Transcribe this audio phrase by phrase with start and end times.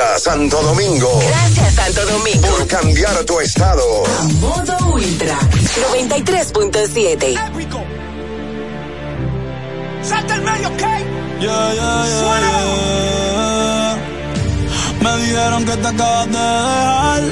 [0.00, 1.20] Gracias, Santo Domingo.
[1.28, 2.48] Gracias, Santo Domingo.
[2.48, 3.82] Por cambiar tu estado.
[4.06, 5.38] A modo ultra.
[5.92, 7.34] 93.7.
[10.02, 10.80] Salta el medio, ¿ok?
[11.40, 13.98] Yeah, yeah, yeah,
[15.02, 17.22] Me dijeron que te acabas de dejar,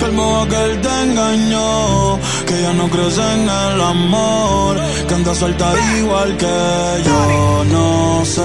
[0.00, 5.14] que el modo que él te engañó, que ya no crees en el amor, que
[5.14, 8.42] andas suelta igual que yo, no sé,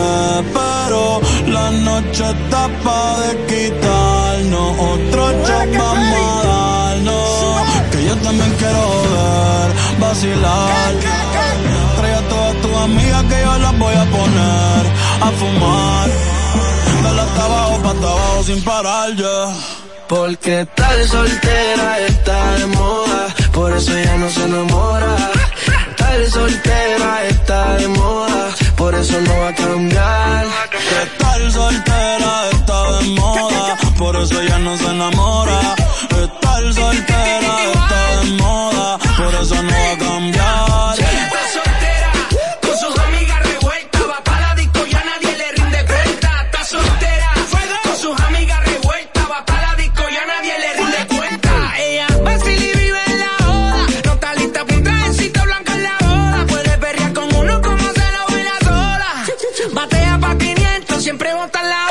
[0.53, 1.21] pero
[1.61, 7.31] la noche está pa' de quitarnos, otro shot vamos a darnos,
[7.91, 8.83] que yo también quiero
[9.13, 9.69] ver,
[10.03, 10.91] vacilar,
[11.97, 14.83] trae a todas tus amigas que yo las voy a poner
[15.27, 16.09] a fumar,
[17.03, 19.39] dale hasta abajo, pa' hasta abajo sin parar ya.
[20.07, 23.21] Porque tal soltera está de moda,
[23.53, 25.15] por eso ya no se enamora.
[25.95, 28.43] Tal soltera está de moda,
[28.81, 30.47] por eso no va a cambiar.
[31.19, 35.75] Tal soltera está de moda, por eso ya no se enamora.
[36.23, 40.93] Estar soltera está de moda, por eso no va a cambiar.
[40.99, 42.11] Está soltera,
[42.63, 43.40] con sus amigas
[61.11, 61.90] siempre bota en la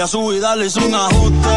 [0.00, 1.48] Y a su vida le hizo un ajuste.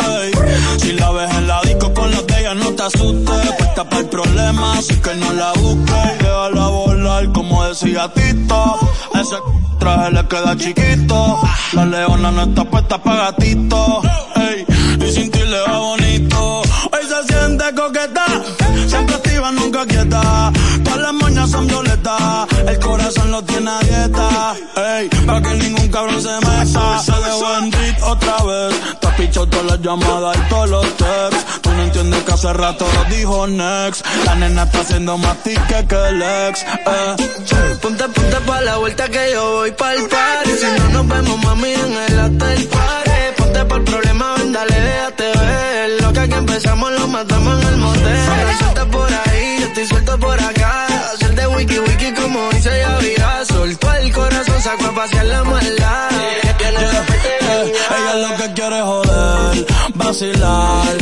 [0.00, 0.32] ey.
[0.78, 3.52] Si la ves en la disco con las de ella, no te asustes.
[3.58, 6.18] Puesta para el problema, así que no la busques.
[6.18, 8.78] Déjala volar, como decía Tito.
[9.14, 9.36] Ese
[9.78, 11.38] traje le queda chiquito.
[11.72, 14.00] La leona no está puesta para gatito.
[15.06, 16.60] Y sin ti le va bonito.
[16.60, 18.24] Hoy se siente coqueta.
[19.42, 20.52] Activa, nunca quieta.
[20.84, 22.46] Todas las moñas son violetas.
[22.66, 24.54] El corazón lo tiene a dieta.
[24.76, 26.98] Ey, para que ningún cabrón se meta.
[27.02, 28.74] Se dejó en beat otra vez.
[29.00, 31.60] Te has pichado todas las llamadas y todos los texts.
[31.62, 34.06] Tú no entiendes que hace rato dijo Next.
[34.24, 36.62] La nena está haciendo más tique que el ex.
[36.62, 37.16] Eh.
[37.80, 40.50] Ponte, ponte pa' la vuelta que yo voy pa'l party.
[40.50, 43.10] Si no nos vemos, mami, en el hotel party.
[43.36, 46.02] Ponte pa'l problema, ven, dale, déjate ver.
[46.02, 48.18] Lo que aquí empezamos lo matamos en el motel.
[48.58, 49.31] Suelta por ahí,
[49.82, 50.86] estoy suelto por acá.
[51.12, 53.44] Hacer de wiki wiki como dice Yavira.
[53.44, 56.10] Soltó el corazón, sacó a pasear la maldad.
[56.12, 60.96] Eh, ella lo que quiere es joder, vacilar.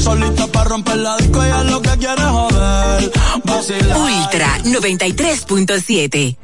[0.00, 3.12] Solita para romper la disco, ella lo que quiere es joder,
[3.44, 3.98] vacilar.
[3.98, 6.36] Ultra 93.7.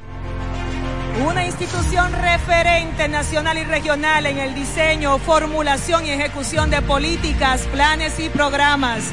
[1.26, 8.18] Una institución referente nacional y regional en el diseño, formulación y ejecución de políticas, planes
[8.18, 9.12] y programas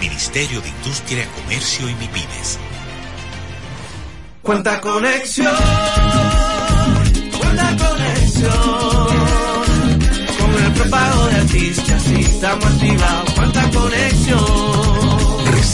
[0.00, 2.58] Ministerio de Industria, Comercio y MIPIMES.
[4.42, 5.54] Cuenta conexión,
[7.38, 8.50] cuenta conexión.
[10.38, 13.30] Con el prepago de artistas y estamos activados.
[13.34, 14.79] Cuenta conexión.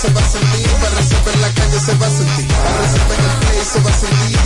[0.00, 3.30] se va a sentir, barra sepa en la calle se va a sentir, en el
[3.40, 4.38] play se va a sentir.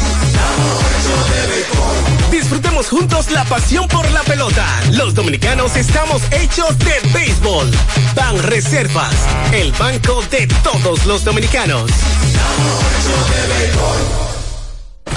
[2.33, 4.67] Disfrutemos juntos la pasión por la pelota.
[4.91, 7.71] Los dominicanos estamos hechos de béisbol.
[8.17, 9.15] Ban Reservas,
[9.53, 11.89] el banco de todos los dominicanos.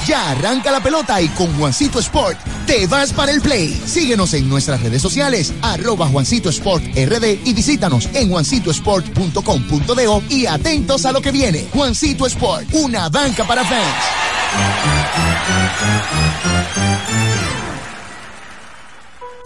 [0.06, 2.38] Ya arranca la pelota y con Juancito Sport
[2.68, 3.74] te vas para el play.
[3.86, 11.06] Síguenos en nuestras redes sociales, arroba Juancito Sport RD y visítanos en juancitosport.com.de y atentos
[11.06, 11.68] a lo que viene.
[11.74, 13.96] Juancito Sport, una banca para fans.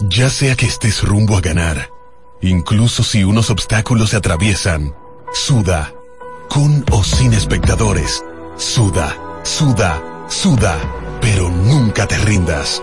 [0.08, 1.88] Ya sea que estés rumbo a ganar,
[2.40, 4.94] incluso si unos obstáculos se atraviesan,
[5.32, 5.94] suda,
[6.48, 8.22] con o sin espectadores,
[8.56, 10.76] suda, suda, suda,
[11.20, 12.82] pero nunca te rindas,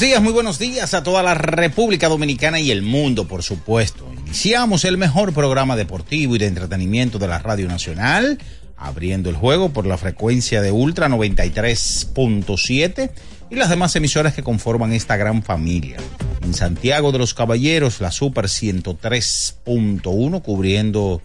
[0.00, 4.10] Buenos días, muy buenos días a toda la República Dominicana y el mundo, por supuesto.
[4.24, 8.38] Iniciamos el mejor programa deportivo y de entretenimiento de la Radio Nacional,
[8.78, 13.10] abriendo el juego por la frecuencia de Ultra 93.7
[13.50, 15.98] y las demás emisoras que conforman esta gran familia.
[16.42, 21.20] En Santiago de los Caballeros, la Super 103.1 cubriendo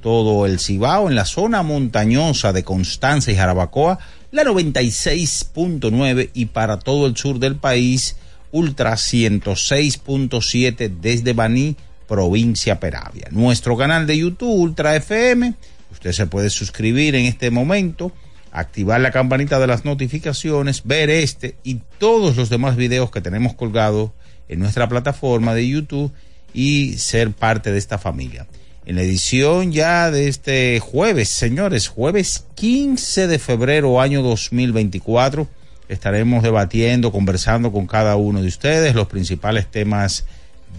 [0.00, 3.98] todo el Cibao, en la zona montañosa de Constanza y Jarabacoa,
[4.30, 8.16] la 96.9 y para todo el sur del país,
[8.52, 11.76] Ultra 106.7 desde Baní,
[12.08, 13.28] provincia Peravia.
[13.30, 15.54] Nuestro canal de YouTube, Ultra FM,
[15.92, 18.12] usted se puede suscribir en este momento,
[18.52, 23.54] activar la campanita de las notificaciones, ver este y todos los demás videos que tenemos
[23.54, 24.10] colgados
[24.48, 26.12] en nuestra plataforma de YouTube
[26.52, 28.46] y ser parte de esta familia
[28.90, 35.46] en la edición ya de este jueves, señores, jueves 15 de febrero año 2024.
[35.88, 40.24] Estaremos debatiendo, conversando con cada uno de ustedes los principales temas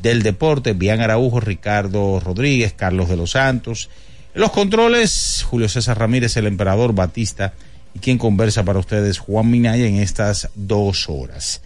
[0.02, 0.74] del deporte.
[0.74, 3.90] Bian Araujo, Ricardo Rodríguez, Carlos de los Santos.
[4.34, 7.54] Los controles, Julio César Ramírez, el emperador Batista
[7.96, 11.62] y quien conversa para ustedes, Juan Minaya, en estas dos horas.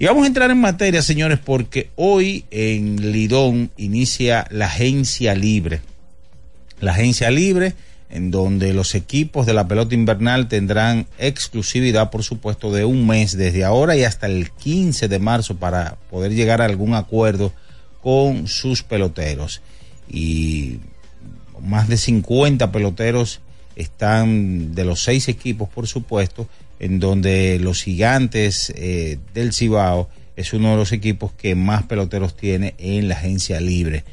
[0.00, 5.80] Y vamos a entrar en materia, señores, porque hoy en Lidón inicia la agencia libre.
[6.78, 7.74] La agencia libre
[8.08, 13.36] en donde los equipos de la pelota invernal tendrán exclusividad, por supuesto, de un mes
[13.36, 17.52] desde ahora y hasta el 15 de marzo para poder llegar a algún acuerdo
[18.00, 19.62] con sus peloteros.
[20.08, 20.78] Y
[21.60, 23.40] más de 50 peloteros
[23.74, 26.48] están de los seis equipos, por supuesto,
[26.80, 32.36] en donde los gigantes eh, del Cibao es uno de los equipos que más peloteros
[32.36, 34.04] tiene en la agencia libre.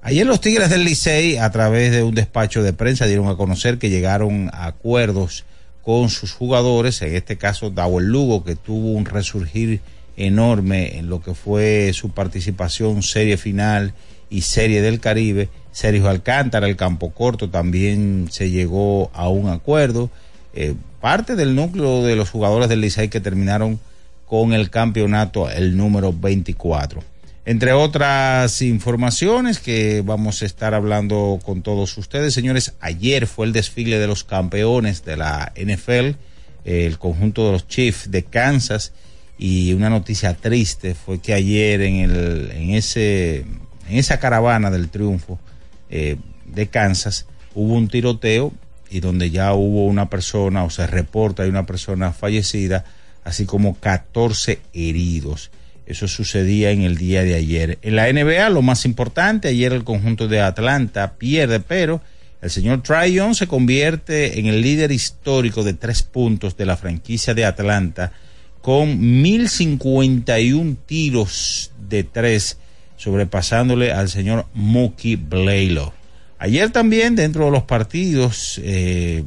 [0.00, 3.78] Ayer los Tigres del Licey, a través de un despacho de prensa, dieron a conocer
[3.78, 5.44] que llegaron a acuerdos
[5.82, 9.80] con sus jugadores, en este caso Dawel Lugo, que tuvo un resurgir
[10.16, 13.94] enorme en lo que fue su participación serie final
[14.30, 15.48] y serie del Caribe.
[15.72, 20.10] Sergio Alcántara, el campo corto, también se llegó a un acuerdo.
[20.54, 23.80] Eh, parte del núcleo de los jugadores del Licey que terminaron
[24.24, 27.02] con el campeonato, el número 24.
[27.44, 33.52] Entre otras informaciones que vamos a estar hablando con todos ustedes, señores, ayer fue el
[33.52, 36.16] desfile de los campeones de la NFL,
[36.64, 38.92] el conjunto de los Chiefs de Kansas,
[39.36, 43.38] y una noticia triste fue que ayer en, el, en, ese,
[43.88, 45.40] en esa caravana del triunfo,
[45.90, 46.16] eh,
[46.46, 48.52] de Kansas, hubo un tiroteo
[48.92, 52.84] y donde ya hubo una persona, o se reporta, hay una persona fallecida,
[53.24, 55.50] así como 14 heridos.
[55.86, 57.78] Eso sucedía en el día de ayer.
[57.82, 62.02] En la NBA, lo más importante, ayer el conjunto de Atlanta pierde, pero
[62.42, 67.34] el señor Tryon se convierte en el líder histórico de tres puntos de la franquicia
[67.34, 68.12] de Atlanta
[68.60, 72.58] con 1051 tiros de tres,
[72.96, 76.01] sobrepasándole al señor Mookie Blaylock.
[76.42, 79.22] Ayer también, dentro de los partidos eh,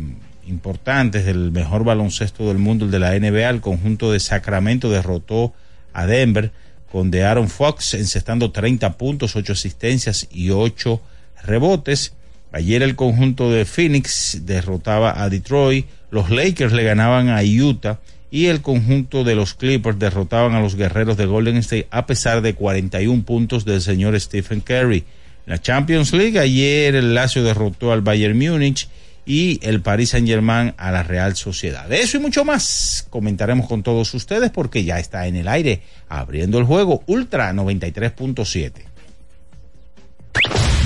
[0.48, 5.54] importantes del mejor baloncesto del mundo, el de la NBA, el conjunto de Sacramento derrotó
[5.94, 6.52] a Denver
[6.92, 11.02] con de Aaron Fox encestando 30 puntos, 8 asistencias y 8
[11.44, 12.16] rebotes.
[12.52, 18.48] Ayer el conjunto de Phoenix derrotaba a Detroit, los Lakers le ganaban a Utah y
[18.48, 22.56] el conjunto de los Clippers derrotaban a los guerreros de Golden State a pesar de
[22.56, 25.06] 41 puntos del señor Stephen Curry.
[25.46, 28.88] La Champions League ayer el Lazio derrotó al Bayern Múnich
[29.26, 31.88] y el Paris Saint Germain a la Real Sociedad.
[31.88, 35.82] De eso y mucho más comentaremos con todos ustedes porque ya está en el aire
[36.10, 38.72] abriendo el juego Ultra 93.7.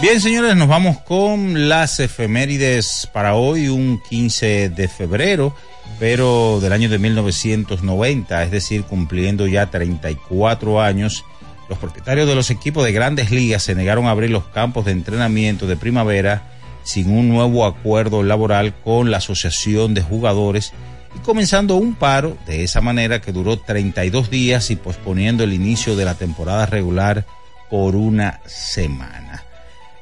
[0.00, 5.54] Bien, señores, nos vamos con las efemérides para hoy, un 15 de febrero,
[5.98, 11.22] pero del año de 1990, es decir, cumpliendo ya 34 años.
[11.68, 14.92] Los propietarios de los equipos de grandes ligas se negaron a abrir los campos de
[14.92, 16.44] entrenamiento de primavera
[16.82, 20.72] sin un nuevo acuerdo laboral con la Asociación de Jugadores
[21.14, 25.94] y comenzando un paro de esa manera que duró 32 días y posponiendo el inicio
[25.94, 27.26] de la temporada regular
[27.68, 29.29] por una semana.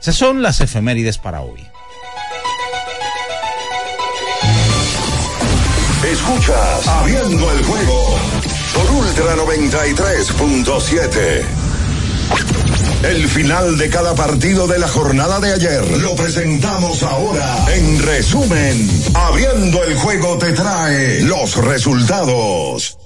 [0.00, 1.66] Esas son las efemérides para hoy.
[6.04, 8.18] Escuchas Abriendo el juego
[8.74, 11.44] por Ultra 93.7.
[13.02, 17.66] El final de cada partido de la jornada de ayer lo presentamos ahora.
[17.74, 22.96] En resumen, Abriendo el juego te trae los resultados.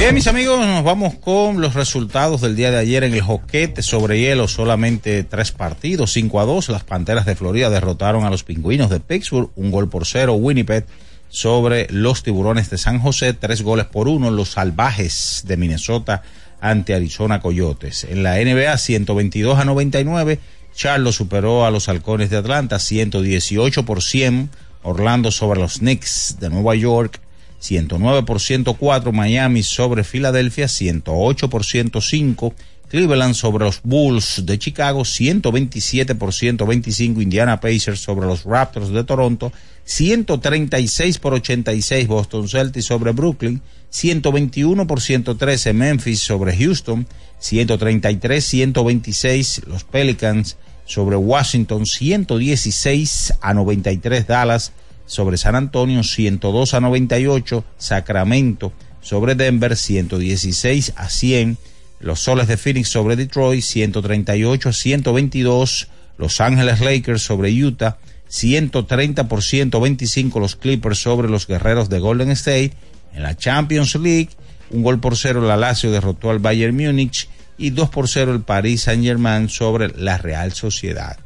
[0.00, 3.82] Bien, mis amigos, nos vamos con los resultados del día de ayer en el joquete
[3.82, 4.48] sobre hielo.
[4.48, 6.70] Solamente tres partidos, 5 a 2.
[6.70, 10.32] Las Panteras de Florida derrotaron a los Pingüinos de Pittsburgh, un gol por cero.
[10.32, 10.86] Winnipeg
[11.28, 14.30] sobre los Tiburones de San José, tres goles por uno.
[14.30, 16.22] Los Salvajes de Minnesota
[16.62, 18.04] ante Arizona Coyotes.
[18.04, 20.40] En la NBA, 122 a 99.
[20.74, 24.48] Charlotte superó a los Halcones de Atlanta, 118 por 100.
[24.82, 27.20] Orlando sobre los Knicks de Nueva York,
[27.60, 32.54] 109 por 104 Miami sobre Filadelfia, 108 por 105
[32.90, 39.04] Cleveland sobre los Bulls de Chicago, 127 por 125 Indiana Pacers sobre los Raptors de
[39.04, 39.52] Toronto,
[39.84, 47.06] 136 por 86 Boston Celtics sobre Brooklyn, 121 por 113 Memphis sobre Houston,
[47.38, 54.72] 133 126 los Pelicans sobre Washington, 116 a 93 Dallas
[55.10, 61.58] sobre San Antonio, 102 a 98, Sacramento sobre Denver, 116 a 100,
[61.98, 67.98] los Soles de Phoenix sobre Detroit, 138 a 122, Los Ángeles Lakers sobre Utah,
[68.28, 72.72] 130 por 125 los Clippers sobre los Guerreros de Golden State,
[73.12, 74.30] en la Champions League,
[74.70, 78.42] un gol por cero la Lazio derrotó al Bayern Múnich y 2 por 0 el
[78.42, 81.18] Paris Saint Germain sobre la Real Sociedad.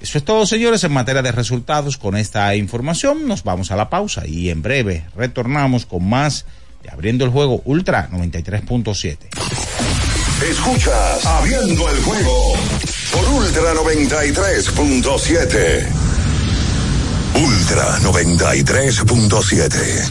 [0.00, 1.96] Eso es todo, señores, en materia de resultados.
[1.96, 6.44] Con esta información nos vamos a la pausa y en breve retornamos con más
[6.82, 9.16] de Abriendo el Juego Ultra 93.7.
[10.50, 12.52] Escuchas Abriendo el juego
[13.12, 15.86] por Ultra 93.7.
[17.34, 20.10] Ultra 93.7.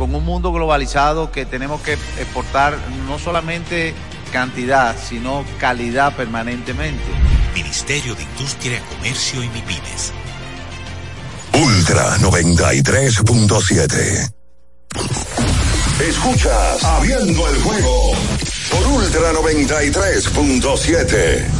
[0.00, 3.92] con un mundo globalizado que tenemos que exportar no solamente
[4.32, 7.04] cantidad, sino calidad permanentemente.
[7.52, 10.14] Ministerio de Industria, Comercio y MIPINES.
[11.52, 14.32] Ultra 93.7.
[16.08, 18.14] Escuchas Abriendo el juego
[18.70, 21.59] por Ultra 93.7.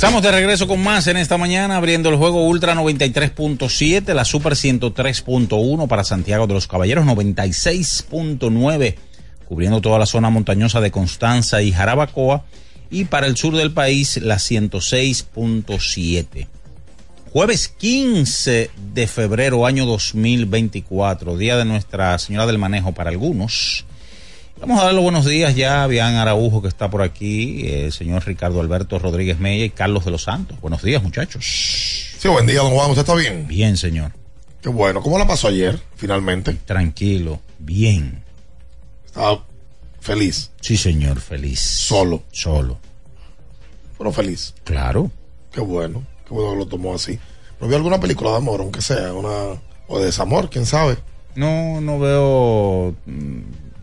[0.00, 4.54] Estamos de regreso con más en esta mañana, abriendo el juego Ultra 93.7, la Super
[4.54, 8.94] 103.1 para Santiago de los Caballeros, 96.9,
[9.44, 12.46] cubriendo toda la zona montañosa de Constanza y Jarabacoa,
[12.90, 16.46] y para el sur del país, la 106.7.
[17.30, 23.84] Jueves 15 de febrero, año 2024, día de Nuestra Señora del Manejo para algunos.
[24.60, 27.92] Vamos a dar los buenos días ya a Bian Araujo que está por aquí, el
[27.92, 30.60] señor Ricardo Alberto Rodríguez Mella y Carlos de los Santos.
[30.60, 31.44] Buenos días, muchachos.
[32.18, 32.90] Sí, buen día, don Juan.
[32.90, 33.46] ¿Usted está bien?
[33.48, 34.12] Bien, señor.
[34.60, 35.00] Qué bueno.
[35.00, 36.52] ¿Cómo la pasó ayer, finalmente?
[36.66, 38.22] Tranquilo, bien.
[39.06, 39.46] Estaba
[40.00, 40.50] feliz.
[40.60, 41.60] Sí, señor, feliz.
[41.60, 42.24] Solo.
[42.30, 42.78] Solo.
[43.96, 44.54] Pero feliz.
[44.64, 45.10] Claro.
[45.52, 46.04] Qué bueno.
[46.28, 47.18] Qué bueno que lo tomó así.
[47.60, 49.14] ¿No vio alguna película de amor, aunque sea?
[49.14, 50.98] una O de desamor, quién sabe.
[51.34, 52.94] No, no veo...
[53.06, 53.40] mm,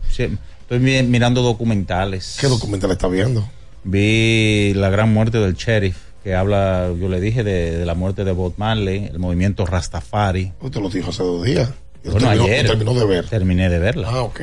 [0.08, 0.28] sí,
[0.68, 2.36] Estoy mi- mirando documentales.
[2.40, 3.48] ¿Qué documental está viendo?
[3.84, 8.24] Vi la gran muerte del sheriff, que habla, yo le dije, de, de la muerte
[8.24, 10.52] de Bob Marley, el movimiento Rastafari.
[10.60, 11.70] Usted lo dijo hace dos días.
[12.04, 12.66] Y Bueno, terminó, ayer.
[12.66, 13.26] terminó de ver.
[13.28, 14.08] Terminé de verla.
[14.10, 14.40] Ah, ok.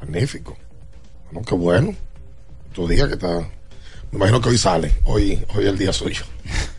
[0.00, 0.56] Magnífico.
[1.30, 1.94] Bueno, qué bueno.
[2.72, 3.38] Tu día que está.
[4.10, 4.92] Me imagino que hoy sale.
[5.04, 6.24] Hoy, hoy es el día suyo.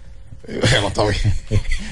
[0.47, 1.33] Eh, Bueno, está bien.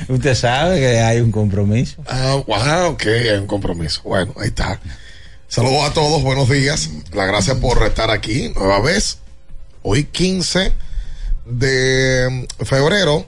[0.10, 2.04] Usted sabe que hay un compromiso.
[2.06, 4.02] Ah, wow, ok, hay un compromiso.
[4.04, 4.80] Bueno, ahí está.
[5.54, 6.90] Saludos a todos, buenos días.
[7.12, 9.20] La gracias por estar aquí nueva vez.
[9.84, 10.72] Hoy 15
[11.46, 13.28] de febrero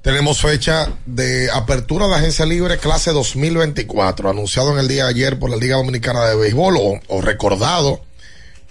[0.00, 5.38] tenemos fecha de apertura de agencia libre clase 2024, anunciado en el día de ayer
[5.38, 8.00] por la Liga Dominicana de Béisbol o, recordado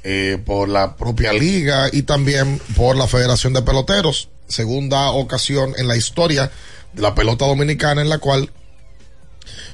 [0.04, 4.30] eh, por la propia liga y también por la Federación de Peloteros.
[4.48, 6.50] Segunda ocasión en la historia
[6.92, 8.52] de la pelota dominicana en la cual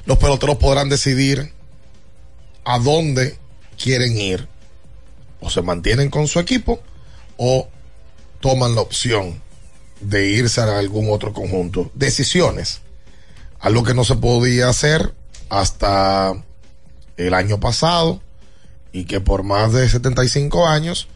[0.04, 1.55] los peloteros podrán decidir
[2.66, 3.38] a dónde
[3.82, 4.46] quieren ir.
[5.40, 6.80] O se mantienen con su equipo
[7.36, 7.68] o
[8.40, 9.40] toman la opción
[10.00, 11.90] de irse a algún otro conjunto.
[11.94, 12.80] Decisiones.
[13.60, 15.14] Algo que no se podía hacer
[15.48, 16.34] hasta
[17.16, 18.20] el año pasado
[18.92, 21.08] y que por más de 75 años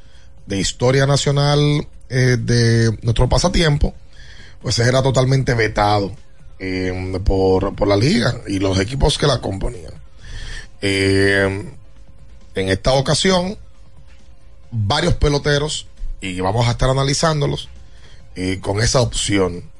[0.47, 3.95] de historia nacional eh, de nuestro pasatiempo,
[4.63, 6.13] pues era totalmente vetado
[6.59, 10.00] eh, por, por la liga y los equipos que la componían.
[10.83, 11.73] Eh,
[12.55, 13.57] en esta ocasión,
[14.71, 15.87] varios peloteros,
[16.21, 17.69] y vamos a estar analizándolos,
[18.37, 19.71] eh, con esa opción.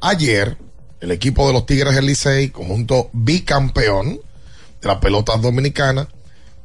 [0.00, 0.56] Ayer,
[1.00, 4.20] el equipo de los Tigres del Licey, conjunto bicampeón
[4.80, 6.08] de la pelota dominicana,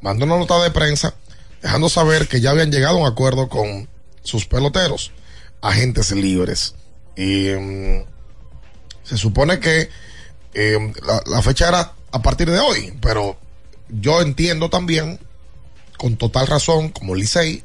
[0.00, 1.14] mandó una nota de prensa
[1.62, 3.88] dejando saber que ya habían llegado a un acuerdo con
[4.22, 5.12] sus peloteros,
[5.60, 6.74] agentes libres.
[7.16, 8.04] Y mm,
[9.02, 9.88] se supone que
[10.54, 13.38] eh, la, la fecha era a partir de hoy, pero
[13.88, 15.18] yo entiendo también,
[15.98, 17.62] con total razón, como Licey,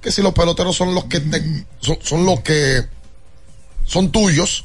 [0.00, 1.66] que si los peloteros son los que te-
[2.02, 2.82] son, los que
[3.84, 4.64] son tuyos,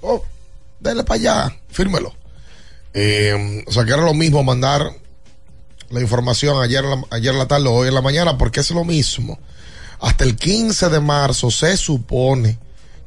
[0.00, 0.24] oh,
[0.80, 2.14] dale para allá, fírmelo.
[2.92, 4.90] Eh, o sea que era lo mismo mandar
[5.90, 9.38] la información ayer, ayer la tarde o hoy en la mañana, porque es lo mismo.
[10.00, 12.58] Hasta el 15 de marzo se supone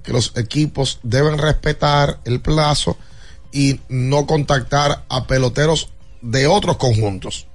[0.03, 2.97] que los equipos deben respetar el plazo
[3.51, 5.89] y no contactar a peloteros
[6.21, 7.47] de otros conjuntos.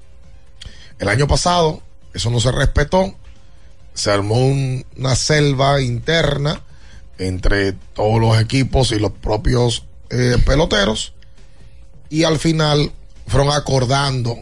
[0.99, 1.83] El año pasado
[2.15, 3.15] eso no se respetó,
[3.95, 6.63] se armó un- una selva interna
[7.19, 11.15] entre todos los equipos y los propios eh, peloteros
[12.11, 12.93] y al final
[13.27, 14.37] fueron acordando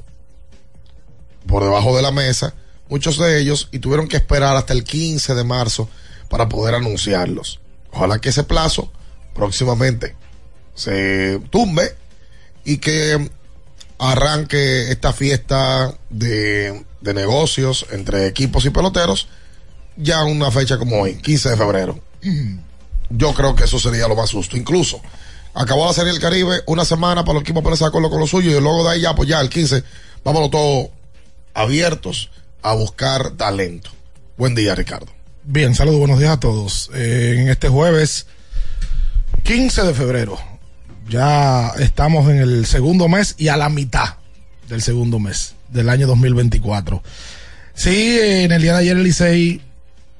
[1.46, 2.54] por debajo de la mesa
[2.88, 5.88] muchos de ellos y tuvieron que esperar hasta el 15 de marzo
[6.28, 7.61] para poder anunciarlos.
[7.92, 8.90] Ojalá que ese plazo
[9.35, 10.16] próximamente
[10.74, 11.94] se tumbe
[12.64, 13.30] y que
[14.00, 19.28] arranque esta fiesta de, de negocios entre equipos y peloteros
[19.96, 22.00] ya una fecha como hoy, 15 de febrero.
[23.10, 24.56] Yo creo que eso sería lo más justo.
[24.56, 25.00] Incluso
[25.54, 28.26] acabó la Serie del Caribe, una semana para los equipos ponerse de acuerdo con lo
[28.26, 29.82] suyo y luego de ahí ya, pues ya el 15,
[30.24, 30.88] vámonos todos
[31.54, 32.30] abiertos
[32.62, 33.90] a buscar talento.
[34.36, 35.08] Buen día, Ricardo.
[35.42, 36.90] Bien, saludos, buenos días a todos.
[36.94, 38.26] Eh, en este jueves
[39.42, 40.38] 15 de febrero,
[41.11, 44.14] ya estamos en el segundo mes y a la mitad
[44.68, 47.03] del segundo mes del año 2024.
[47.75, 49.61] Sí, eh, en el día de ayer el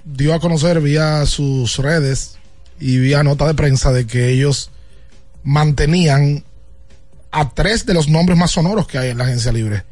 [0.05, 2.38] dio a conocer vía sus redes
[2.81, 4.70] y vía nota de prensa de que ellos
[5.44, 6.44] mantenían
[7.31, 9.85] a tres de los nombres más sonoros que hay en la agencia libre.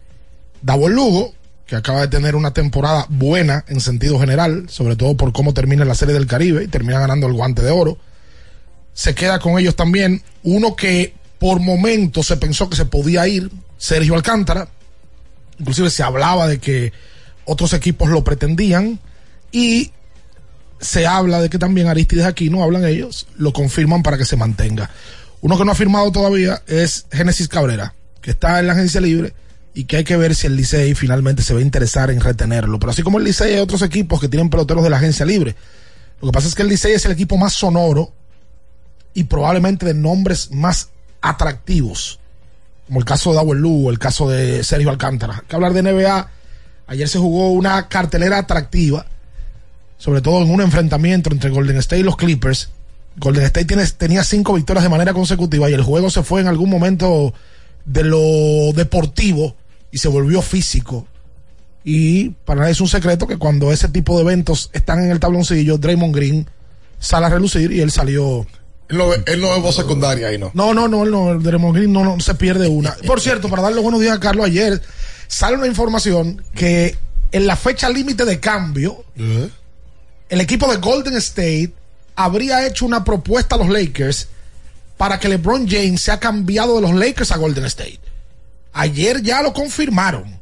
[0.63, 1.33] Davo Lugo,
[1.67, 5.85] que acaba de tener una temporada buena en sentido general, sobre todo por cómo termina
[5.85, 7.99] la serie del Caribe y termina ganando el guante de oro.
[8.99, 13.49] Se queda con ellos también uno que por momentos se pensó que se podía ir,
[13.77, 14.67] Sergio Alcántara.
[15.57, 16.93] Inclusive se hablaba de que
[17.45, 18.99] otros equipos lo pretendían
[19.53, 19.93] y
[20.81, 24.91] se habla de que también Aristides Aquino, hablan ellos, lo confirman para que se mantenga.
[25.43, 29.33] Uno que no ha firmado todavía es Génesis Cabrera, que está en la agencia libre
[29.75, 32.81] y que hay que ver si el Licey finalmente se va a interesar en retenerlo.
[32.81, 35.55] Pero así como el Licey hay otros equipos que tienen peloteros de la agencia libre.
[36.21, 38.17] Lo que pasa es que el Licey es el equipo más sonoro
[39.14, 40.90] y probablemente de nombres más
[41.21, 42.21] atractivos,
[42.87, 45.35] como el caso de Dawel Lugo, el caso de Sergio Alcántara.
[45.37, 46.31] Hay que hablar de NBA.
[46.87, 49.07] Ayer se jugó una cartelera atractiva,
[49.99, 52.71] sobre todo en un enfrentamiento entre Golden State y los Clippers.
[53.16, 56.71] Golden State tenía cinco victorias de manera consecutiva y el juego se fue en algún
[56.71, 57.35] momento
[57.85, 59.57] de lo deportivo
[59.90, 61.07] y se volvió físico.
[61.85, 65.21] Y para nadie es un secreto que cuando ese tipo de eventos están en el
[65.21, 66.47] tabloncillo, Draymond Green
[66.99, 68.47] sale a relucir y él salió.
[68.88, 70.51] Él no, él no es voz secundaria ahí, ¿no?
[70.55, 72.96] No, no, no, él no, el Draymond Green no, no se pierde una.
[73.07, 74.81] Por cierto, para darle buenos días a Carlos, ayer
[75.27, 76.96] sale una información que
[77.33, 79.05] en la fecha límite de cambio,
[80.29, 81.72] el equipo de Golden State
[82.16, 84.29] habría hecho una propuesta a los Lakers
[84.96, 88.01] para que LeBron James sea cambiado de los Lakers a Golden State.
[88.72, 90.38] Ayer ya lo confirmaron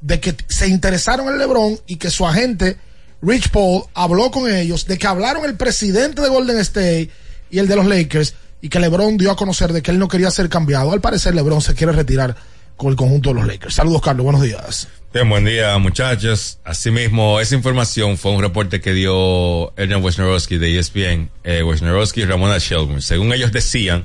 [0.00, 2.76] de que se interesaron en LeBron y que su agente
[3.22, 7.10] Rich Paul habló con ellos, de que hablaron el presidente de Golden State
[7.50, 10.08] y el de los Lakers y que LeBron dio a conocer de que él no
[10.08, 10.92] quería ser cambiado.
[10.92, 12.36] Al parecer LeBron se quiere retirar
[12.76, 13.74] con el conjunto de los Lakers.
[13.74, 14.88] Saludos Carlos, buenos días.
[15.12, 16.58] Bien, buen día muchachos.
[16.64, 22.24] Asimismo, esa información fue un reporte que dio Adrian Wojnarowski de ESPN, eh, Wojnarowski y
[22.24, 23.00] Ramona Shelburne.
[23.00, 24.04] Según ellos decían,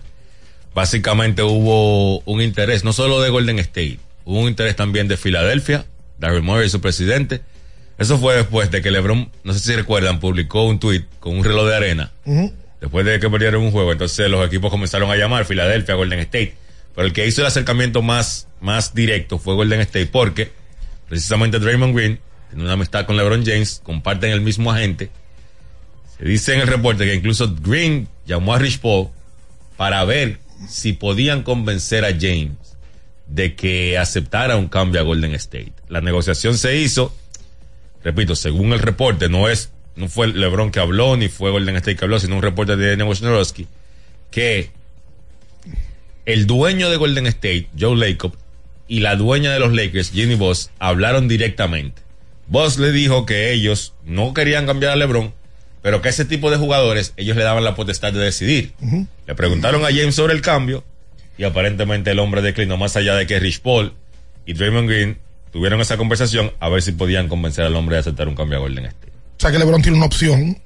[0.73, 5.85] básicamente hubo un interés, no solo de Golden State, hubo un interés también de Filadelfia,
[6.17, 7.41] Daryl Morey, su presidente,
[7.97, 11.43] Eso fue después de que LeBron, no sé si recuerdan, publicó un tweet con un
[11.43, 12.11] reloj de arena.
[12.25, 12.51] Ujú.
[12.81, 16.55] Después de que perdieron un juego, entonces los equipos comenzaron a llamar Filadelfia, Golden State.
[16.95, 20.51] Pero el que hizo el acercamiento más, más directo fue Golden State porque
[21.07, 25.11] precisamente Draymond Green tiene una amistad con LeBron James, comparten el mismo agente.
[26.17, 29.09] Se dice en el reporte que incluso Green llamó a Rich Paul
[29.77, 32.57] para ver si podían convencer a James
[33.27, 35.73] de que aceptara un cambio a Golden State.
[35.87, 37.15] La negociación se hizo,
[38.03, 41.97] repito, según el reporte, no es, no fue LeBron que habló, ni fue Golden State
[41.97, 43.67] que habló, sino un reporte de Daniel Wojnarowski,
[44.29, 44.71] que
[46.25, 48.33] el dueño de Golden State, Joe Lacob,
[48.87, 52.01] y la dueña de los Lakers, Ginny Boss, hablaron directamente.
[52.47, 55.33] Boss le dijo que ellos no querían cambiar a LeBron,
[55.81, 58.73] pero que ese tipo de jugadores ellos le daban la potestad de decidir.
[59.25, 60.83] Le preguntaron a James sobre el cambio
[61.37, 63.93] y aparentemente el hombre declinó más allá de que Rich Paul
[64.45, 65.17] y Draymond Green
[65.53, 68.61] tuvieron esa conversación a ver si podían convencer al hombre de aceptar un cambio a
[68.61, 69.10] Golden State.
[69.41, 70.59] O sea que LeBron tiene una opción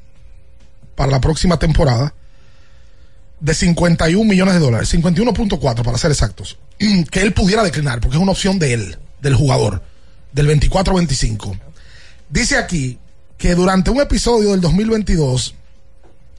[0.96, 2.14] para la próxima temporada
[3.40, 6.58] de 51 millones de dólares, 51.4 para ser exactos,
[7.10, 9.82] que él pudiera declinar, porque es una opción de él, del jugador,
[10.34, 11.58] del 24-25.
[12.30, 13.00] Dice aquí
[13.38, 15.56] que durante un episodio del 2022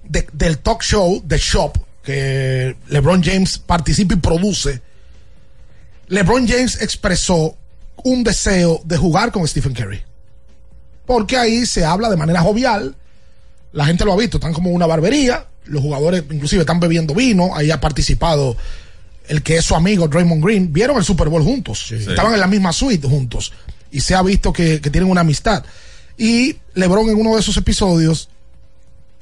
[0.04, 4.82] de- del talk show The Shop, que LeBron James participa y produce,
[6.08, 7.56] LeBron James expresó
[8.04, 10.02] un deseo de jugar con Stephen Curry.
[11.06, 12.94] Porque ahí se habla de manera jovial,
[13.72, 17.54] la gente lo ha visto, están como una barbería, los jugadores inclusive están bebiendo vino,
[17.54, 18.56] ahí ha participado
[19.28, 22.46] el que es su amigo Draymond Green, vieron el Super Bowl juntos, estaban en la
[22.46, 23.52] misma suite juntos
[23.90, 25.64] y se ha visto que, que tienen una amistad.
[26.18, 28.28] Y LeBron en uno de esos episodios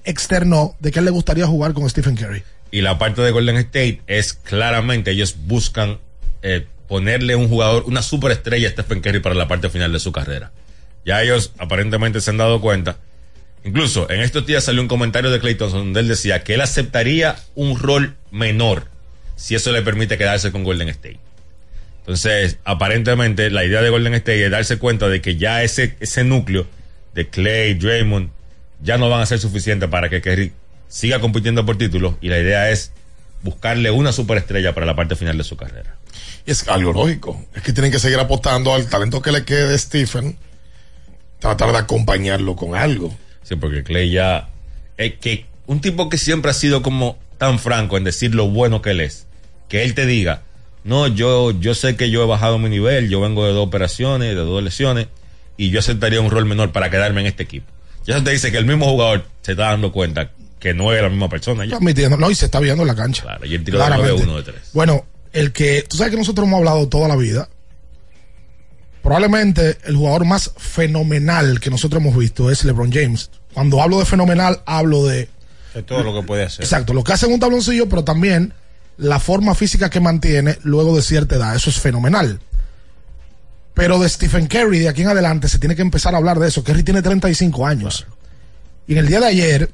[0.04, 2.42] externó de que él le gustaría jugar con Stephen Curry.
[2.70, 5.98] Y la parte de Golden State es claramente ellos buscan
[6.42, 10.12] eh, ponerle un jugador, una superestrella a Stephen Curry para la parte final de su
[10.12, 10.52] carrera.
[11.04, 12.98] Ya ellos aparentemente se han dado cuenta.
[13.64, 16.60] Incluso en estos días salió un comentario de Clay Thompson donde él decía que él
[16.60, 18.88] aceptaría un rol menor
[19.36, 21.18] si eso le permite quedarse con Golden State.
[22.00, 26.24] Entonces, aparentemente la idea de Golden State es darse cuenta de que ya ese, ese
[26.24, 26.66] núcleo
[27.14, 28.30] de Clay, Draymond,
[28.82, 30.52] ya no van a ser suficientes para que Curry
[30.88, 32.92] siga compitiendo por títulos y la idea es
[33.42, 35.96] buscarle una superestrella para la parte final de su carrera.
[36.46, 37.42] Y es algo lógico.
[37.54, 40.36] Es que tienen que seguir apostando al talento que le quede de Stephen,
[41.44, 43.14] tratar de acompañarlo con algo.
[43.42, 44.48] Sí, porque Clay ya.
[44.96, 48.80] Es que un tipo que siempre ha sido como tan franco en decir lo bueno
[48.80, 49.26] que él es,
[49.68, 50.42] que él te diga,
[50.84, 54.30] no, yo, yo sé que yo he bajado mi nivel, yo vengo de dos operaciones,
[54.30, 55.08] de dos lesiones,
[55.56, 57.70] y yo aceptaría un rol menor para quedarme en este equipo.
[58.06, 61.02] Ya eso te dice que el mismo jugador se está dando cuenta que no es
[61.02, 61.66] la misma persona.
[61.66, 61.78] Ya.
[61.78, 63.22] No, y se está viendo en la cancha.
[63.22, 64.24] Claro, y el tiro de Claramente.
[64.24, 64.56] 9-1 de 3.
[64.72, 67.48] Bueno, el que, tú sabes que nosotros hemos hablado toda la vida.
[69.04, 73.30] Probablemente el jugador más fenomenal que nosotros hemos visto es LeBron James.
[73.52, 75.28] Cuando hablo de fenomenal, hablo de,
[75.74, 76.64] De todo lo que puede hacer.
[76.64, 78.54] exacto, lo que hace en un tabloncillo, pero también
[78.96, 81.54] la forma física que mantiene luego de cierta edad.
[81.54, 82.40] Eso es fenomenal.
[83.74, 86.48] Pero de Stephen Curry, de aquí en adelante, se tiene que empezar a hablar de
[86.48, 86.64] eso.
[86.64, 88.06] Curry tiene 35 años.
[88.86, 89.70] Y en el día de ayer,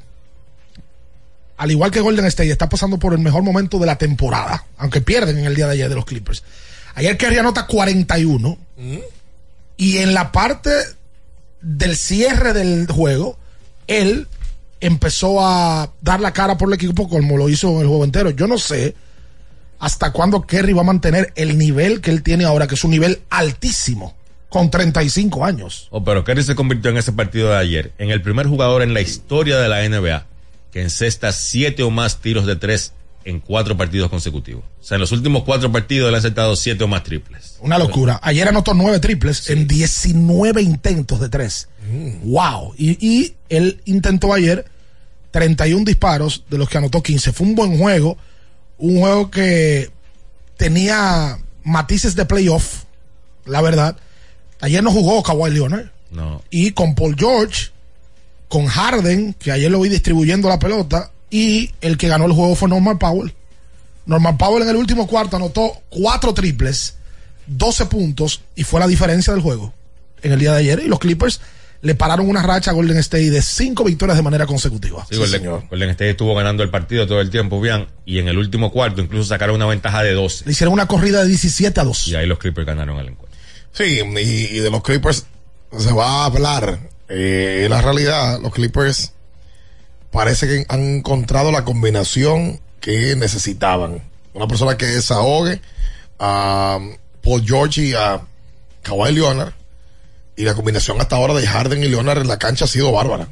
[1.57, 5.01] al igual que Golden State, está pasando por el mejor momento de la temporada, aunque
[5.01, 6.43] pierden en el día de ayer de los Clippers.
[6.97, 8.59] Ayer Curry anota 41
[9.81, 10.71] y en la parte
[11.63, 13.39] del cierre del juego,
[13.87, 14.29] él
[14.79, 18.29] empezó a dar la cara por el equipo como lo hizo el juego entero.
[18.29, 18.95] Yo no sé
[19.79, 22.91] hasta cuándo Kerry va a mantener el nivel que él tiene ahora, que es un
[22.91, 24.15] nivel altísimo,
[24.51, 25.89] con 35 años.
[25.91, 28.93] Oh, pero Curry se convirtió en ese partido de ayer en el primer jugador en
[28.93, 30.27] la historia de la NBA
[30.73, 32.93] que encesta siete o más tiros de tres
[33.25, 34.65] en cuatro partidos consecutivos.
[34.81, 37.57] O sea, en los últimos cuatro partidos él ha aceptado siete o más triples.
[37.61, 38.19] Una locura.
[38.23, 41.69] Ayer anotó nueve triples en 19 intentos de tres.
[42.25, 42.75] Wow.
[42.77, 44.65] Y, y él intentó ayer
[45.31, 47.33] 31 disparos, de los que anotó 15.
[47.33, 48.17] Fue un buen juego.
[48.79, 49.91] Un juego que
[50.57, 52.85] tenía matices de playoff,
[53.45, 53.97] la verdad.
[54.61, 55.91] Ayer no jugó Kawhi Leonard.
[56.11, 56.43] No.
[56.51, 57.71] Y con Paul George,
[58.49, 62.55] con Harden, que ayer lo vi distribuyendo la pelota, y el que ganó el juego
[62.55, 63.33] fue Norman Powell.
[64.07, 66.97] Norman Powell en el último cuarto anotó cuatro triples,
[67.47, 69.73] 12 puntos, y fue la diferencia del juego
[70.23, 70.83] en el día de ayer.
[70.85, 71.41] Y los Clippers
[71.83, 75.07] le pararon una racha a Golden State de cinco victorias de manera consecutiva.
[75.09, 78.37] Sí, Golden, Golden State estuvo ganando el partido todo el tiempo, bien, y en el
[78.37, 80.45] último cuarto incluso sacaron una ventaja de 12.
[80.47, 82.09] Le hicieron una corrida de 17 a 2.
[82.09, 83.39] Y ahí los Clippers ganaron el encuentro.
[83.73, 85.27] Sí, y, y de los Clippers
[85.79, 86.81] se va a hablar.
[87.09, 89.13] Eh, la realidad, los Clippers
[90.11, 94.03] parece que han encontrado la combinación que necesitaban.
[94.35, 95.61] Una persona que desahogue
[96.19, 96.79] a
[97.23, 98.21] Paul George y a
[98.83, 99.53] Kawhi Leonard
[100.37, 103.29] Y la combinación hasta ahora de Harden y Leonard en la cancha ha sido bárbara.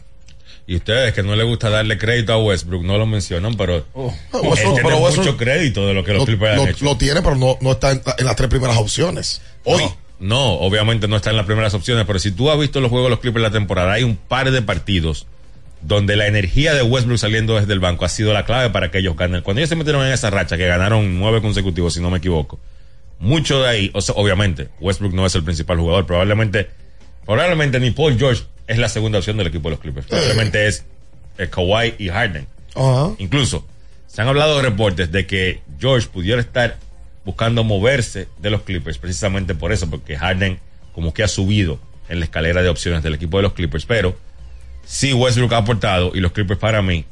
[0.66, 3.84] Y ustedes que no les gusta darle crédito a Westbrook, no lo mencionan, pero él
[3.94, 6.84] Westbrook- tiene pero Westbrook- mucho crédito de lo que los Lo, Clippers lo- han hecho.
[6.84, 9.40] lo tiene, pero no, no está en, en las tres primeras opciones.
[9.64, 9.82] Hoy.
[10.20, 13.06] No, obviamente no está en las primeras opciones, pero si tú has visto los juegos
[13.06, 15.26] de los Clippers la temporada, hay un par de partidos
[15.82, 18.98] donde la energía de Westbrook saliendo desde el banco ha sido la clave para que
[18.98, 19.42] ellos ganen.
[19.42, 22.58] Cuando ellos se metieron en esa racha, que ganaron nueve consecutivos, si no me equivoco,
[23.18, 26.68] mucho de ahí, o sea, obviamente, Westbrook no es el principal jugador, probablemente,
[27.24, 30.84] probablemente ni Paul George es la segunda opción del equipo de los Clippers, probablemente es,
[31.38, 32.46] eh, Kawhi y Harden.
[33.18, 33.66] Incluso,
[34.06, 36.76] se han hablado de reportes de que George pudiera estar
[37.24, 40.58] buscando moverse de los Clippers precisamente por eso, porque Harden
[40.94, 44.16] como que ha subido en la escalera de opciones del equipo de los Clippers, pero
[44.88, 47.05] sí Westbrook ha aportado y los Clippers para mí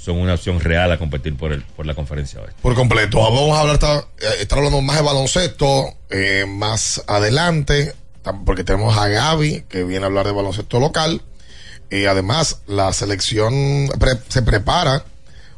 [0.00, 2.56] son una opción real a competir por el por la conferencia oeste.
[2.62, 3.18] Por completo.
[3.18, 7.94] Vamos a hablar, estar, eh, estar hablando más de baloncesto eh, más adelante,
[8.46, 11.20] porque tenemos a Gaby que viene a hablar de baloncesto local.
[11.90, 13.88] Y además, la selección
[14.28, 15.04] se prepara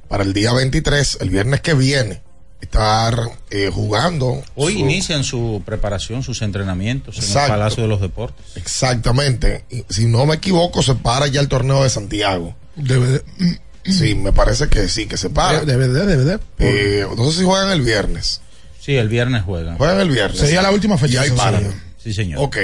[0.08, 2.22] para el día 23, el viernes que viene,
[2.60, 3.18] estar
[3.50, 4.42] eh, jugando.
[4.54, 7.52] Hoy su- inician su preparación, sus entrenamientos en Exacto.
[7.54, 8.44] el Palacio de los Deportes.
[8.56, 9.64] Exactamente.
[9.70, 12.54] Y si no me equivoco, se para ya el torneo de Santiago.
[12.76, 13.22] Debe de,
[13.90, 15.64] Sí, me parece que sí, que se para.
[15.64, 16.38] debe de, debe de.
[16.58, 18.42] Eh, no sé si juegan el viernes.
[18.78, 19.78] Sí, el viernes juegan.
[19.78, 20.38] Juegan el viernes.
[20.38, 21.64] Sería la última fecha, Y paran.
[21.96, 22.40] Sí, señor.
[22.42, 22.56] Ok.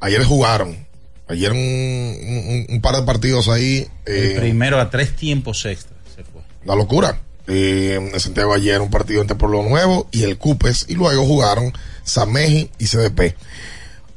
[0.00, 0.86] Ayer jugaron.
[1.28, 3.86] Ayer un, un- un par de partidos ahí.
[4.06, 6.40] El eh, primero a tres tiempos extras se fue.
[6.64, 7.18] una locura.
[7.46, 10.86] Eh, en Santiago ayer un partido entre Pueblo Nuevo y el Cupes.
[10.88, 11.72] Y luego jugaron
[12.04, 13.36] Sameji y CDP.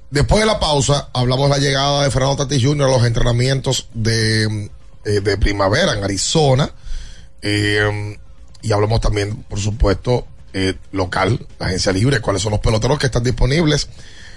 [0.09, 2.87] Después de la pausa, hablamos de la llegada de Fernando Tatis Jr.
[2.87, 4.69] a los entrenamientos de,
[5.05, 6.71] eh, de primavera en Arizona.
[7.41, 8.17] Eh,
[8.61, 13.05] y hablamos también, por supuesto, eh, local, la agencia libre, cuáles son los peloteros que
[13.05, 13.89] están disponibles,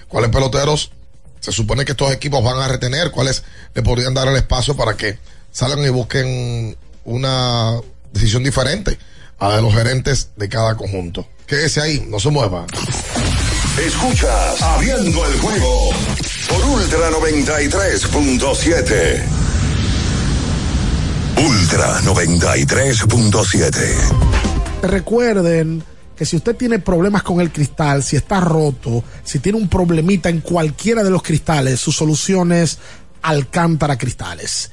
[0.08, 0.92] cuáles peloteros
[1.40, 3.42] se supone que estos equipos van a retener, cuáles
[3.74, 5.18] le podrían dar el espacio para que
[5.50, 7.80] salgan y busquen una
[8.12, 8.98] decisión diferente
[9.38, 11.26] a la de los gerentes de cada conjunto.
[11.46, 12.64] Quédese ahí, no se mueva.
[13.78, 15.90] Escuchas Abriendo el juego
[16.48, 19.22] por Ultra 93.7.
[21.38, 24.82] Ultra 93.7.
[24.82, 25.82] Recuerden
[26.16, 30.28] que si usted tiene problemas con el cristal, si está roto, si tiene un problemita
[30.28, 32.76] en cualquiera de los cristales, su solución es
[33.22, 34.72] Alcántara Cristales.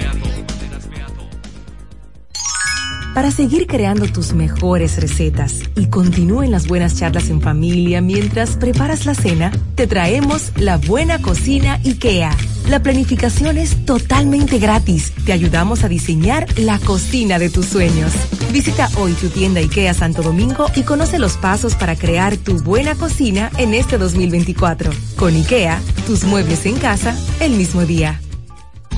[3.13, 9.05] Para seguir creando tus mejores recetas y continúen las buenas charlas en familia mientras preparas
[9.05, 12.31] la cena, te traemos la buena cocina IKEA.
[12.69, 15.11] La planificación es totalmente gratis.
[15.25, 18.13] Te ayudamos a diseñar la cocina de tus sueños.
[18.53, 22.95] Visita hoy tu tienda IKEA Santo Domingo y conoce los pasos para crear tu buena
[22.95, 24.89] cocina en este 2024.
[25.17, 28.21] Con IKEA, tus muebles en casa el mismo día.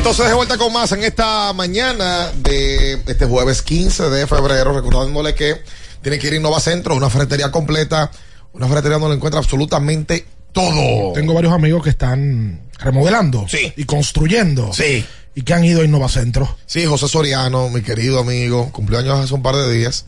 [0.00, 5.34] Entonces de vuelta con más en esta mañana de este jueves 15 de febrero, recordándole
[5.34, 5.60] que
[6.00, 8.10] tiene que ir a Innova Centro, una ferretería completa,
[8.54, 11.12] una ferretería donde encuentra absolutamente todo.
[11.12, 13.44] Tengo varios amigos que están remodelando
[13.76, 14.72] y construyendo.
[14.72, 15.04] Sí.
[15.34, 16.56] Y que han ido a Innova Centro.
[16.64, 20.06] Sí, José Soriano, mi querido amigo, cumplió años hace un par de días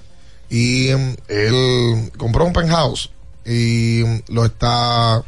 [0.48, 3.10] y mm, él compró un penthouse
[3.44, 5.22] y mm, lo está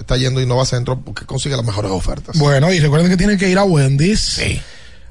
[0.00, 2.38] está yendo a Innova Centro porque consigue las mejores ofertas.
[2.38, 4.40] Bueno, y recuerden que tienen que ir a Wendy's.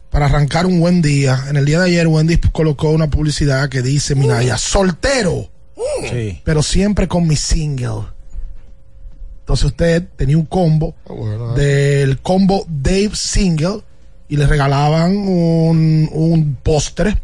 [0.10, 1.46] Para arrancar un buen día.
[1.50, 5.50] En el día de ayer, Wendy's colocó una publicidad que dice: Minaya, soltero.
[6.10, 6.42] Sí.
[6.44, 8.08] Pero siempre con mi single.
[9.42, 10.94] Entonces usted tenía un combo
[11.56, 13.82] del combo Dave Single
[14.28, 17.20] y le regalaban un, un postre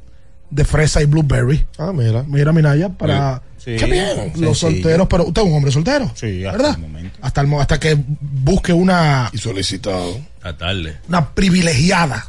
[0.49, 1.65] de fresa y blueberry.
[1.77, 2.23] Ah, mira.
[2.23, 3.43] Mira, Minaya, para.
[3.54, 3.54] Sí.
[3.65, 4.33] Qué bien.
[4.37, 6.11] Los solteros, pero usted es un hombre soltero.
[6.15, 6.75] Sí, hasta ¿verdad?
[6.75, 7.19] el momento.
[7.21, 10.19] Hasta, el hasta que busque una, Y solicitado.
[10.43, 10.97] A tarde.
[11.09, 12.27] una privilegiada.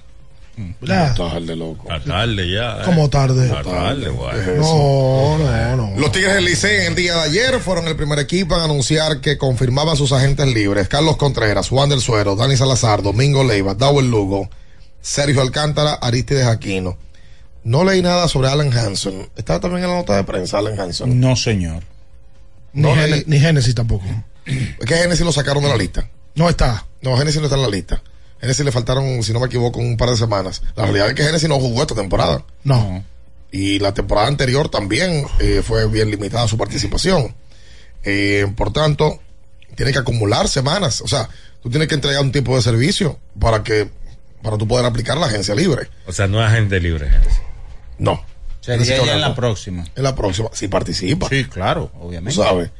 [0.80, 1.14] ¿verdad?
[1.14, 1.92] Tarde, loco.
[1.92, 2.78] A tarde ya.
[2.78, 2.82] eh.
[2.86, 3.50] Como tarde.
[3.52, 4.38] A tarde, guay.
[4.56, 6.00] No, no, no.
[6.00, 9.20] Los Tigres del Licey en el día de ayer fueron el primer equipo en anunciar
[9.20, 10.88] que confirmaban sus agentes libres.
[10.88, 14.48] Carlos Contreras, Juan del Suero, Dani Salazar, Domingo Leiva, Dawel Lugo,
[15.02, 16.96] Sergio Alcántara, Aristides Aquino.
[17.66, 19.28] No leí nada sobre Allen Hanson.
[19.34, 21.18] Estaba también en la nota de prensa Allen Hanson.
[21.18, 21.82] No, señor.
[22.72, 24.04] Ni, No, leí- ni Génesis tampoco.
[24.44, 26.08] Es que Genesis lo sacaron de la lista.
[26.36, 26.86] No está.
[27.02, 28.00] No, Genesis no está en la lista.
[28.40, 30.62] Genesis le faltaron, si no me equivoco, un par de semanas.
[30.76, 32.44] La realidad es que Genesis no jugó esta temporada.
[32.62, 33.04] No.
[33.50, 37.34] Y la temporada anterior también eh, fue bien limitada su participación.
[38.04, 39.18] Eh, por tanto,
[39.74, 41.00] tiene que acumular semanas.
[41.00, 41.28] O sea,
[41.62, 43.88] tú tienes que entregar un tipo de servicio para que
[44.42, 45.88] para tú poder aplicar la agencia libre.
[46.06, 47.40] O sea, no es agente libre, Génesis.
[47.98, 48.22] No.
[48.60, 49.84] Sería ya en la próxima.
[49.94, 51.28] En la próxima, si participa.
[51.28, 52.40] Sí, claro, obviamente.
[52.40, 52.70] Sabes.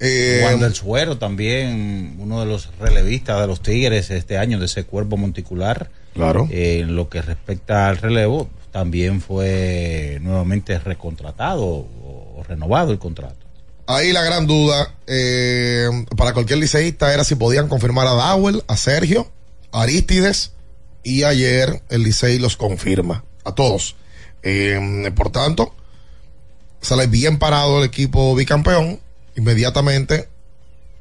[0.00, 4.66] Eh, Juan del Suero también, uno de los relevistas de los Tigres este año de
[4.66, 5.90] ese cuerpo monticular.
[6.14, 6.48] Claro.
[6.50, 12.98] Eh, en lo que respecta al relevo, también fue nuevamente recontratado o, o renovado el
[12.98, 13.44] contrato.
[13.86, 18.76] Ahí la gran duda eh, para cualquier liceísta era si podían confirmar a Dowell, a
[18.76, 19.30] Sergio,
[19.72, 20.52] a Aristides
[21.02, 23.96] y ayer el Licey los confirma a todos.
[24.44, 25.74] Eh, por tanto,
[26.80, 29.00] sale bien parado el equipo bicampeón.
[29.36, 30.28] Inmediatamente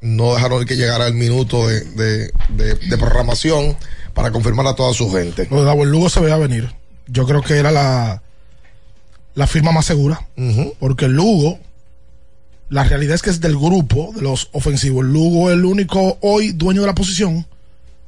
[0.02, 3.78] no dejaron que llegara el minuto de, de- de- de programación
[4.14, 5.48] para confirmar a toda su gente.
[5.52, 6.74] Lo de Lugo se veía venir.
[7.08, 8.22] Yo creo que era la,
[9.36, 10.26] la firma más segura.
[10.80, 11.60] Porque Lugo,
[12.70, 15.04] la realidad es que es del grupo de los ofensivos.
[15.06, 17.46] Lugo es el único hoy dueño de la posición.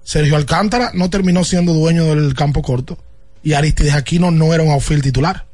[0.03, 2.97] Sergio Alcántara no terminó siendo dueño del campo corto.
[3.45, 5.45] Y Aristides Aquino no era un outfield titular.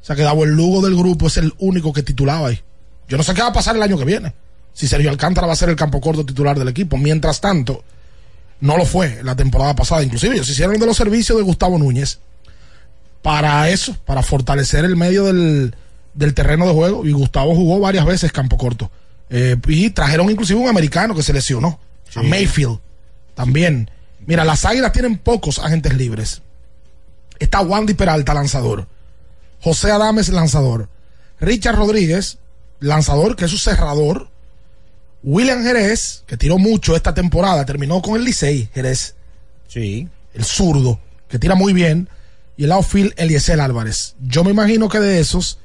[0.00, 2.60] O sea que Dawel Lugo del grupo es el único que titulaba ahí.
[3.08, 4.32] Yo no sé qué va a pasar el año que viene.
[4.72, 6.96] Si Sergio Alcántara va a ser el campo corto titular del equipo.
[6.96, 7.82] Mientras tanto,
[8.60, 10.04] no lo fue la temporada pasada.
[10.04, 12.20] Inclusive ellos se hicieron de los servicios de Gustavo Núñez
[13.22, 15.74] para eso, para fortalecer el medio del,
[16.14, 17.04] del terreno de juego.
[17.04, 18.88] Y Gustavo jugó varias veces campo corto.
[19.30, 21.80] Eh, y trajeron inclusive un americano que se lesionó,
[22.14, 22.78] a Mayfield
[23.34, 23.90] también.
[24.24, 26.42] Mira, las águilas tienen pocos agentes libres.
[27.40, 28.86] Está Wandy Peralta, lanzador.
[29.60, 30.88] José Adames, lanzador.
[31.40, 32.38] Richard Rodríguez,
[32.78, 34.28] lanzador, que es su cerrador.
[35.22, 39.14] William Jerez, que tiró mucho esta temporada, terminó con el Licey, Jerez.
[39.68, 40.08] Sí.
[40.34, 42.08] El zurdo, que tira muy bien.
[42.56, 44.14] Y el outfield, Eliezer Álvarez.
[44.20, 45.58] Yo me imagino que de esos,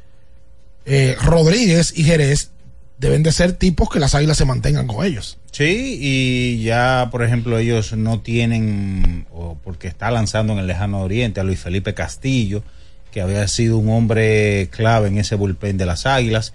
[0.86, 2.52] eh, Rodríguez y Jerez
[2.98, 5.38] deben de ser tipos que las águilas se mantengan con ellos.
[5.56, 11.00] Sí, y ya, por ejemplo, ellos no tienen, o porque está lanzando en el lejano
[11.00, 12.62] oriente a Luis Felipe Castillo,
[13.10, 16.52] que había sido un hombre clave en ese bullpen de las águilas.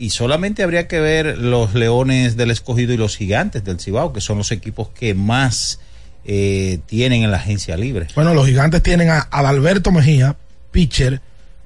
[0.00, 4.20] Y solamente habría que ver los leones del escogido y los gigantes del Cibao, que
[4.20, 5.78] son los equipos que más
[6.24, 8.08] eh, tienen en la agencia libre.
[8.16, 10.34] Bueno, los gigantes tienen a Adalberto Mejía,
[10.72, 11.20] pitcher,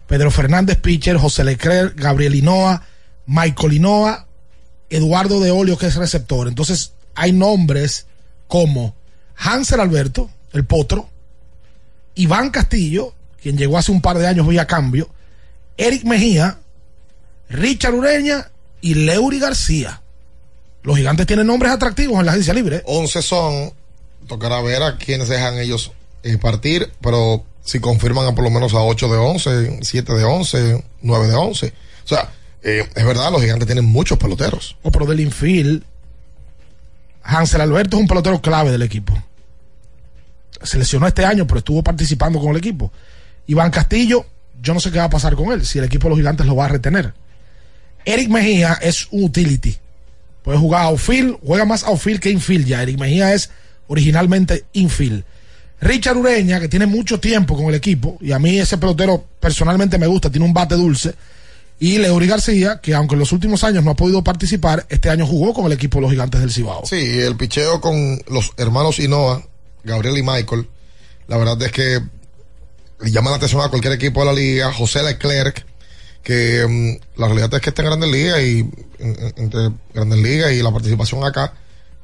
[0.07, 2.83] Pedro Fernández, pitcher, José Leclerc, Gabriel Hinoa,
[3.25, 4.27] Michael Hinoa,
[4.91, 6.49] Eduardo de Olio, que es receptor.
[6.49, 8.07] Entonces, hay nombres
[8.47, 8.95] como
[9.37, 11.09] Hansel Alberto, el potro,
[12.15, 15.09] Iván Castillo, quien llegó hace un par de años vía cambio,
[15.77, 16.59] Eric Mejía,
[17.49, 20.03] Richard Ureña y Leury García.
[20.83, 22.83] Los gigantes tienen nombres atractivos en la agencia libre.
[22.87, 23.73] 11 son,
[24.27, 28.75] tocará ver a quienes dejan ellos eh, partir, pero si confirman a por lo menos
[28.75, 31.73] a 8 de 11, 7 de 11, 9 de 11.
[32.05, 32.31] O sea,
[32.65, 34.77] eh, es verdad, los gigantes tienen muchos peloteros.
[34.83, 35.85] O pero del infield,
[37.23, 39.13] Hansel Alberto es un pelotero clave del equipo.
[40.63, 42.91] Se lesionó este año, pero estuvo participando con el equipo.
[43.47, 44.25] Iván Castillo,
[44.63, 46.47] yo no sé qué va a pasar con él, si el equipo de los gigantes
[46.47, 47.13] lo va a retener.
[48.07, 49.77] Eric Mejía es un utility.
[50.43, 52.83] Puede jugar outfield, juega más outfield que infield ya.
[52.83, 53.51] Eric Mejía es
[53.89, 55.25] originalmente infield.
[55.81, 59.99] Richard Ureña, que tiene mucho tiempo con el equipo, y a mí ese pelotero personalmente
[59.99, 61.15] me gusta, tiene un bate dulce.
[61.81, 65.27] Y Leury García, que aunque en los últimos años no ha podido participar, este año
[65.27, 66.87] jugó con el equipo de los gigantes del Cibao.
[66.87, 69.43] Sí, el picheo con los hermanos Hinoa,
[69.83, 70.69] Gabriel y Michael,
[71.27, 72.01] la verdad es que
[73.01, 74.73] le llama la atención a cualquier equipo de la liga.
[74.73, 75.67] José Leclerc,
[76.23, 78.71] que mm, la realidad es que está en Grandes Ligas y en-
[79.19, 81.53] en- entre Grandes Ligas y la participación acá,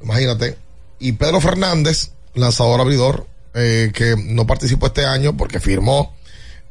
[0.03, 0.57] imagínate.
[0.99, 6.13] Y Pedro Fernández, lanzador abridor, eh, que no participó este año porque firmó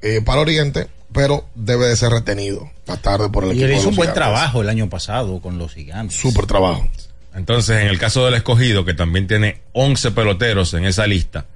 [0.03, 3.65] eh, para Oriente, pero debe de ser retenido más tarde por el Y equipo.
[3.67, 4.33] él de hizo los un buen Gigantes.
[4.33, 6.17] trabajo el año pasado con los gigantes.
[6.19, 6.89] Súper trabajo.
[7.35, 11.47] Entonces, en el caso del escogido, que también tiene 11 peloteros en esa lista,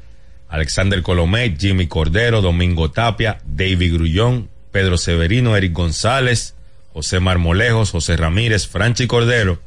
[0.48, 6.54] Alexander Colomet, Jimmy Cordero, Domingo Tapia, David Grullón, Pedro Severino, Eric González,
[6.92, 9.58] José Marmolejos, José Ramírez, Franchi Cordero,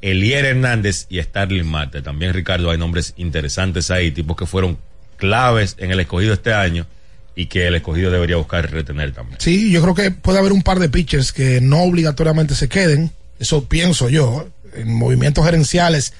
[0.00, 2.00] Elier Hernández y Starling Marte.
[2.00, 4.78] También, Ricardo, hay nombres interesantes ahí, tipos que fueron
[5.18, 6.86] claves en el escogido este año
[7.34, 9.38] y que el escogido debería buscar retener también.
[9.40, 13.10] Sí, yo creo que puede haber un par de pitchers que no obligatoriamente se queden.
[13.38, 14.48] Eso pienso yo.
[14.74, 16.12] En movimientos gerenciales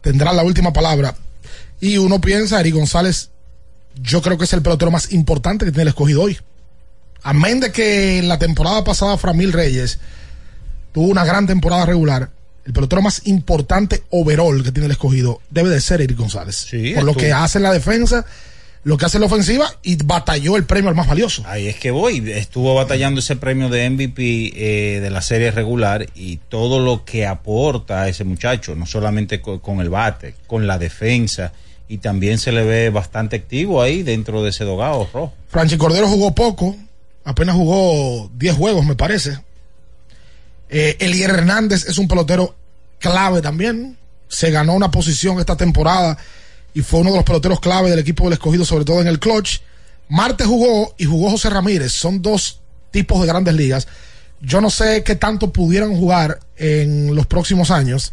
[0.00, 1.14] tendrán la última palabra.
[1.80, 3.30] Y uno piensa, Eric González,
[4.02, 6.38] yo creo que es el pelotero más importante que tiene el escogido hoy.
[7.22, 9.98] Amén de que en la temporada pasada Framil Reyes
[10.92, 12.30] tuvo una gran temporada regular.
[12.64, 16.68] El pelotero más importante overall que tiene el escogido debe de ser Eric González.
[16.94, 18.24] por lo que hace en la defensa,
[18.82, 21.42] lo que hace la ofensiva y batalló el premio al más valioso.
[21.46, 22.30] Ahí es que voy.
[22.32, 27.26] Estuvo batallando ese premio de MVP eh, de la serie regular y todo lo que
[27.26, 31.52] aporta a ese muchacho, no solamente co- con, el bate, con la defensa
[31.88, 35.34] y también se le ve bastante activo ahí dentro de ese dogado rojo.
[35.48, 36.74] Franchi Cordero jugó poco,
[37.24, 39.36] apenas jugó 10 juegos, me parece.
[40.68, 42.54] Eh, Elier Hernández es un pelotero
[42.98, 43.96] clave también.
[44.28, 46.16] Se ganó una posición esta temporada
[46.74, 49.18] y fue uno de los peloteros clave del equipo del escogido, sobre todo en el
[49.18, 49.60] clutch.
[50.08, 51.92] Marte jugó y jugó José Ramírez.
[51.92, 52.60] Son dos
[52.90, 53.88] tipos de grandes ligas.
[54.40, 58.12] Yo no sé qué tanto pudieran jugar en los próximos años,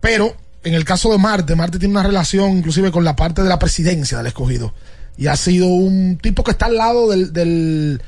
[0.00, 3.48] pero en el caso de Marte, Marte tiene una relación inclusive con la parte de
[3.48, 4.74] la presidencia del escogido.
[5.16, 8.02] Y ha sido un tipo que está al lado del, del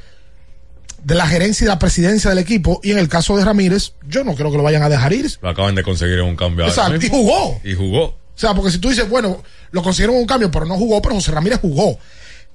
[1.05, 2.81] de la gerencia y la presidencia del equipo.
[2.83, 5.31] Y en el caso de Ramírez, yo no creo que lo vayan a dejar ir.
[5.41, 6.67] Lo acaban de conseguir en un cambio.
[6.67, 7.61] Exacto, y jugó.
[7.63, 8.17] Y jugó.
[8.37, 11.15] O sea, porque si tú dices, bueno, lo consiguieron un cambio, pero no jugó, pero
[11.15, 11.99] José Ramírez jugó.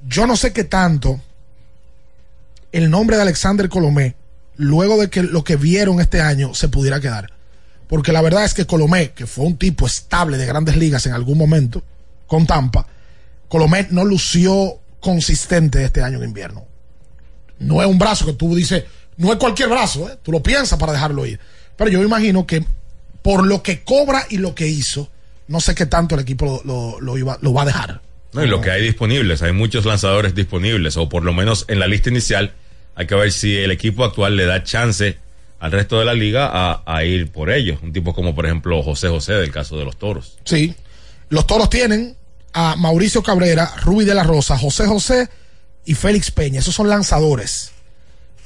[0.07, 1.19] Yo no sé qué tanto
[2.71, 4.15] el nombre de Alexander Colomé,
[4.55, 7.31] luego de que lo que vieron este año, se pudiera quedar.
[7.87, 11.13] Porque la verdad es que Colomé, que fue un tipo estable de grandes ligas en
[11.13, 11.83] algún momento,
[12.27, 12.87] con Tampa,
[13.49, 16.65] Colomé no lució consistente este año en invierno.
[17.59, 18.85] No es un brazo que tú dices,
[19.17, 20.17] no es cualquier brazo, ¿eh?
[20.21, 21.39] tú lo piensas para dejarlo ir.
[21.75, 22.63] Pero yo imagino que
[23.21, 25.09] por lo que cobra y lo que hizo,
[25.51, 28.01] no sé qué tanto el equipo lo, lo- lo iba- lo va a dejar.
[28.33, 31.79] No, y lo que hay disponibles, hay muchos lanzadores disponibles, o por lo menos en
[31.79, 32.53] la lista inicial,
[32.95, 35.17] hay que ver si el equipo actual le da chance
[35.59, 37.79] al resto de la liga a, a ir por ellos.
[37.83, 40.37] Un tipo como, por ejemplo, José José, del caso de los toros.
[40.45, 40.73] Sí.
[41.29, 42.15] Los toros tienen
[42.53, 45.29] a Mauricio Cabrera, Ruby de la Rosa, José José
[45.85, 46.59] y Félix Peña.
[46.61, 47.71] Esos son lanzadores.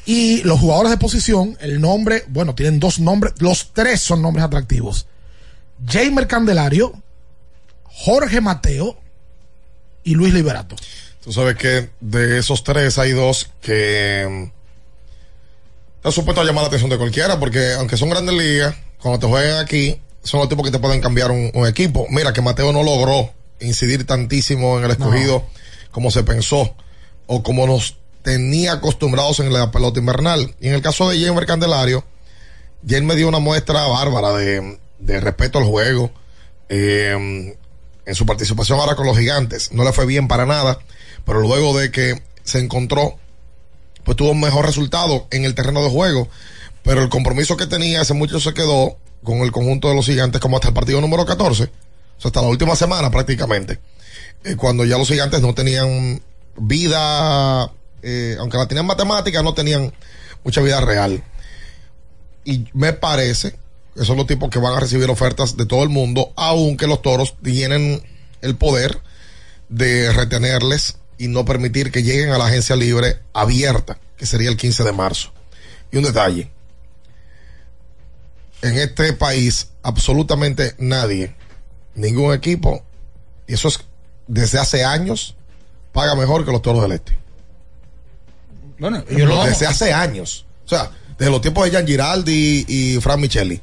[0.05, 4.45] Y los jugadores de posición, el nombre, bueno, tienen dos nombres, los tres son nombres
[4.45, 5.07] atractivos.
[5.85, 6.93] Jamer Candelario,
[7.83, 8.97] Jorge Mateo
[10.03, 10.75] y Luis Liberato.
[11.23, 16.67] Tú sabes que de esos tres hay dos que mm, están supuestos a llamar la
[16.67, 20.65] atención de cualquiera, porque aunque son grandes ligas, cuando te juegan aquí, son los tipos
[20.65, 22.05] que te pueden cambiar un, un equipo.
[22.09, 25.45] Mira que Mateo no logró incidir tantísimo en el escogido
[25.91, 26.75] como se pensó,
[27.25, 30.53] o como nos tenía acostumbrados en la pelota invernal.
[30.59, 32.03] Y en el caso de Jamer Candelario,
[32.87, 36.11] él me dio una muestra bárbara de, de respeto al juego.
[36.67, 37.55] eh,
[38.05, 39.71] en su participación ahora con los gigantes.
[39.71, 40.79] No le fue bien para nada,
[41.25, 43.17] pero luego de que se encontró,
[44.03, 46.29] pues tuvo un mejor resultado en el terreno de juego.
[46.83, 50.39] Pero el compromiso que tenía, ese muchacho se quedó con el conjunto de los gigantes
[50.39, 51.63] como hasta el partido número 14.
[51.63, 51.67] O
[52.19, 53.79] sea, hasta la última semana prácticamente.
[54.43, 56.21] Eh, cuando ya los gigantes no tenían
[56.57, 57.71] vida,
[58.03, 59.91] eh, aunque la tenían matemática, no tenían
[60.43, 61.23] mucha vida real.
[62.43, 63.55] Y me parece
[63.95, 67.01] que son los tipos que van a recibir ofertas de todo el mundo, aunque los
[67.01, 68.03] toros tienen
[68.41, 69.01] el poder
[69.69, 74.57] de retenerles y no permitir que lleguen a la agencia libre abierta, que sería el
[74.57, 75.31] 15 de marzo.
[75.91, 76.51] Y un detalle,
[78.61, 81.35] en este país absolutamente nadie,
[81.93, 82.83] ningún equipo,
[83.47, 83.79] y eso es
[84.27, 85.35] desde hace años,
[85.93, 87.17] paga mejor que los toros del este.
[88.77, 90.45] Bueno, yo lo desde hace años.
[90.65, 93.61] O sea, desde los tiempos de Gian Giraldi y Fran Micheli.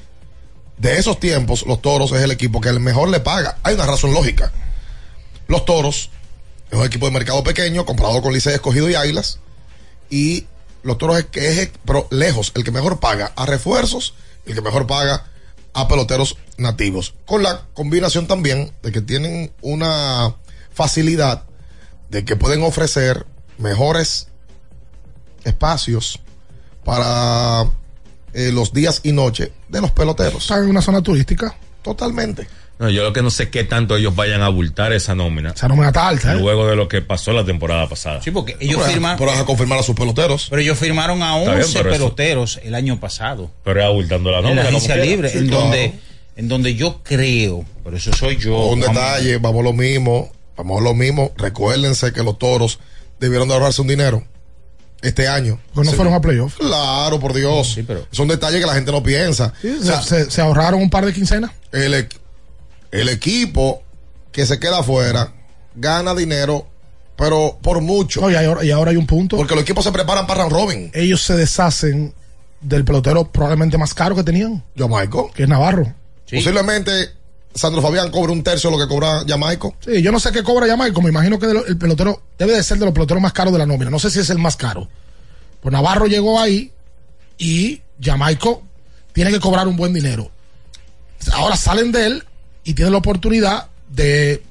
[0.79, 3.59] De esos tiempos, los toros es el equipo que el mejor le paga.
[3.63, 4.53] Hay una razón lógica.
[5.47, 6.11] Los toros
[6.71, 9.39] es un equipo de mercado pequeño, comparado con Licey Escogido y Águilas.
[10.11, 10.47] Y
[10.83, 14.15] los toros es que es pero lejos el que mejor paga a refuerzos,
[14.47, 15.27] el que mejor paga
[15.75, 17.15] a peloteros nativos.
[17.27, 20.35] Con la combinación también de que tienen una
[20.73, 21.45] facilidad
[22.09, 23.27] de que pueden ofrecer
[23.59, 24.29] mejores
[25.45, 26.21] espacios
[26.85, 27.71] para
[28.35, 30.43] eh, los días y noches de los peloteros.
[30.43, 31.55] Están en una zona turística.
[31.83, 32.47] Totalmente.
[32.79, 35.51] No, yo lo que no sé qué tanto ellos vayan a abultar esa nómina.
[35.51, 36.39] Esa nómina está alta, ¿eh?
[36.41, 38.21] Luego de lo que pasó la temporada pasada.
[38.23, 39.17] Sí, porque ellos Pero- firman.
[39.19, 40.47] Pero vas a confirmar a sus peloteros.
[40.51, 43.51] Pero ellos firmaron a Está bien, 11 pero eso- peloteros el año pasado.
[43.63, 44.63] Pero es abultando la en nómina.
[44.63, 45.63] la como agencia libre, Sí, en claro.
[45.65, 45.93] donde
[46.35, 48.57] en donde yo creo, pero eso soy yo.
[48.69, 51.31] un detalle, vamos a lo mismo, vamos a lo mismo.
[51.37, 52.79] Recuérdense que los toros
[53.21, 54.25] debieron de ahorrarse un dinero
[55.03, 55.59] este año.
[55.75, 55.97] Pues no Sí.
[55.97, 56.57] fueron a playoff.
[56.57, 57.79] Claro, por Dios.
[58.13, 59.53] Son detalles que la gente no piensa.
[59.61, 61.51] Sí, O sea, se, ahorraron un par de quincenas.
[61.73, 62.09] el,
[62.93, 63.83] el equipo
[64.31, 65.33] que se queda afuera
[65.75, 66.67] gana dinero,
[67.17, 68.21] pero por mucho.
[68.23, 69.37] No, y, ahora, y ahora hay un punto.
[69.37, 70.91] Porque los equipos se preparan para round robin.
[70.95, 72.15] Ellos se deshacen
[72.61, 75.31] del pelotero probablemente más caro que tenían, Jamaico.
[75.33, 75.93] que es Navarro.
[76.31, 77.11] Posiblemente
[77.55, 79.77] Sandro Fabián cobre un tercio de lo que cobra Jamaico.
[79.85, 82.79] Sí, yo no sé qué cobra Jamaico, me imagino que el pelotero debe de ser
[82.79, 83.91] de los peloteros más caros de la nómina.
[83.91, 84.89] No sé si es el más caro.
[85.61, 86.73] Pues Navarro llegó ahí
[87.39, 88.63] y Jamaico
[89.13, 90.31] tiene que cobrar un buen dinero.
[91.33, 92.25] Ahora salen de él
[92.65, 94.43] y tienen la oportunidad de,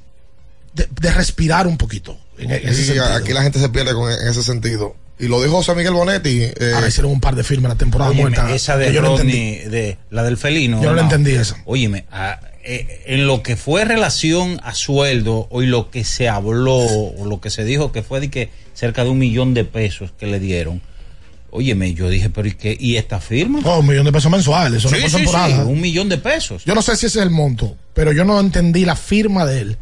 [0.74, 2.16] de, de respirar un poquito.
[2.38, 3.04] En, en ese Y sentido.
[3.12, 4.96] aquí la gente se pierde con, en ese sentido.
[5.18, 6.42] Y lo dijo José Miguel Bonetti.
[6.42, 8.52] eh, Ahora hicieron un par de firmas en la temporada Óyeme, muerta.
[8.54, 9.70] esa de yo no Rodney, entendí.
[9.70, 10.82] de la del felino.
[10.82, 11.56] Yo no la entendí esa.
[11.66, 16.28] Óyeme, a- eh, en lo que fue relación a sueldo, o y lo que se
[16.28, 19.64] habló, o lo que se dijo que fue de que cerca de un millón de
[19.64, 20.80] pesos que le dieron,
[21.54, 22.74] Óyeme, yo dije, pero ¿y qué?
[22.80, 23.58] ¿Y esta firma?
[23.76, 25.48] Un millón de pesos mensuales, eso Sí, no sí, temporada.
[25.64, 26.64] sí, un millón de pesos.
[26.64, 29.60] Yo no sé si ese es el monto, pero yo no entendí la firma de
[29.60, 29.78] él.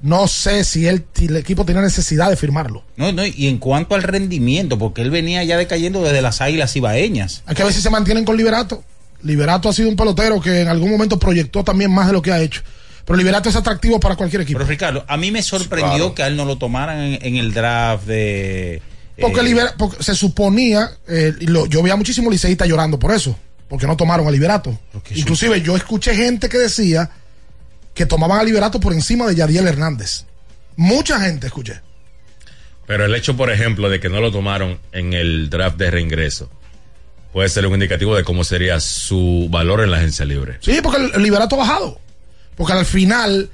[0.00, 2.84] No sé si, él, si el equipo tenía necesidad de firmarlo.
[2.96, 6.74] No, no, y en cuanto al rendimiento, porque él venía ya decayendo desde las águilas
[6.74, 7.42] ibaeñas.
[7.54, 8.82] Que ver si se mantienen con Liberato.
[9.24, 12.30] Liberato ha sido un pelotero que en algún momento proyectó también más de lo que
[12.32, 12.62] ha hecho.
[13.04, 14.58] Pero Liberato es atractivo para cualquier equipo.
[14.58, 16.14] Pero Ricardo, a mí me sorprendió Claro.
[16.14, 18.80] que a él no lo tomaran en, en el draft de.
[19.20, 23.12] Porque, eh, Libera- porque se suponía, eh, y lo- yo veía muchísimo liceísta llorando por
[23.12, 23.36] eso,
[23.68, 24.78] porque no tomaron a Liberato.
[25.14, 27.10] Inclusive yo escuché gente que decía
[27.94, 30.24] que tomaban a Liberato por encima de Yadiel Hernández.
[30.76, 31.80] Mucha gente escuché.
[32.86, 36.50] Pero el hecho, por ejemplo, de que no lo tomaron en el draft de reingreso
[37.34, 40.58] puede ser un indicativo de cómo sería su valor en la agencia libre.
[40.60, 42.00] Sí, porque el, Liberato ha bajado.
[42.54, 43.50] Porque al final,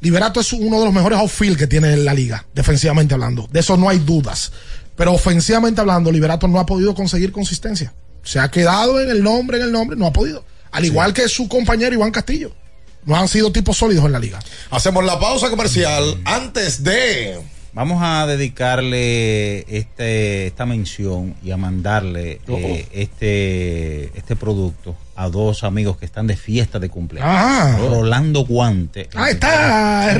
[0.00, 3.48] Liberato es uno de los mejores outfield que tiene la liga, defensivamente hablando.
[3.52, 4.50] De eso no hay dudas.
[4.96, 7.94] Pero ofensivamente hablando, Liberato no ha podido conseguir consistencia.
[8.24, 10.44] Se ha quedado en el nombre, en el nombre, no ha podido.
[10.72, 12.52] Al igual que su compañero Iván Castillo.
[13.04, 14.40] No han sido tipos sólidos en la liga.
[14.70, 17.38] Hacemos la pausa comercial antes de.
[17.72, 25.64] Vamos a dedicarle este, esta mención y a mandarle eh, este, este producto a dos
[25.64, 27.30] amigos que están de fiesta de cumpleaños.
[27.32, 27.78] Ah.
[27.78, 29.08] Rolando Guante.
[29.14, 30.14] Ah, está.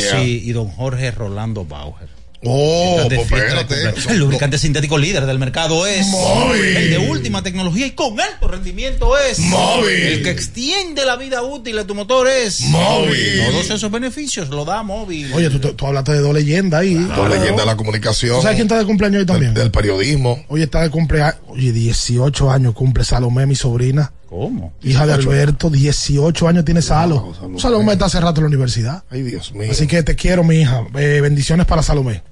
[0.00, 2.23] Sí, y don Jorge Rolando Bauer.
[2.46, 3.74] Oh, pues espérate.
[4.12, 6.76] El lubricante sintético líder del mercado es Móvil.
[6.76, 9.90] el de última tecnología y con alto rendimiento es Móvil.
[9.94, 13.42] El que extiende la vida útil de tu motor es Móvil.
[13.50, 15.32] Todos esos beneficios lo da móvil.
[15.32, 16.94] Oye, tú, tú hablaste de dos leyendas ahí.
[16.94, 18.36] Dos leyendas de la comunicación.
[18.36, 19.54] ¿Tú sabes quién está de cumpleaños hoy también?
[19.54, 20.44] Del periodismo.
[20.48, 21.36] Hoy está de cumpleaños.
[21.48, 24.12] Oye, 18 años cumple Salomé, mi sobrina.
[24.28, 24.72] ¿Cómo?
[24.82, 25.30] Hija de 18.
[25.30, 27.32] Alberto, 18 años tiene Salo.
[27.34, 27.60] Salomé.
[27.60, 29.04] Salomé está hace rato en la universidad.
[29.10, 29.70] Ay, Dios mío.
[29.70, 30.82] Así que te quiero, mi hija.
[30.98, 32.22] Eh, bendiciones para Salomé.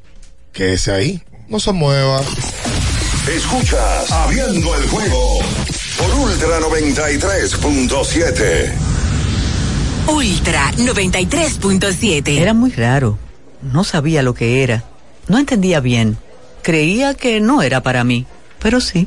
[0.52, 1.20] Quédese ahí.
[1.48, 2.20] No se mueva.
[3.28, 5.38] Escuchas Abriendo el juego
[5.96, 8.72] por Ultra 93.7.
[10.08, 12.38] Ultra 93.7.
[12.38, 13.18] Era muy raro.
[13.62, 14.84] No sabía lo que era.
[15.28, 16.18] No entendía bien.
[16.62, 18.26] Creía que no era para mí,
[18.58, 19.06] pero sí.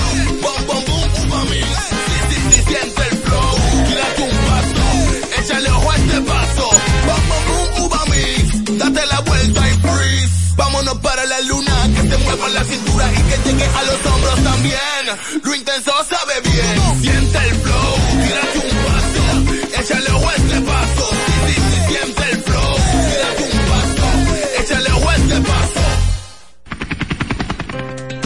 [8.81, 10.55] Date la vuelta y freeze.
[10.55, 11.87] Vámonos para la luna.
[11.93, 15.05] Que se mueva la cintura y que llegue a los hombros también.
[15.43, 17.01] Lo intenso sabe bien.
[17.01, 17.70] Siente el flow.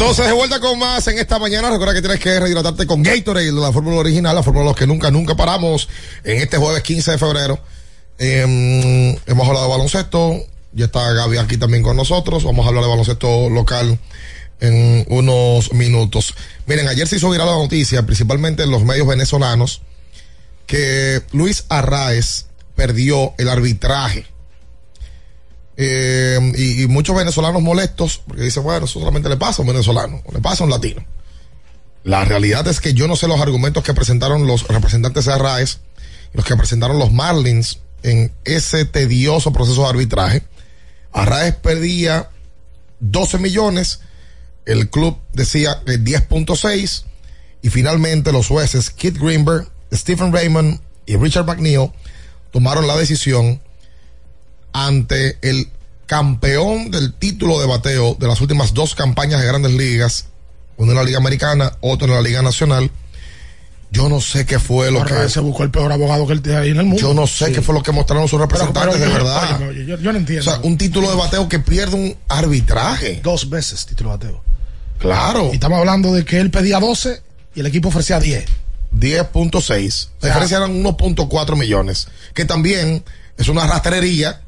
[0.00, 1.70] Entonces, de vuelta con más en esta mañana.
[1.70, 4.86] Recuerda que tienes que rehidratarte con Gatorade, la fórmula original, la fórmula de los que
[4.86, 5.88] nunca, nunca paramos.
[6.22, 7.58] En este jueves 15 de febrero,
[8.16, 10.36] eh, hemos hablado de baloncesto.
[10.72, 12.44] Ya está Gaby aquí también con nosotros.
[12.44, 13.98] Vamos a hablar de baloncesto local
[14.60, 16.32] en unos minutos.
[16.66, 19.82] Miren, ayer se hizo viral la noticia, principalmente en los medios venezolanos,
[20.66, 22.46] que Luis Arraez
[22.76, 24.26] perdió el arbitraje.
[25.80, 30.20] Eh, y, muchos venezolanos molestos, porque dicen, bueno, eso solamente le pasa a un venezolano,
[30.32, 31.04] le pasa a un latino.
[32.02, 35.78] La realidad es que yo no sé los argumentos que presentaron los representantes de Arraez,
[36.32, 40.42] los que presentaron los Marlins en ese tedioso proceso de arbitraje.
[41.12, 42.28] Arraez perdía
[42.98, 44.00] 12 millones,
[44.66, 47.04] el club decía que 10.6
[47.62, 51.92] y finalmente los jueces Kit Greenberg, Stephen Raymond y Richard McNeil
[52.50, 53.60] tomaron la decisión
[54.72, 55.68] ante el
[56.06, 60.26] campeón del título de bateo de las últimas dos campañas de grandes ligas,
[60.76, 62.90] uno en la Liga Americana, otro en la Liga Nacional.
[63.90, 65.28] Yo no sé qué fue lo Ahora que.
[65.30, 67.00] se buscó el peor abogado que él tiene ahí en el mundo.
[67.00, 67.52] Yo no sé Sí.
[67.54, 69.68] qué fue lo que mostraron sus representantes, Pero- pero- de verdad.
[69.68, 70.42] oye, yo, yo no entiendo.
[70.50, 73.20] O sea, un título de bateo que pierde un arbitraje.
[73.22, 74.42] Dos veces título de bateo.
[74.98, 75.48] Claro.
[75.52, 77.22] Y estamos hablando de que él pedía 12
[77.54, 78.44] y el equipo ofrecía 10.
[78.92, 80.10] 10.6.
[80.20, 82.08] La diferencia eran 1.4 millones.
[82.34, 83.04] Que también
[83.36, 84.42] es una rastrería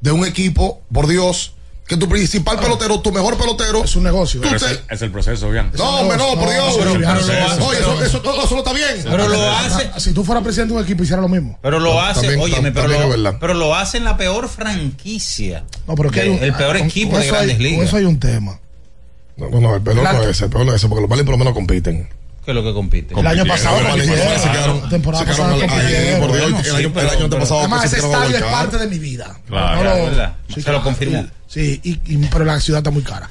[0.00, 1.52] de un equipo, por Dios,
[1.86, 3.84] que tu principal pelotero, tu mejor pelotero.
[3.84, 4.40] Es un negocio.
[4.40, 5.70] Pero es, el, es el proceso, bien.
[5.78, 6.74] No, hombre, no, por Dios.
[6.78, 9.04] pero- pero- Oye, eso, eso, todo eso no está bien.
[9.04, 11.58] Pero lo hace- Si tú fueras presidente de un equipo, hiciera lo mismo.
[11.62, 15.64] Pero lo hace, También- óyeme, pero, lo, pero lo hace en la peor franquicia.
[15.86, 17.88] No, pero que hay el peor con- equipo con de eso hay- grandes Con ligas.
[17.88, 18.60] eso hay un tema.
[19.36, 21.10] No, no, no, el peor no es ese, el peor no es ese, porque los
[21.10, 22.08] Marlins por lo menos compiten.
[22.46, 23.18] ¿Qué es lo que compite?
[23.18, 24.40] El año pasado compitieron.
[24.40, 26.20] se quedaron- temporada se quedaron pasada ahí, compitieron.
[26.20, 28.78] por Dios, Bueno, el sí, año- el pero- año antepasado Además, ese estadio es parte
[28.78, 29.40] de mi vida.
[29.48, 29.76] Claro.
[29.76, 30.36] No lo- ¿verdad?
[30.54, 31.26] sí, Se lo confirmó.
[31.48, 33.28] Sí, y, y- pero la ciudad está muy cara.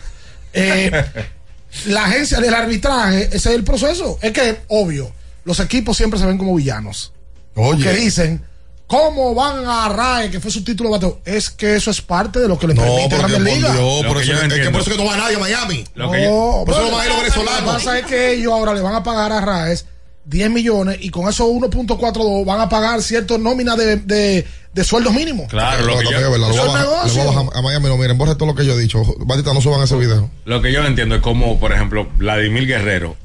[0.53, 0.91] Eh,
[1.87, 4.19] la agencia del arbitraje, ese es el proceso.
[4.21, 5.11] Es que, obvio,
[5.45, 7.13] los equipos siempre se ven como villanos.
[7.55, 7.83] Oye.
[7.83, 8.43] Que dicen,
[8.87, 11.19] ¿cómo van a agarrar que fue su título de bateo?
[11.25, 13.73] Es que eso es parte de lo que le No, permite Grandes Ligas.
[13.73, 15.39] Dios, Lo por que eso, yo es que por eso que no va nadie a
[15.39, 15.83] Miami.
[15.95, 17.73] Lo que yo- No, Por eso no van a ir los Lo que venezolanos.
[17.73, 19.85] pasa es que ellos ahora le van a pagar a Raes
[20.25, 25.13] 10 millones y con esos 1.42 van a pagar ciertas nóminas de, de, de sueldos
[25.13, 25.47] mínimos.
[25.49, 27.25] Claro, lo que, es yo, verdad, lo bajar- a negocio.
[27.25, 29.03] bajar a Miami, no miren, borre todo lo que yo he dicho.
[29.19, 30.29] Batita, no suban ese video.
[30.45, 33.15] lo que yo no entiendo es como, por ejemplo, Vladimir Guerrero,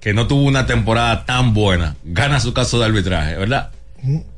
[0.00, 3.70] que no tuvo una temporada tan buena, gana su caso de arbitraje, ¿verdad?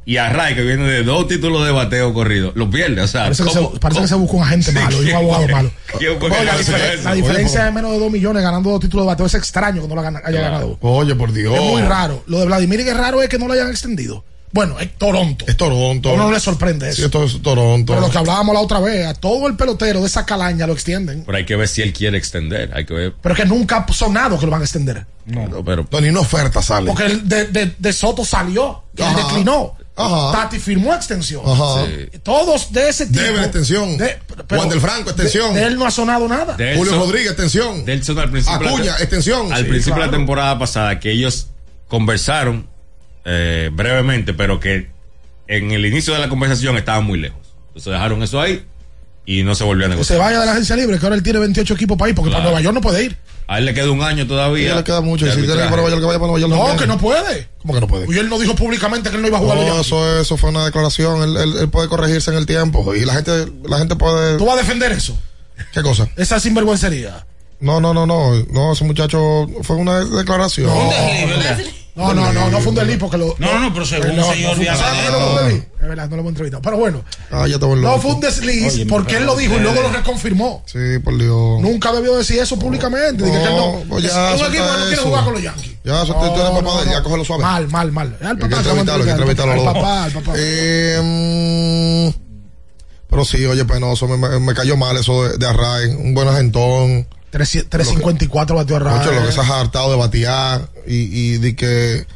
[0.06, 3.00] Y a Ray, que viene de dos títulos de bateo corrido, lo pierde.
[3.00, 4.96] O sea, Parece, que ¿cómo- se, parece que cómo- se busca un agente Sí, malo
[4.96, 5.70] y un ¿quién abogado malo.
[5.98, 7.04] ¿Quién fue que Oye, la, hizo difer- eso?
[7.08, 9.88] la diferencia de menos de 2 millones ganando dos títulos de bateo es extraño que
[9.88, 10.76] no lo gana- haya ganado.
[10.82, 11.54] Oye, por Dios.
[11.54, 12.22] Es muy raro.
[12.26, 14.24] Lo de Vladimir es raro es que no lo hayan extendido.
[14.54, 15.44] Bueno, es Toronto.
[15.48, 16.10] Es Toronto.
[16.10, 17.06] A uno no le sorprende Sí, eso.
[17.06, 17.92] esto es Toronto.
[17.92, 20.72] Pero lo que hablábamos la otra vez, a todo el pelotero de esa calaña lo
[20.74, 21.24] extienden.
[21.26, 22.70] Pero hay que ver si él quiere extender.
[22.72, 23.14] Hay que ver.
[23.20, 25.04] Pero que nunca ha sonado que lo van a extender.
[25.26, 25.86] No, pero.
[25.90, 26.86] No, ni una oferta sale.
[26.86, 29.74] Porque el de, de- de Soto salió, y él declinó.
[29.96, 30.32] Ajá.
[30.42, 31.42] Tati firmó extensión.
[31.46, 31.84] Ajá.
[31.86, 32.18] Sí.
[32.22, 33.20] Todos de ese tipo.
[33.20, 33.96] Debe extensión.
[33.98, 35.52] de- pero Juan del Franco, extensión.
[35.54, 36.54] De, de él no ha sonado nada.
[36.56, 37.84] De Julio Rodríguez, extensión.
[37.84, 38.68] Delson al principio.
[38.68, 39.52] Acuña, te- extensión.
[39.52, 40.12] Al Sí, principio de claro.
[40.12, 41.48] la temporada pasada, que ellos
[41.88, 42.68] conversaron
[43.24, 44.88] eh, brevemente, pero que
[45.46, 47.40] en el inicio de la conversación estaban muy lejos.
[47.68, 48.64] Entonces dejaron eso ahí
[49.26, 50.18] y no se volvió a Que se negociar.
[50.20, 52.42] vaya de la agencia libre, que ahora él tiene 28 equipos para ir, porque Claro.
[52.44, 53.16] para Nueva York no puede ir.
[53.46, 54.68] A él le queda un año todavía.
[54.70, 55.26] ya le queda mucho.
[55.26, 56.50] si tiene que para Nueva York, que vaya para Nueva York.
[56.50, 56.78] No, también.
[56.78, 57.48] que no puede.
[57.60, 58.06] ¿Cómo que no puede?
[58.14, 59.58] Y él no dijo públicamente que él no iba a jugar.
[59.58, 61.22] a No, eso, eso fue una declaración.
[61.22, 62.94] Él, él- él puede corregirse en el tiempo.
[62.94, 64.38] Y la gente, la gente puede.
[64.38, 65.18] ¿Tú vas a defender eso?
[65.74, 66.08] ¿Qué cosa?
[66.16, 67.26] Esa sinvergüencería.
[67.60, 68.32] No, no, no, no.
[68.50, 70.66] No, ese muchacho fue una declaración.
[70.68, 71.64] No, no, no,
[71.94, 73.36] no fue un delito porque lo.
[73.38, 74.66] No, no, no, pero según no, señor no fue-.
[74.76, 75.66] ¿sabes que no fue un delito?
[75.80, 76.62] Es verdad, no lo hemos entrevistado.
[76.62, 77.88] Pero bueno, Ah, ya te volvió.
[77.88, 80.62] no fue un desliz Oye, porque él lo dijo y luego lo reconfirmó.
[80.66, 81.60] Sí, por Dios.
[81.60, 83.24] Nunca debió decir eso públicamente.
[83.24, 83.82] Dije que él No, no.
[83.88, 85.70] pues Es ya, un suelta equipo que no quiere jugar con los Yankees.
[85.84, 87.42] Ya, eso tú eres papá de ya, cógelo suave.
[87.42, 88.18] Mal, mal, mal.
[88.20, 89.82] Al Hay que papá, entrevistarlo, hay que entrevistarlo a al los dos.
[89.82, 90.32] papá, al papá.
[90.36, 92.14] Eh,
[93.10, 96.26] pero sí, oye, penoso, me, me- me cayó mal eso de, de Array, un buen
[96.28, 97.06] agentón.
[97.34, 100.94] 3- 354 batió a Mucho lo que se ha hartado de batear y,
[101.34, 102.06] y de que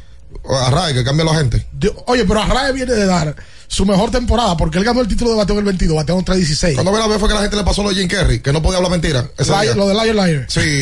[0.49, 1.65] Array, que cambia la gente.
[2.05, 3.35] Oye, pero Arraez viene de dar
[3.67, 6.25] su mejor temporada porque él ganó el título de bateo en el 22, bateó en
[6.25, 6.75] 316.
[6.75, 8.53] Cuando ve la vez fue que la gente le pasó lo de Jim Carrey, que
[8.53, 9.29] no podía hablar mentira.
[9.75, 10.45] lo de Liar Liar.
[10.49, 10.79] Sí,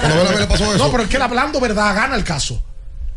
[0.00, 0.84] cuando ve la vez le pasó eso.
[0.84, 2.62] No, pero es que él hablando verdad gana el caso.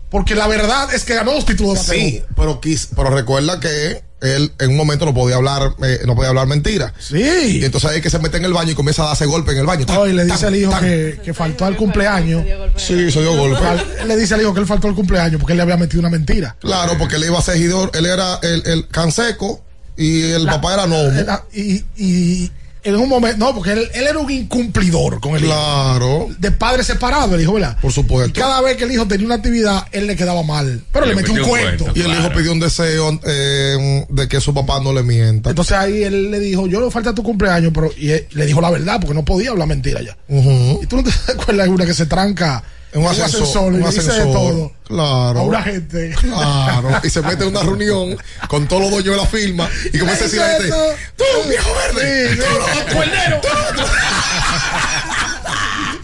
[0.09, 1.99] Porque la verdad es que ganó dos títulos de bateo.
[2.09, 2.61] Sí, pero,
[2.95, 6.93] pero recuerda que él en un momento no podía hablar, eh, no podía hablar mentira.
[6.99, 7.59] Sí.
[7.61, 9.59] Y entonces hay que se mete en el baño y comienza a darse golpe en
[9.59, 9.85] el baño.
[9.87, 10.83] No, y le Tan, dice al hijo tan.
[10.83, 12.43] que, que faltó al cumpleaños.
[12.77, 13.59] Sí, se dio golpe.
[14.05, 16.09] Le dice al hijo que él faltó al cumpleaños porque él le había metido una
[16.09, 16.55] mentira.
[16.59, 19.63] Claro, porque él iba a ser regidor, él era el, el canseco
[19.97, 21.11] y el papá era Nomo.
[21.11, 22.51] Era- y, y
[22.85, 26.27] en un momento, no, porque él, él era un incumplidor con el Claro.
[26.29, 26.35] hijo.
[26.39, 27.77] De padre separado, el hijo, ¿verdad?
[27.81, 28.29] Por supuesto.
[28.29, 30.83] Y cada vez que el hijo tenía una actividad, él le quedaba mal.
[30.91, 31.91] Pero le, metió un cuento.
[31.95, 35.49] Y el hijo pidió un deseo eh, de que su papá no le mienta.
[35.49, 38.61] Entonces ahí él le dijo, yo no falta tu cumpleaños, pero y él le dijo
[38.61, 40.15] la verdad, porque no podía hablar mentira ya.
[40.27, 40.79] Ujú.
[40.83, 42.63] Y tú no te acuerdas de una que se tranca
[42.95, 44.33] En un ascensor, y un le dice de ascensor.
[44.33, 45.39] todo Claro.
[45.39, 46.15] a una gente.
[46.19, 46.89] Claro.
[47.03, 48.17] Y se mete en una reunión
[48.47, 50.73] con todos los dueños de la firma y comienza a decir a la gente,
[51.17, 52.79] tú, viejo verde, Sí, tú, sí.
[52.87, 53.81] tú, cuernero, tú, tú".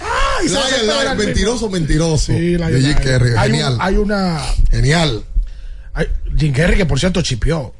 [0.01, 2.33] Ay, mentiroso, mentiroso.
[2.33, 2.93] Sí, la de Jim.
[2.95, 3.33] Carrey.
[3.37, 3.77] Hay un- Genial.
[3.79, 4.41] hay una.
[4.69, 5.23] Genial.
[5.93, 7.73] hay- Jim Carrey, que por cierto chipió.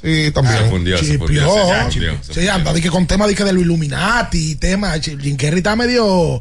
[0.00, 0.58] Sí, también.
[0.58, 1.74] Se fundió, se fundió, Chipió.
[1.82, 5.00] se fundió, se anda, que con temas de de los Illuminati, temas.
[5.00, 6.40] Jim Carrey está medio.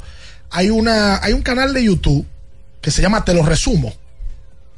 [0.50, 2.26] Hay una, hay un canal de YouTube
[2.82, 3.94] que se llama Te lo resumo.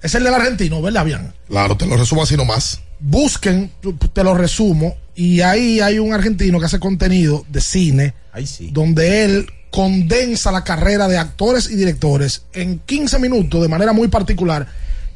[0.01, 1.33] Es el del argentino, ¿verdad, bien?
[1.47, 2.79] Claro, te lo resumo así nomás.
[2.99, 3.71] Busquen,
[4.13, 8.69] te lo resumo, y ahí hay un argentino que hace contenido de cine, Ahí sí.
[8.71, 14.07] donde él condensa la carrera de actores y directores en 15 minutos de manera muy
[14.07, 14.67] particular.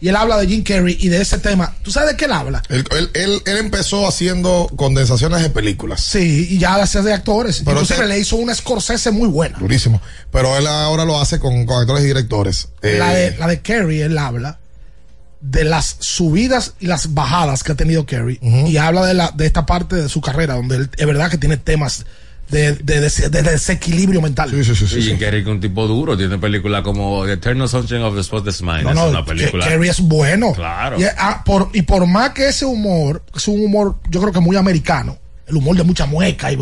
[0.04, 1.74] Y él habla de Jim Carrey y de ese tema.
[1.82, 2.62] ¿Tú sabes de qué él habla?
[2.68, 6.02] Él, él, él, él empezó haciendo condensaciones de películas.
[6.04, 7.62] Sí, y ya hace de actores.
[7.64, 9.58] Pero este- le hizo una Scorsese muy buena.
[9.60, 10.02] Durísimo.
[10.30, 12.68] Pero él ahora lo hace con, con actores y directores.
[12.82, 14.60] Eh, La de, la de Carrey, él habla
[15.40, 18.40] de las subidas y las bajadas que ha tenido Carrey.
[18.42, 21.38] Y habla de, la, de esta parte de su carrera, donde él es verdad que
[21.38, 22.06] tiene temas
[22.54, 24.50] de, de, de- de desequilibrio mental.
[24.50, 24.88] Sí, sí, sí.
[24.88, 25.10] sí, Y sí.
[25.10, 28.24] Jim Carrey que es un tipo duro, tiene películas como The Eternal Sunshine of the
[28.24, 29.66] Spotless Mind, No, es no, una película.
[29.68, 30.54] Carrey es bueno.
[30.54, 31.00] Claro.
[31.00, 34.40] Y, ah, por, y por más que ese humor, es un humor, yo creo que
[34.40, 36.52] muy americano, el humor de mucha mueca.
[36.52, 36.58] Y,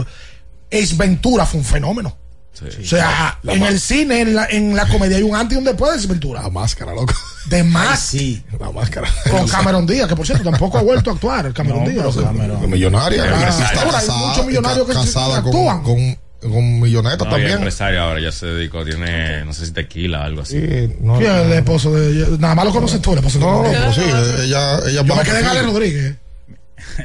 [0.74, 2.18] Ace Ventura fue un fenómeno.
[2.54, 5.60] O sea, La en el cine, en la, en la comedia, hay un antes y
[5.60, 6.44] un después de Ace Ventura.
[6.44, 7.14] La máscara, loco.
[7.46, 8.00] De más.
[8.00, 8.44] Sí.
[8.60, 9.08] La máscara.
[9.32, 11.52] Con Cameron Díaz, que por cierto tampoco ha vuelto a actuar.
[11.54, 12.16] Cameron No, Díaz.
[12.18, 13.24] Cameron- Millonaria.
[13.24, 15.82] Ah, está ahora hay casada, muchos millonarios que casada con, actúan.
[15.84, 16.18] con,
[16.52, 17.54] con milloneta No, también.
[17.54, 20.60] empresario ahora, ya se dedicó, tiene, no sé si tequila o algo así.
[20.60, 23.46] Sí, no, ¿Quién es el esposo de Nada más lo conoces tú, el esposo de
[23.46, 24.28] no, Cameron pero Díaz.
[24.36, 25.46] sí, ella, ella Yo me quedé en.
[25.48, 26.16] Ale Rodríguez.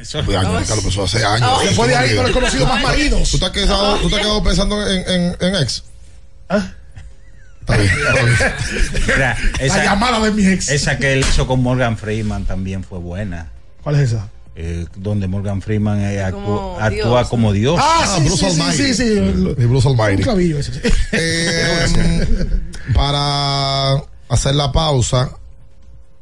[0.00, 1.50] Eso- Pues, años, Carlos, empezó hace años.
[1.54, 1.60] Oh.
[1.62, 3.30] Después de ahí no le he conocido más maridos.
[3.30, 5.82] ¿Tú te has quedado, tú te has quedado pensando en, en, en ex?
[6.48, 6.72] ¿Ah?
[7.60, 8.36] Está bien, está bien.
[9.06, 10.68] Mira, La esa, llamada de mi ex.
[10.68, 13.48] esa que él hizo con Morgan Freeman también fue buena.
[13.82, 14.28] ¿Cuál es esa?
[14.58, 17.28] Eh, donde Morgan Freeman eh, actúa, Como actúa Dios.
[17.28, 17.78] como Dios.
[17.82, 18.82] Ah, Ah, sí, Bruce sí, sí, Almighty.
[18.82, 19.04] sí, sí.
[19.58, 20.22] Y Bruce Un Almighty.
[20.22, 20.72] clavillo ese.
[20.74, 20.80] sí.
[21.12, 22.46] Eh,
[22.94, 23.96] para
[24.28, 25.30] hacer la pausa,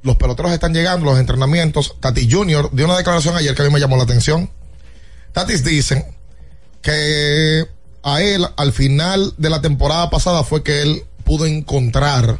[0.05, 1.97] los peloteros están llegando, los entrenamientos.
[1.99, 4.51] Tati Junior dio una declaración ayer que a mí me llamó la atención.
[5.33, 6.05] Tatis dicen
[6.83, 7.67] que
[8.03, 12.39] a él, al final de la temporada pasada, fue que él pudo encontrar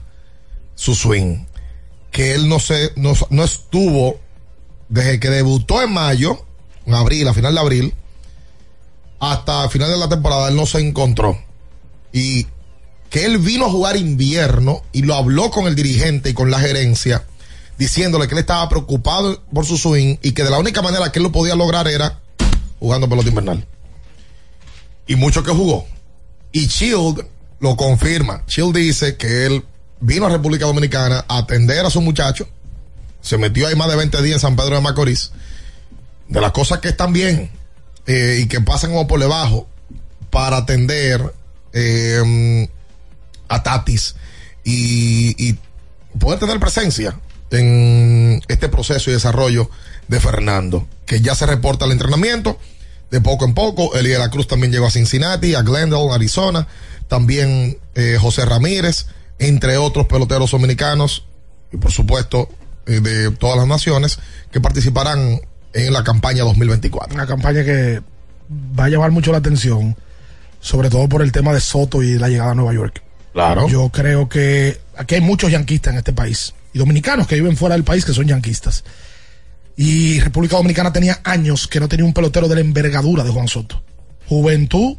[0.75, 1.47] su swing.
[2.11, 4.21] Que él no se, no, no estuvo
[4.91, 6.45] desde que debutó en mayo,
[6.85, 7.95] en abril, a final de abril,
[9.21, 11.43] hasta final de la temporada, él no se encontró.
[12.13, 12.47] Y
[13.09, 16.61] que él vino a jugar invierno y lo habló con el dirigente y con la
[16.61, 17.25] gerencia,
[17.79, 21.19] diciéndole que él estaba preocupado por su swing y que de la única manera que
[21.19, 22.21] él lo podía lograr era
[22.79, 23.67] jugando pelota invernal.
[25.07, 25.87] Y mucho que jugó.
[26.53, 27.27] Y Shield
[27.61, 28.45] lo confirma.
[28.47, 29.65] Shield dice que él
[30.01, 32.49] vino a República Dominicana a atender a su muchacho.
[33.21, 35.33] Se metió ahí más de 20 días en San Pedro de Macorís.
[36.29, 37.51] De las cosas que están bien
[38.07, 39.67] eh, y que pasan como por debajo
[40.31, 41.35] para atender
[41.73, 42.69] eh,
[43.49, 44.15] a Tatis
[44.63, 45.59] y, y
[46.19, 47.19] poder tener presencia
[47.55, 49.71] en este proceso y desarrollo
[50.09, 52.59] de Fernando, que ya se reporta el entrenamiento
[53.11, 53.95] de poco en poco.
[53.95, 56.67] Eli de la Cruz también llegó a Cincinnati, a Glendale, Arizona.
[57.09, 59.07] También eh, José Ramírez,
[59.39, 61.27] entre otros peloteros dominicanos
[61.73, 62.49] y por supuesto
[62.87, 64.19] eh, de todas las naciones
[64.51, 65.41] que participarán
[65.73, 67.15] en la campaña 2024.
[67.15, 68.03] Una campaña que
[68.79, 69.97] va a llamar mucho la atención,
[70.61, 73.03] sobre todo por el tema de Soto y la llegada a Nueva York.
[73.33, 73.69] Claro.
[73.69, 77.77] Yo creo que aquí hay muchos yanquistas en este país y dominicanos que viven fuera
[77.77, 78.85] del país que son yanquistas.
[79.77, 83.49] Y República Dominicana tenía años que no tenía un pelotero de la envergadura de Juan
[83.49, 83.83] Soto.
[84.29, 84.97] Juventud,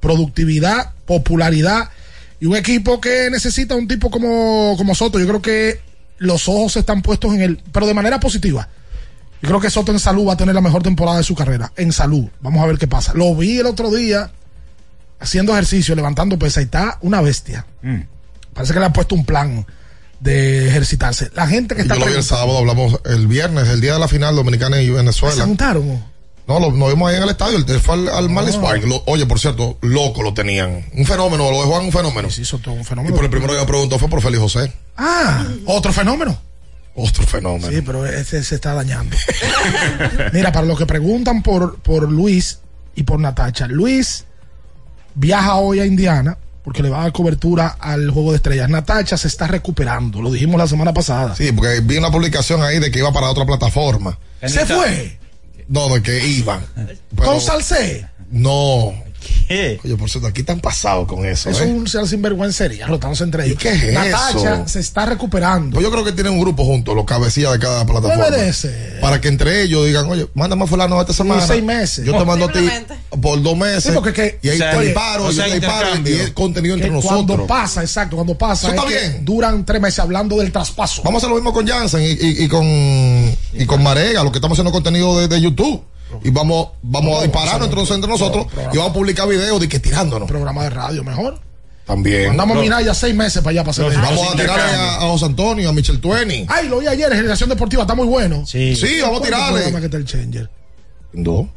[0.00, 1.90] productividad, popularidad
[2.38, 5.18] y un equipo que necesita un tipo como, como Soto.
[5.18, 5.80] Yo creo que
[6.18, 8.68] los ojos están puestos en él, pero de manera positiva.
[9.42, 11.72] Yo creo que Soto en salud va a tener la mejor temporada de su carrera.
[11.76, 12.28] En salud.
[12.40, 13.12] Vamos a ver qué pasa.
[13.14, 14.30] Lo vi el otro día
[15.18, 17.64] haciendo ejercicio, levantando pesa y está una bestia.
[17.80, 18.00] Mm.
[18.52, 19.66] Parece que le han puesto un plan
[20.20, 21.30] de ejercitarse.
[21.34, 23.98] La gente que Yo está lo vi el sábado, hablamos el viernes, el día de
[24.00, 25.44] la final dominicana y ¿Se Venezuela.
[25.44, 26.04] juntaron?
[26.48, 28.28] No, lo, nos vimos ahí en el estadio, él fue al, al
[28.60, 28.84] Park.
[28.84, 30.84] Lo- oye, por cierto, loco lo tenían.
[30.94, 32.30] Un fenómeno, lo de Juan un fenómeno.
[32.30, 33.14] Sí, Soto, un Y fenómeno.
[33.16, 34.72] por el primero que me preguntó fue por Félix José.
[34.96, 36.40] Ah, otro fenómeno.
[36.94, 37.68] Otro fenómeno.
[37.68, 39.16] Sí, pero ese se está dañando.
[40.32, 42.60] Mira, para los que preguntan por, por Luis
[42.94, 43.66] y por Natacha.
[43.66, 44.24] Luis
[45.14, 48.68] viaja hoy a Indiana porque le va a dar cobertura al juego de estrellas.
[48.68, 51.36] Natacha se está recuperando, lo dijimos la semana pasada.
[51.36, 54.18] Sí, porque vi una publicación ahí de que iba para otra plataforma.
[54.44, 55.16] ¿Se fue?
[55.68, 56.60] No, de que iba.
[57.14, 58.08] ¿Con Salcé?
[58.32, 58.92] No.
[59.84, 61.50] Oye, por cierto, aquí están pasados con eso.
[61.50, 61.64] Es ¿eh?
[61.64, 63.58] un ser sinvergüencería, rotándose entre ellos.
[63.58, 64.68] ¿Qué es Natacha eso?
[64.68, 65.74] se está recuperando.
[65.74, 68.26] Pues yo creo que tienen un grupo juntos, los cabecillas de cada plataforma.
[68.52, 69.00] Ser.
[69.00, 71.46] Para que entre ellos digan, oye, mándame a fulano esta semana.
[71.46, 72.04] seis meses.
[72.04, 72.68] Yo te mando a ti
[73.20, 73.84] por dos meses.
[73.84, 76.30] Sí, porque que- y ahí o sea, te disparo, o yo te disparo y es
[76.30, 77.24] contenido entre nosotros.
[77.26, 79.24] Cuando pasa, exacto, cuando pasa, Eso es está que bien.
[79.24, 81.02] duran tres meses hablando del traspaso.
[81.02, 84.30] Vamos a hacer lo mismo con Jansen y, y- y con y con Marega, lo
[84.32, 85.82] que estamos haciendo contenido de, de YouTube.
[86.24, 89.68] Y vamos, vamos a disparar entre, nosotros- entre nosotros y vamos a publicar videos de
[89.68, 90.28] que tirándonos.
[90.28, 91.40] Programa de radio mejor.
[91.86, 92.28] También.
[92.28, 94.00] Mandamos a mirar ya seis meses para allá para hacer eso.
[94.00, 96.44] Vamos a tirarle a, a José Antonio, a Michel Tueni.
[96.48, 98.44] Ay, lo vi ayer en Generación Deportiva, está muy bueno.
[98.44, 98.74] Sí.
[98.74, 99.24] Sí, vamos a ¿Cuánto
[99.56, 99.78] tirarle.
[99.80, 100.50] que está el Changer?
[101.12, 101.48] No.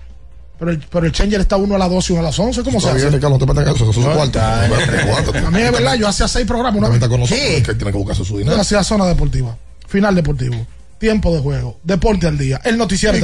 [0.60, 2.64] Pero el, pero el Changer está uno a las 12 y uno a las 11.
[2.64, 2.98] ¿Cómo se hace?
[3.00, 4.40] bien, Ricardo, no te metas en eso, eso es cuarto.
[4.40, 7.00] A mí es verdad, yo hacía seis programas una vez.
[7.00, 8.60] con nosotros, que tiene que buscarse su Yo dinero.
[8.62, 9.58] hacía zona deportiva.
[9.88, 10.56] Final deportivo.
[11.00, 11.80] Tiempo de juego.
[11.82, 12.60] Deporte al día.
[12.64, 13.22] El noticiero de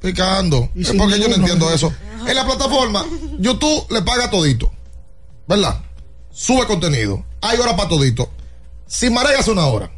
[0.00, 0.70] Picando.
[0.74, 1.92] Y Es porque yo no entiendo eso.
[2.26, 3.04] En la plataforma,
[3.38, 4.70] YouTube le paga todito.
[5.46, 5.80] ¿Verdad?
[6.32, 7.24] Sube contenido.
[7.40, 8.30] Hay hora para todito.
[8.86, 9.90] Si Marega hace una hora,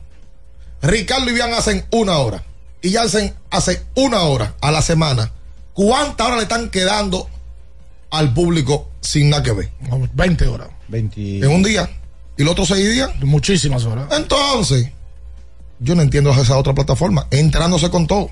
[0.83, 2.45] Ricardo y Bian hacen una hora.
[2.83, 5.33] Y Jansen hace una hora a la semana.
[5.73, 7.29] ¿Cuántas horas le están quedando
[8.11, 9.71] al público sin nada que ver?
[10.13, 10.69] 20 horas.
[10.89, 11.39] 20.
[11.39, 11.89] En un día.
[12.37, 13.11] ¿Y los otros seis días?
[13.21, 14.07] Muchísimas horas.
[14.11, 14.91] Entonces,
[15.79, 17.27] yo no entiendo esa otra plataforma.
[17.31, 18.31] Entrándose con todo.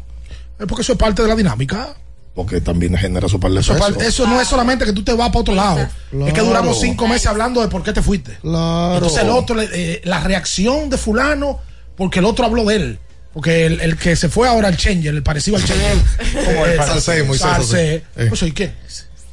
[0.61, 1.95] Es porque eso es parte de la dinámica.
[2.35, 4.03] Porque también genera su par de Eso, pesos.
[4.03, 5.81] eso no es solamente que tú te vas para otro lado.
[6.27, 8.39] Es que duramos cinco meses hablando de por qué te fuiste.
[8.41, 8.95] Claro.
[8.95, 11.59] Entonces el otro, le- eh, la reacción de fulano,
[11.97, 12.99] porque el otro habló de él.
[13.33, 15.97] Porque el, el que se fue ahora al Changer, el parecido al Changer.
[16.47, 17.95] Como el eh, Salsé, Moisés, Salsé.
[18.17, 18.27] Eh.
[18.29, 18.73] Pues, ¿y qué?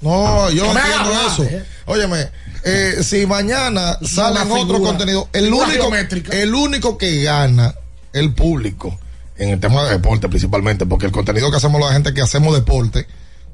[0.01, 1.41] No, yo no, entiendo hagas eso.
[1.43, 1.65] hablar, eh.
[1.85, 2.27] Óyeme,
[2.63, 6.33] eh, si mañana salen otro contenido, el único, geométrica.
[6.33, 7.73] el único que gana
[8.13, 8.99] el público
[9.37, 12.53] en el tema de deporte principalmente, porque el contenido que hacemos la gente que hacemos
[12.53, 13.07] deporte,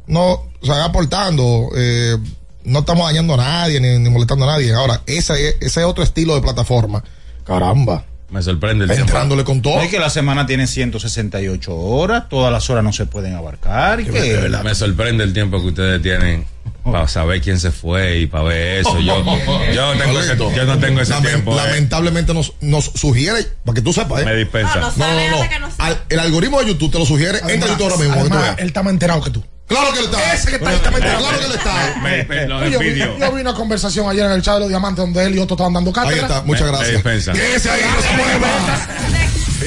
[0.07, 2.17] no, o sea, aportando, eh,
[2.63, 4.73] no estamos dañando a nadie ni, ni molestando a nadie.
[4.73, 7.03] Ahora, ese, ese otro estilo de plataforma,
[7.45, 8.05] caramba.
[8.29, 9.05] Me sorprende el tiempo.
[9.11, 9.79] Entrándole con todo.
[9.81, 13.99] Es que la semana tiene 168 horas, todas las horas no se pueden abarcar.
[14.01, 14.49] ¿y qué?
[14.63, 16.45] Me sorprende el tiempo que ustedes tienen
[16.83, 18.99] para saber quién se fue y para ver eso.
[18.99, 19.23] Yo,
[19.73, 21.53] yo, no, tengo ese, yo no tengo ese tiempo.
[21.53, 21.57] eh.
[21.63, 24.25] Lamentablemente nos, nos sugiere, para que tú sepas, ¿eh?
[24.25, 24.79] Me dispensa.
[24.97, 25.69] No, no, no.
[25.77, 27.39] Al- el algoritmo de YouTube te lo sugiere.
[27.47, 28.13] Entra a YouTube ahora mismo.
[28.15, 29.43] que Además, él está más enterado que tú.
[29.73, 30.33] Claro que él está.
[30.33, 31.19] Ese que está, enterado.
[31.19, 31.95] Claro que él está.
[32.01, 34.69] Me- me- lo yo, vi, yo vi una conversación ayer en el chat de los
[34.69, 36.15] diamantes donde él y otro estaban dando cátedra.
[36.15, 36.93] Ahí está, muchas Me- me gracias.
[37.03, 37.31] dispensa.
[37.33, 38.49] Ese ahí no se mueva.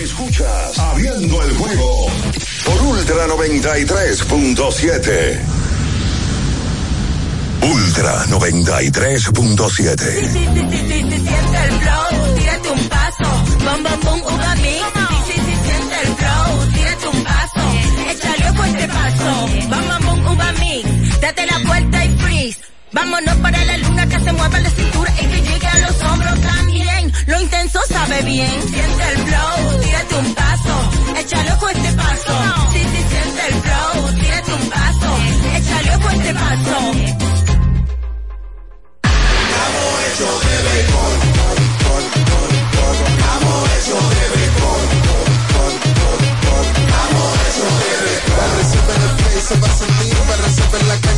[0.02, 2.06] Escuchas Abriendo el juego
[2.64, 5.40] por Ultra 93.7.
[7.62, 10.06] Ultra 93.7.
[10.06, 10.38] Sí, sí, sí,
[10.70, 13.24] sí, sí, sí, siente el flow, tírate un paso,
[13.64, 14.84] bom, bom, bom, uva mix.
[15.26, 17.60] Sí, sí, sí, siente el flow, tírate un paso,
[18.10, 19.88] échale ojo a este paso, bom,
[21.44, 22.60] La vuelta y freeze.
[22.92, 26.40] Vámonos para la luna que se mueva la cintura y que llegue a los hombros
[26.40, 27.12] también.
[27.26, 28.62] Lo intenso sabe bien.
[28.62, 32.32] Siente el flow, tírate un paso, échale ojo este paso.
[32.72, 35.18] Sí, sí, siente el flow, tírate un paso,
[35.56, 37.26] échale ojo este paso.
[43.86, 44.15] se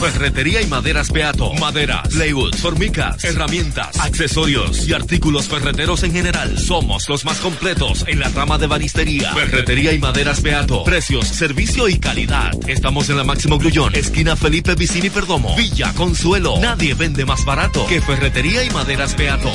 [0.00, 1.52] Ferretería y maderas Beato.
[1.60, 6.58] Maderas, plywood, formicas, herramientas, accesorios y artículos ferreteros en general.
[6.58, 9.34] Somos los más completos en la rama de banistería.
[9.34, 10.84] Ferretería y maderas Beato.
[10.84, 12.52] Precios, servicio y calidad.
[12.66, 15.54] Estamos en la Máximo Grullón, esquina Felipe Vicini Perdomo.
[15.54, 16.58] Villa Consuelo.
[16.58, 19.52] Nadie vende más barato que Ferretería y maderas Beato.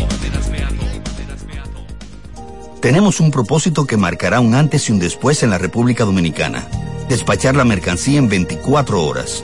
[2.82, 6.68] Tenemos un propósito que marcará un antes y un después en la República Dominicana.
[7.10, 9.44] Despachar la mercancía en 24 horas.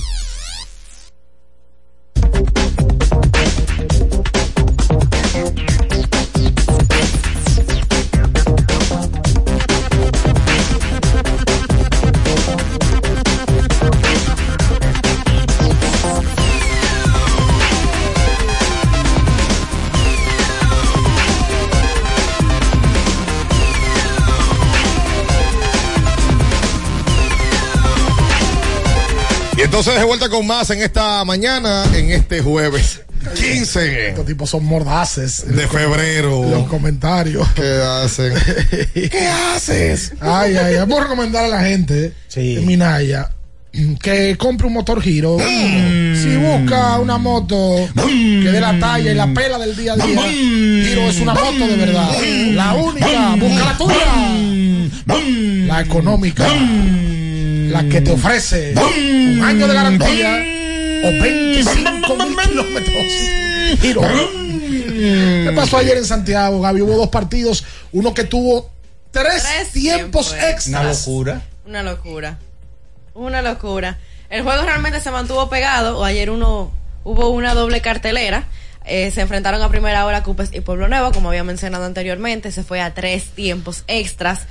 [29.81, 33.01] Entonces de vuelta con más en esta mañana, en este jueves
[33.33, 35.43] 15 Estos tipos son mordaces.
[35.55, 36.43] de febrero.
[36.47, 37.47] Los comentarios.
[37.55, 38.31] ¿Qué hacen?
[38.93, 40.13] ¿Qué haces?
[40.19, 43.31] Ay, ay, vamos a recomendar a la gente en Minaya
[44.03, 45.39] que compre un motor giro.
[45.39, 50.21] Si busca una moto que dé la talla y la pela del día a día,
[50.29, 52.11] giro es una moto de verdad.
[52.51, 55.65] La única, busca la tuya.
[55.65, 56.45] La económica.
[57.71, 60.43] La que te ofrece un año de garantía
[61.05, 63.03] o 25 mil kilómetros.
[63.79, 64.01] Giro.
[64.01, 66.81] ¿Qué pasó ayer en Santiago, Gaby?
[66.81, 67.63] Hubo dos partidos.
[67.93, 68.69] Uno que tuvo
[69.11, 70.67] tres, tiempos extras.
[70.67, 71.41] Una locura.
[71.65, 72.39] Una locura.
[73.13, 73.99] Una locura.
[74.29, 75.97] El juego realmente se mantuvo pegado.
[75.99, 76.73] O ayer uno
[77.05, 78.49] hubo una doble cartelera.
[78.83, 82.51] Eh, se enfrentaron a primera hora Cupes y Pueblo Nuevo, como había mencionado anteriormente.
[82.51, 84.41] Se fue a tres tiempos extras.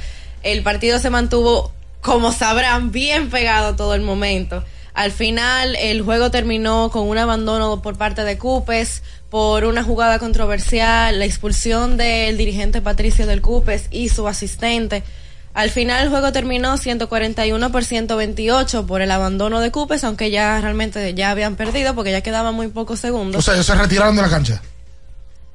[0.42, 4.64] El partido se mantuvo, como sabrán, bien pegado todo el momento.
[4.94, 10.18] Al final, el juego terminó con un abandono por parte de Cupes por una jugada
[10.18, 15.04] controversial, la expulsión del dirigente Patricio del Cupes y su asistente.
[15.54, 20.60] Al final el juego terminó 141 por 128 por el abandono de Cupes, aunque ya
[20.60, 23.38] realmente ya habían perdido porque ya quedaban muy pocos segundos.
[23.38, 24.62] O sea, ellos se retiraron de la cancha.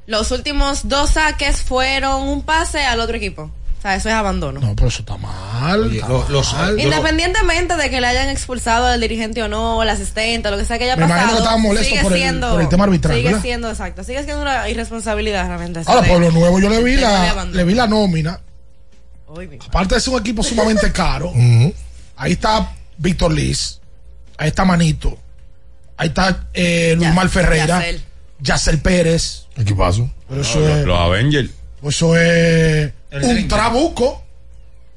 [0.08, 3.52] Los últimos dos saques fueron un pase al otro equipo.
[3.86, 4.60] O sea, eso es abandono.
[4.62, 5.94] No, pero eso está mal.
[5.96, 6.80] está mal.
[6.80, 10.80] Independientemente de que le hayan expulsado al dirigente o no, al asistente, lo que sea
[10.80, 12.84] que haya Me imagino pasado, que estaban molestos sigue por el- siendo, por el tema
[12.86, 13.42] arbitral, Sigue ¿verdad?
[13.44, 15.82] siendo, exacto, sigue siendo una irresponsabilidad realmente.
[15.86, 18.40] Ahora, por lo nuevo, yo le vi la, le vi la nómina.
[19.68, 21.32] Aparte de ser un equipo sumamente caro,
[22.16, 23.80] ahí está Víctor Liz,
[24.38, 25.16] ahí está Manito,
[25.98, 28.02] ahí está eh, Luis Mal Ferreira, Yacel.
[28.40, 29.46] Yacel Pérez.
[29.64, 30.10] ¿Qué pasó?
[30.28, 31.50] Pero eso No, es, los Avengers.
[31.84, 34.24] eso es El un trabuco.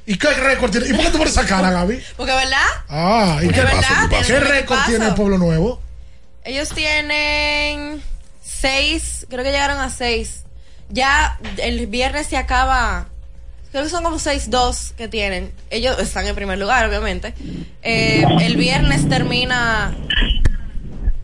[0.07, 0.89] ¿Y qué récord tiene?
[0.89, 2.03] ¿Y por qué tú pones esa cara, Gaby?
[2.17, 2.67] Porque, ¿verdad?
[2.89, 5.83] Ah, ¿y Porque qué, verdad, ¿Qué récord tiene el Pueblo Nuevo?
[6.45, 8.03] Ellos tienen
[8.43, 10.45] seis, creo que llegaron a seis.
[10.89, 13.09] Ya el viernes se acaba,
[13.71, 15.53] creo que son como seis dos que tienen.
[15.69, 17.35] Ellos están en primer lugar, obviamente.
[17.83, 19.95] Eh, el viernes termina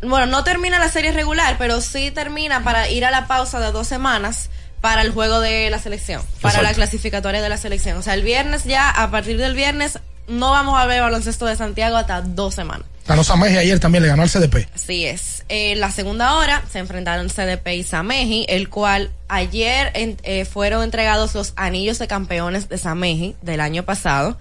[0.03, 3.73] bueno, no termina la serie regular, pero sí termina para ir a la pausa de
[3.73, 4.51] dos semanas
[4.85, 7.97] para el juego de la selección, para la clasificatoria de la selección.
[7.97, 9.99] O sea, el viernes ya, a partir del viernes,
[10.29, 12.87] no vamos a ver baloncesto de Santiago hasta dos semanas.
[13.07, 14.69] Ganó Sameji ayer también, le ganó al CDP.
[14.75, 15.43] Así es.
[15.49, 20.83] En la segunda hora se enfrentaron CDP y Sameji, el cual ayer en- eh, fueron
[20.83, 24.37] entregados los anillos de campeones de Sameji del año pasado,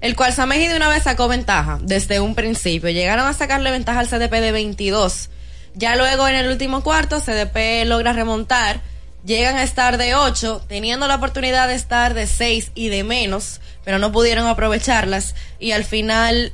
[0.00, 2.88] el cual Sameji de una vez sacó ventaja desde un principio.
[2.88, 5.28] Llegaron a sacarle ventaja al CDP de 22.
[5.74, 8.80] Ya luego en el último cuarto, CDP logra remontar.
[9.24, 13.60] Llegan a estar de 8, teniendo la oportunidad de estar de 6 y de menos,
[13.84, 15.34] pero no pudieron aprovecharlas.
[15.60, 16.52] Y al final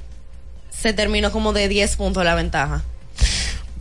[0.71, 2.83] se terminó como de 10 puntos la ventaja.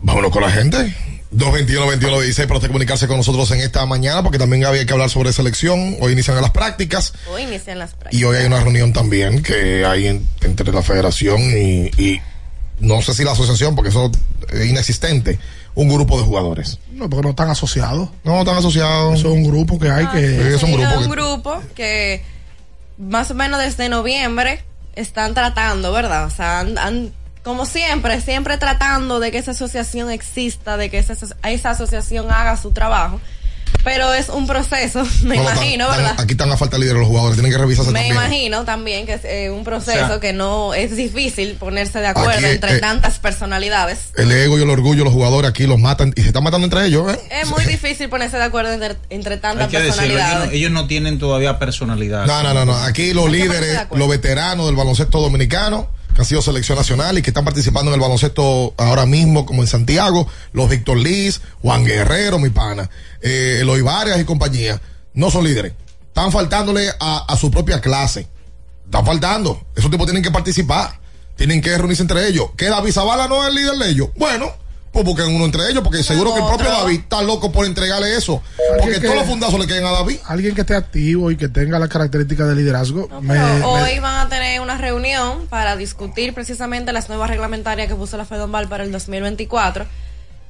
[0.02, 0.96] Vámonos con la gente.
[1.36, 5.34] 221-21-16 para usted comunicarse con nosotros en esta mañana, porque también había que hablar sobre
[5.34, 5.98] selección.
[6.00, 8.14] Hoy inician las prácticas Hoy inician las prácticas.
[8.20, 12.22] y hoy hay una reunión también que hay en- entre la federación y, y
[12.80, 14.10] no sé si la asociación, porque eso
[14.54, 15.38] es inexistente,
[15.80, 16.80] un grupo de jugadores.
[16.92, 18.10] No, porque no están asociados.
[18.24, 19.20] No están asociados.
[19.20, 20.20] Eso es un grupo que hay Ah, que.
[20.28, 20.88] sí, es un grupo.
[20.90, 22.24] es un que- grupo que
[22.98, 24.64] más o menos desde noviembre
[24.96, 26.26] están tratando, ¿verdad?
[26.26, 27.14] O sea, han- han-
[27.44, 31.14] como siempre, siempre tratando de que esa asociación exista, de que esa,
[31.44, 33.22] esa asociación haga su trabajo.
[33.84, 36.16] Pero es un proceso, me No, no, tan- imagino, tan- ¿verdad?
[36.20, 38.16] aquí están a falta de líderes los jugadores, tienen que revisarse Me también.
[38.18, 42.08] imagino también que es eh, un proceso O sea, que no es difícil ponerse de
[42.08, 44.10] acuerdo aquí, entre eh, tantas personalidades.
[44.18, 46.86] El ego y el orgullo, los jugadores aquí los matan y se están matando entre
[46.86, 47.12] ellos.
[47.14, 47.20] ¿eh?
[47.42, 50.50] Es muy difícil ponerse de acuerdo entre, entre tantas Hay que decirlo, ellos personalidades.
[50.50, 52.26] no, ellos no tienen todavía personalidad.
[52.26, 52.76] No, no, no, no.
[52.78, 57.30] Aquí los líderes, los veteranos del baloncesto dominicano, que han sido selección nacional y que
[57.30, 62.40] están participando en el baloncesto ahora mismo, como en Santiago, los Víctor Liz, Juan Guerrero,
[62.40, 62.90] mi pana,
[63.22, 64.82] eh, Eloy Varias y compañía,
[65.14, 65.74] no son líderes.
[66.08, 68.28] Están faltándole a, a su propia clase.
[68.86, 69.62] Están faltando.
[69.76, 71.00] Esos tipos tienen que participar.
[71.36, 72.50] Tienen que reunirse entre ellos.
[72.58, 74.10] ¿Que David Zavala no es el líder de ellos?
[74.16, 74.52] Bueno,
[75.04, 76.70] pues busquen uno entre ellos, porque seguro que el propio.
[76.72, 78.42] David está loco por entregarle eso.
[78.80, 80.18] Porque que- todos los fundazos le queden a David.
[80.26, 83.08] Alguien que esté activo y que tenga las características de liderazgo.
[83.22, 87.88] me- Pero me- hoy van a tener una reunión para discutir precisamente las nuevas reglamentarias
[87.88, 89.86] que puso la FEDOMBAL para el 2024.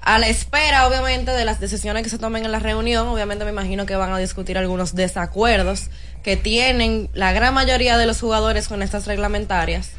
[0.01, 3.51] A la espera, obviamente, de las decisiones que se tomen en la reunión, obviamente me
[3.51, 5.89] imagino que van a discutir algunos desacuerdos
[6.23, 9.89] que tienen la gran mayoría de los jugadores con estas reglamentarias,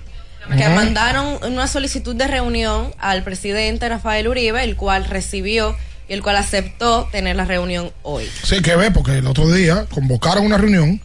[0.56, 5.76] que mandaron una solicitud de reunión al presidente Rafael Uribe, el cual recibió
[6.08, 8.28] y el cual aceptó tener la reunión hoy.
[8.44, 11.00] Sí, que ve, porque el otro día convocaron una reunión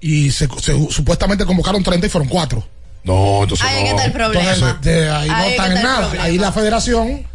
[0.00, 2.66] y se, se- supuestamente convocaron 30 y fueron 4.
[3.04, 4.50] No, entonces Ahí está el problema.
[4.52, 6.00] Entonces, de ahí no Ahí están en nada.
[6.00, 6.24] problema.
[6.24, 7.26] Ahí la federación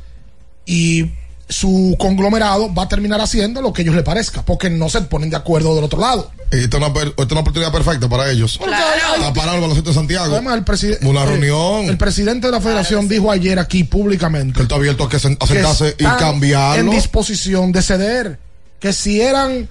[0.65, 1.11] y
[1.51, 5.29] su conglomerado va a terminar haciendo lo que ellos les parezca, porque no se ponen
[5.29, 6.31] de acuerdo del otro lado.
[6.49, 8.57] Esta es una, per- esta es una oportunidad perfecta para ellos.
[8.57, 10.33] Para parar el baloncesto de Santiago.
[10.33, 11.05] Además, el presidente.
[11.07, 11.85] Una reunión.
[11.85, 14.53] El presidente de la federación dijo ayer aquí públicamente.
[14.53, 16.81] Que él está abierto a, que sen- a que sentarse y cambiarlo.
[16.81, 18.39] En disposición de ceder.
[18.79, 19.69] Que si eran.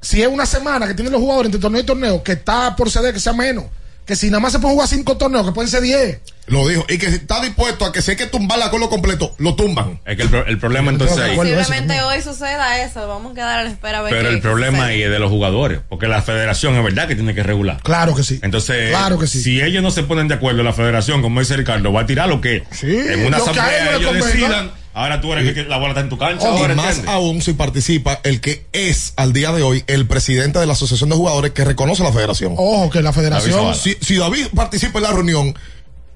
[0.00, 2.90] Si es una semana que tienen los jugadores entre torneo y torneo, que está por
[2.90, 3.64] ceder, que sea menos.
[4.04, 6.18] Que si nada más se pueden jugar cinco torneos, que pueden ser diez.
[6.46, 6.84] Lo dijo.
[6.88, 10.00] Y que está dispuesto a que si hay que tumbar la acuerdo completo, lo tumban.
[10.04, 11.36] Es que el, pro- el problema entonces ahí.
[11.36, 14.40] Posiblemente hoy suceda eso, vamos a quedar a la espera a ver Pero qué el
[14.40, 14.92] problema sucede.
[14.92, 17.80] ahí es de los jugadores, porque la federación es verdad que tiene que regular.
[17.82, 18.40] Claro que sí.
[18.42, 19.40] Entonces, Claro que sí.
[19.42, 22.28] si ellos no se ponen de acuerdo, la federación, como dice Ricardo, va a tirar
[22.28, 24.72] lo que en una asamblea ellos decidan.
[24.94, 26.44] Ahora tú eres el que la bola está en tu cancha.
[26.44, 27.14] y ahora, más ¿entiendes?
[27.14, 31.08] aún si participa el que es al día de hoy el presidente de la asociación
[31.08, 32.52] de jugadores que reconoce la federación.
[32.58, 33.74] Ojo, que la federación.
[33.74, 35.54] Si, si David participa en la reunión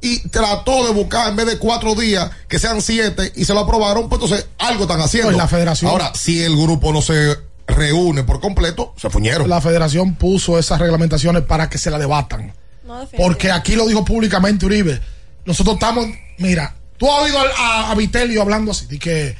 [0.07, 3.61] y trató de buscar en vez de cuatro días que sean siete y se lo
[3.61, 5.29] aprobaron, pues entonces algo están haciendo.
[5.29, 9.49] Pues la federación- Ahora, si el grupo no se reúne por completo, se fuñeron.
[9.51, 12.55] La federación puso esas reglamentaciones para que se la debatan.
[12.85, 15.01] No, Porque aquí lo dijo públicamente Uribe.
[15.45, 16.07] Nosotros estamos,
[16.39, 19.37] mira, tú has oído a, a Vitelio hablando así, de que,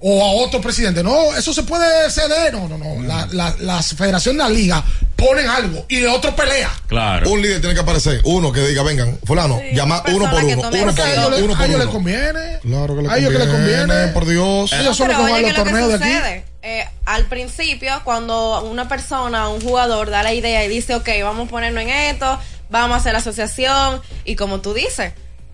[0.00, 2.52] o a otro presidente, no, eso se puede ceder.
[2.52, 3.02] No, no, no.
[3.02, 4.84] La, la, las federaciones de la liga
[5.20, 6.70] ponen algo y el otro pelea.
[6.86, 7.30] Claro.
[7.30, 10.52] Un líder tiene que aparecer, uno que diga, vengan, fulano, llama una uno por uno,
[10.52, 12.58] uno por a uno, ellos, a les conviene.
[12.62, 14.06] Claro que le A ellos que les conviene.
[14.08, 14.72] por Dios.
[14.72, 16.14] Ellos son los Pero que oye, juegan los ¿qué es lo que torneos de aquí.
[16.14, 16.44] sucede?
[16.62, 21.48] Eh, al principio, cuando una persona, un jugador da la idea y dice, ok, vamos
[21.48, 22.38] a ponernos en esto,
[22.68, 25.12] vamos a hacer la asociación, y como tú dices,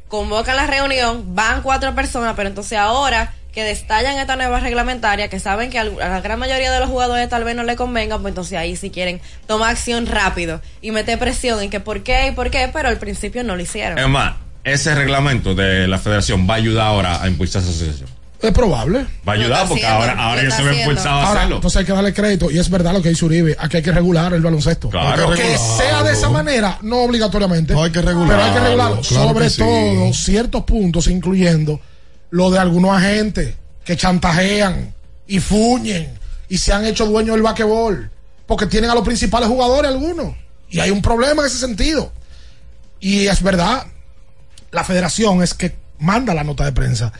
[0.08, 5.40] convocan la reunión, van cuatro personas, pero entonces ahora que destallan esta nueva reglamentaria, que
[5.40, 8.32] saben que a la gran mayoría de los jugadores tal vez no le convenga, pues
[8.32, 12.30] entonces ahí si quieren tomar acción rápido y meter presión en que por qué y
[12.32, 13.96] por qué, pero al principio no lo hicieron.
[13.98, 18.10] Es más, ese reglamento de la federación va a ayudar ahora a impulsar esa asociación.
[18.42, 19.06] Es probable.
[19.26, 21.56] Va a ayudar porque ahora, ahora ellos se ven impulsados a Ahora, hacerlo.
[21.56, 23.92] entonces hay que darle crédito, y es verdad lo que dice Uribe, aquí hay que
[23.92, 24.90] regular el baloncesto.
[24.90, 25.32] Claro.
[25.32, 27.72] que Hay que sea de esa manera, no obligatoriamente.
[27.72, 29.00] No hay que Pero hay que regularlo, regularlo.
[29.00, 29.58] claro Sobre que sí.
[29.62, 31.80] todo ciertos puntos, incluyendo
[32.36, 34.92] lo de algunos agentes que chantajean
[35.26, 36.18] y fuñen
[36.50, 38.10] y se han hecho dueños del basquetbol
[38.44, 40.34] porque tienen a los principales jugadores algunos.
[40.68, 42.12] Y hay un problema en ese sentido.
[43.00, 43.86] Y es verdad,
[44.70, 47.10] la federación es que manda la nota de prensa,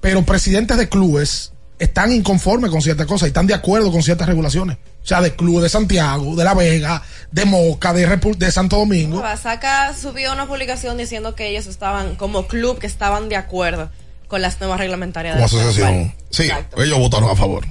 [0.00, 4.26] pero presidentes de clubes están inconformes con ciertas cosas y están de acuerdo con ciertas
[4.26, 4.76] regulaciones.
[5.04, 8.76] O sea, de clubes de Santiago, de La Vega, de Moca, de, Repu- de Santo
[8.76, 9.22] Domingo.
[9.40, 13.90] Saca subió una publicación diciendo que ellos estaban, como club, que estaban de acuerdo
[14.28, 16.12] con las nuevas reglamentarias Como de la asociación.
[16.30, 17.64] Sí, ellos votaron a favor.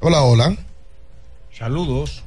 [0.00, 0.56] Hola, hola.
[1.56, 2.24] Saludos.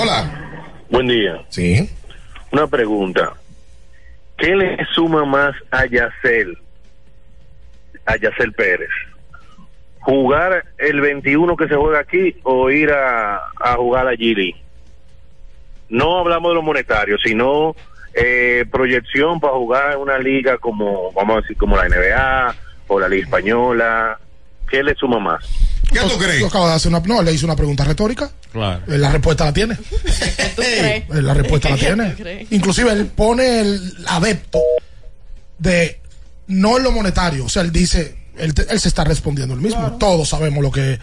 [0.00, 0.40] Hola.
[0.90, 1.44] Buen día.
[1.50, 1.88] Sí.
[2.50, 3.34] Una pregunta.
[4.38, 6.58] ¿Qué le suma más a Yacel,
[8.06, 8.90] a Yacel Pérez?
[10.04, 14.54] ¿Jugar el 21 que se juega aquí o ir a, a jugar a Gili?
[15.88, 17.74] No hablamos de lo monetario, sino
[18.14, 22.54] eh, proyección para jugar en una liga como, vamos a decir, como la NBA
[22.88, 24.18] o la Liga Española.
[24.68, 25.44] ¿Qué le suma más?
[25.92, 26.40] ¿Qué tú crees?
[26.40, 28.30] Yo acabo de hacer una, no, le hice una pregunta retórica.
[28.52, 28.82] Claro.
[28.86, 29.76] Eh, La respuesta la tiene.
[30.58, 32.46] Eh, La respuesta la tiene.
[32.50, 34.60] Inclusive él pone el adepto
[35.58, 36.00] de
[36.48, 37.44] no en lo monetario.
[37.46, 39.96] O sea, él dice, él, te- él se está respondiendo el mismo.
[39.98, 40.98] Todos sabemos lo que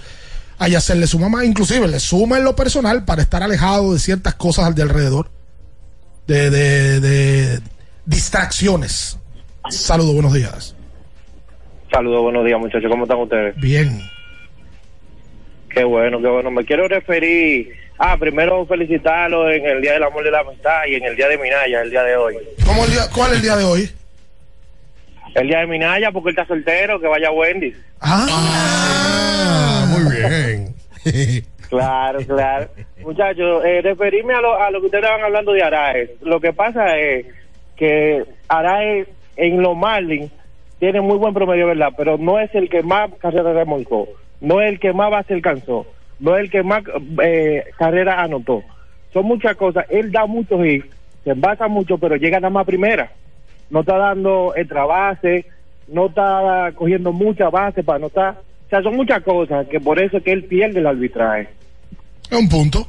[0.57, 1.43] hay hacerle su mamá.
[1.45, 5.29] Inclusive le suma en lo personal para estar alejado de ciertas cosas de alrededor.
[6.27, 7.59] De, de, de
[8.05, 9.17] distracciones.
[9.69, 10.75] Saludos, buenos días.
[11.91, 13.55] Saludos, buenos días muchachos, ¿cómo están ustedes?
[13.57, 13.99] Bien.
[15.69, 16.51] Qué bueno, qué bueno.
[16.51, 20.81] Me quiero referir, ah, primero felicitarlo en el Día del Amor y de la Amistad
[20.89, 22.35] y en el Día de Minaya, el día de hoy.
[22.65, 23.89] ¿Cómo el día- ¿Cuál es el día de hoy?
[25.35, 27.73] El Día de Minaya porque él está soltero, que vaya a Wendy.
[28.01, 30.75] Ah, muy bien.
[31.71, 32.67] Claro, claro.
[33.01, 36.09] Muchachos, eh, referirme a lo, a lo que ustedes estaban hablando de Araez.
[36.21, 37.25] Lo que pasa es
[37.77, 40.33] que Araez en los Marlins
[40.79, 41.93] tiene muy buen promedio, ¿verdad?
[41.95, 44.09] Pero no es el que más carreras remolcó,
[44.41, 45.85] no es el que más base alcanzó,
[46.19, 46.83] no es el que más
[47.23, 48.63] eh, carreras anotó.
[49.13, 49.85] Son muchas cosas.
[49.89, 50.93] Él da muchos hits,
[51.23, 53.11] se basa mucho, pero llega nada más a primera.
[53.71, 55.45] No está dando extra base,
[55.87, 58.41] no está cogiendo mucha base para anotar.
[58.67, 61.49] O sea, son muchas cosas que por eso es que él pierde el arbitraje.
[62.29, 62.87] Es un punto.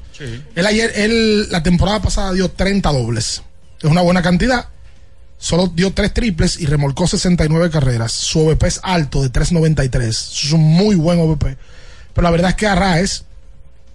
[0.55, 3.43] Él ayer, él la temporada pasada dio 30 dobles.
[3.81, 4.67] Es una buena cantidad.
[5.39, 8.13] Solo dio 3 triples y remolcó 69 carreras.
[8.13, 10.01] Su OVP es alto de 3.93.
[10.03, 11.57] Eso Es un muy buen OVP.
[12.15, 13.25] Pero la verdad es que Arraez,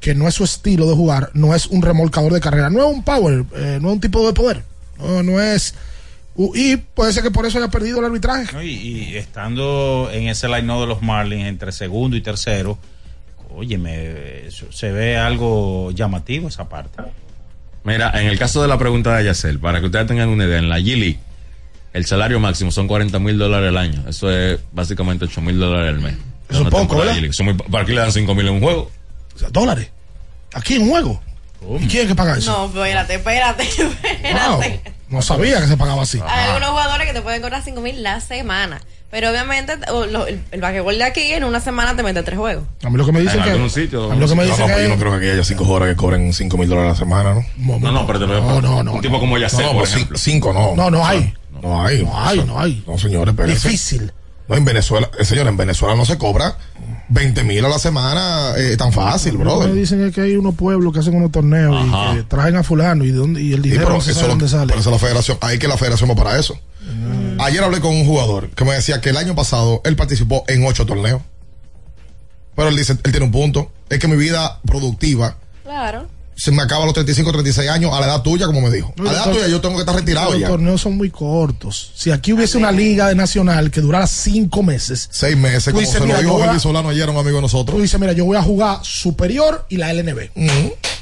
[0.01, 2.69] que no es su estilo de jugar, no es un remolcador de carrera.
[2.69, 4.64] No es un power, eh, no es un tipo de poder.
[4.99, 5.73] No, no es.
[6.53, 8.53] Y puede ser que por eso haya perdido el arbitraje.
[8.53, 8.61] ¿no?
[8.61, 12.77] Y, y estando en ese line de los Marlins entre segundo y tercero,
[13.49, 17.01] óyeme, se ve algo llamativo esa parte.
[17.84, 20.59] Mira, en el caso de la pregunta de Yacel, para que ustedes tengan una idea,
[20.59, 21.19] en la G-League,
[21.93, 24.03] el salario máximo son 40 mil dólares al año.
[24.07, 26.15] Eso es básicamente 8 mil dólares al mes.
[26.49, 27.15] Eso es poco, ¿verdad?
[27.43, 28.91] Muy- ¿Para qué le dan 5 mil en un juego?
[29.35, 29.89] O sea, dólares.
[30.53, 31.22] Aquí en juego.
[31.80, 32.51] ¿Y quién es que paga eso?
[32.51, 33.64] No, espérate, espérate,
[34.23, 34.81] espérate.
[35.10, 36.20] No sabía que se pagaba así.
[36.28, 38.82] Hay algunos jugadores que te pueden cobrar 5 mil la semana.
[39.10, 42.66] Pero obviamente lo- el, el basquetbol de aquí en una semana te mete tres juegos.
[42.84, 43.50] A mí lo que me dicen En que.
[43.52, 44.74] algunos a mí lo que me No, dicen no, que.
[44.74, 46.92] pero yo no creo que aquí haya cinco jugadores que cobren 5 mil dólares a
[46.94, 47.80] la semana, ¿no?
[47.80, 49.94] No, no, pero te lo No, no, no, Un tipo como Yacel, No, por pues
[49.94, 50.18] ejemplo.
[50.18, 50.76] cinco no.
[50.76, 51.34] No, no hay.
[51.62, 52.04] No hay.
[52.04, 52.84] No hay, no hay.
[52.86, 53.48] No, señores, pero.
[53.48, 54.12] Difícil.
[54.48, 56.57] No, en Venezuela, eh, señor, en Venezuela no se cobra
[57.10, 59.69] 20 mil a la semana eh, tan fácil, brother.
[59.69, 62.14] me dicen es que hay unos pueblos que hacen unos torneos Ajá.
[62.14, 64.11] y que traen a fulano y, de dónde, y el Sí, dinero pero no se
[64.11, 64.68] eso sabe lo- dónde sale.
[64.68, 66.57] pero eso la federación, hay que la federación va para eso.
[67.40, 70.65] Ayer hablé con un jugador que me decía que el año pasado él participó en
[70.65, 71.22] ocho torneos.
[72.56, 73.72] Pero él dice, él tiene un punto.
[73.90, 76.07] Es que mi vida productiva Claro.
[76.38, 78.93] Se me acaba a los 35, 36 años a la edad tuya, como me dijo.
[78.99, 80.47] A la edad tuya yo tengo que estar retirado Los ya.
[80.47, 81.91] torneos son muy cortos.
[81.95, 85.09] Si aquí hubiese una liga de nacional que durara cinco meses.
[85.11, 87.76] Seis meses, como dices, se lo dijo Henry Solano ayer a un amigo de nosotros.
[87.76, 90.30] Tú dices, mira, yo voy a jugar superior y la LNB.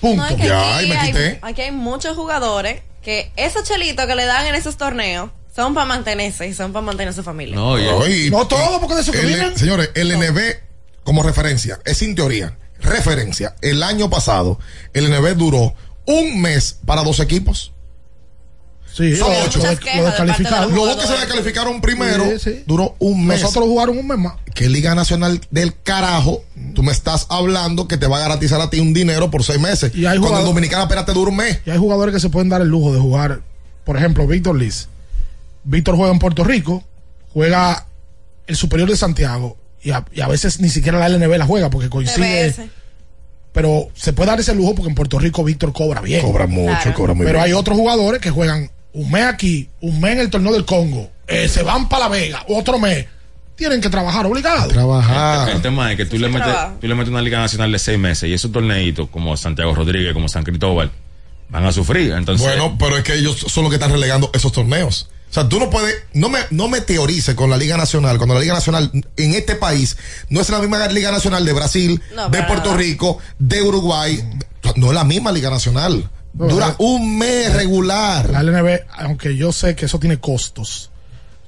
[0.01, 0.23] Punto.
[0.23, 1.39] No, Ya, aquí, y me hay, quité.
[1.41, 5.85] aquí hay muchos jugadores que esos chelitos que le dan en esos torneos son para
[5.85, 7.55] mantenerse y son para mantener a su familia.
[7.55, 9.53] No, y- No todo, porque de eso que.
[9.57, 10.39] Señores, el NB
[11.03, 13.56] como referencia, es sin teoría, referencia.
[13.61, 14.60] El año pasado,
[14.93, 15.73] el NB duró
[16.06, 17.72] un mes para dos equipos.
[18.93, 19.60] Sí, Son ocho.
[19.60, 20.73] lo- lo descalificaron.
[20.73, 22.64] Los dos que se descalificaron primero, Sí, sí.
[22.65, 23.41] duró un mes.
[23.41, 24.35] Nosotros jugaron un mes más.
[24.53, 26.43] ¿Qué Liga Nacional del carajo?
[26.73, 29.60] Tú me estás hablando que te va a garantizar a ti un dinero por seis
[29.60, 29.91] meses.
[29.93, 31.60] Y hay Cuando en jugador- Dominicana apenas te dura un mes.
[31.65, 33.41] Y hay jugadores que se pueden dar el lujo de jugar.
[33.84, 34.88] Por ejemplo, Víctor Liz.
[35.65, 36.81] Víctor juega en Puerto Rico,
[37.34, 37.88] juega
[38.47, 41.69] el superior de Santiago y a, y a veces ni siquiera la LNB la juega
[41.69, 42.51] porque coincide.
[42.51, 42.61] TBS.
[43.53, 46.21] pero se puede dar ese lujo porque en Puerto Rico Víctor cobra bien.
[46.21, 46.93] Cobra mucho, Claro.
[46.93, 47.45] cobra muy Pero bien.
[47.45, 51.09] hay otros jugadores que juegan un mes aquí, un mes en el torneo del Congo,
[51.27, 53.05] eh, se van para La Vega, otro mes.
[53.55, 54.67] Tienen que trabajar obligado.
[54.67, 55.49] Trabajar.
[55.49, 57.97] El tema es que tú le, metes, tú le metes una liga nacional de seis
[57.97, 60.91] meses y esos torneitos como Santiago Rodríguez, como San Cristóbal,
[61.47, 62.11] van a sufrir.
[62.11, 65.09] Entonces, Bueno, pero es que ellos son los que están relegando esos torneos.
[65.35, 68.35] O sea, tú no puedes, no me, no me teorices con la Liga Nacional, cuando
[68.35, 69.97] la Liga Nacional en este país
[70.29, 72.77] no es la misma Liga Nacional de Brasil, No, de Puerto nada.
[72.77, 74.17] Rico, de Uruguay.
[74.77, 76.09] No es la misma Liga Nacional.
[76.35, 78.29] No, Dura la- un mes regular.
[78.29, 80.89] La LNB, aunque yo sé que eso tiene costos,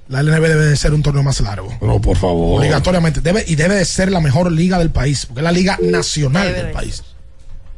[0.10, 1.74] la LNB debe de ser un torneo más largo.
[1.82, 2.60] No, por favor.
[2.60, 3.22] Obligatoriamente.
[3.22, 6.54] Debe, y debe de ser la mejor liga del país, porque es la liga nacional
[6.54, 7.06] del país.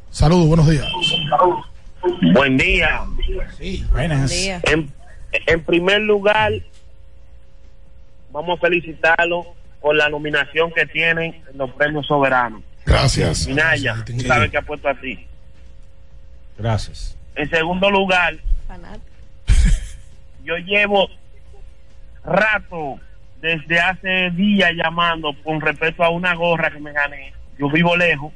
[0.09, 0.87] Saludos, buenos días.
[2.33, 3.01] Buen día.
[3.59, 4.31] Sí, buenas.
[4.31, 4.91] En,
[5.31, 6.53] en primer lugar,
[8.31, 9.45] vamos a felicitarlo
[9.81, 12.61] por la nominación que tienen en los premios soberanos.
[12.85, 13.47] Gracias.
[13.47, 15.25] Minaya, tú sabes que ha puesto a ti.
[16.57, 17.17] Gracias.
[17.35, 18.35] En segundo lugar,
[20.43, 21.07] yo llevo
[22.23, 22.99] rato
[23.41, 27.33] desde hace días llamando con respecto a una gorra que me gané.
[27.57, 28.33] Yo vivo lejos,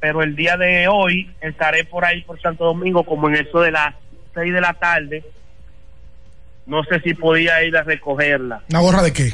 [0.00, 3.72] pero el día de hoy estaré por ahí por Santo Domingo como en eso de
[3.72, 3.94] las
[4.34, 5.24] 6 de la tarde.
[6.68, 8.62] No sé si podía ir a recogerla.
[8.70, 9.32] ¿Una gorra de qué?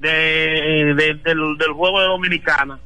[0.00, 2.78] De, de- del, del juego de Dominicana.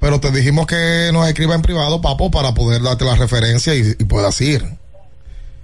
[0.00, 3.82] Pero te dijimos que nos escriba en privado, papo, para poder darte la referencia y,
[3.98, 4.64] y puedas ir.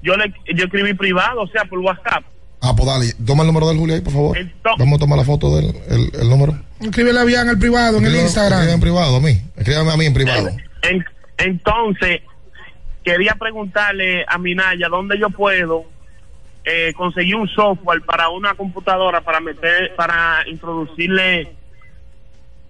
[0.03, 2.23] Yo le yo escribí privado, o sea, por WhatsApp.
[2.61, 4.37] Ah, pues dale, toma el número del Julio ahí, por favor.
[4.39, 6.57] Entonces- Vamos a tomar la foto del el, el número.
[6.81, 8.61] Escríbele bien en el privado, en el Instagram.
[8.61, 9.43] escríbeme en privado a mí.
[9.57, 10.51] Escríbeme a mí en privado.
[10.83, 11.05] En-
[11.39, 12.21] entonces,
[13.03, 15.85] quería preguntarle a Minaya dónde yo puedo
[16.71, 21.55] eh, conseguir un software para una computadora para meter, para introducirle,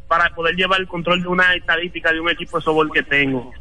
[0.06, 3.52] para poder llevar el control de una estadística de un equipo de software que tengo.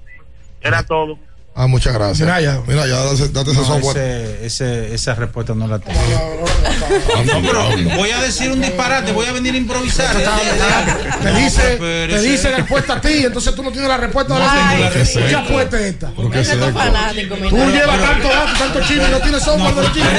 [0.61, 1.18] Era todo.
[1.59, 2.19] Ah, muchas gracias.
[2.19, 2.61] Mira ya.
[2.67, 3.97] Mira ya, date, date ese No, software.
[3.97, 5.99] ese- ese- esa respuesta no la tengo.
[7.25, 10.15] No, pero voy a decir un disparate, voy a venir a improvisar.
[11.23, 14.39] Te dice, te dice la respuesta a ti, entonces tú no tienes la respuesta de
[14.39, 15.19] la sí.
[15.27, 16.11] ¿Qué apuesta es esta?
[16.11, 19.19] ¿Por qué Ese es tu fanático, mi Tú llevas tanto datos, tanto chino y no
[19.19, 20.09] tienes software de los chinos.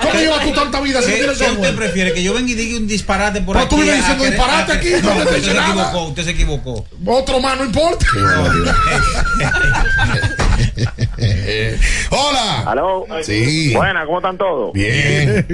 [0.00, 1.76] ¿Cómo ¿Qué- llevas tú tanta vida si no ¿Qué, tienes qué usted software?
[1.76, 2.12] prefiere?
[2.12, 3.76] ¿Que yo venga y diga un disparate por Pero aquí?
[3.76, 6.84] tú vives a diciendo disparate aquí, No, usted se equivocó, usted se equivocó.
[7.06, 8.04] Otro más, no importa.
[12.10, 12.70] Hola.
[12.70, 13.06] ¿Aló?
[13.22, 13.74] Sí.
[13.74, 14.72] Buena, ¿cómo están todos?
[14.72, 15.46] Bien.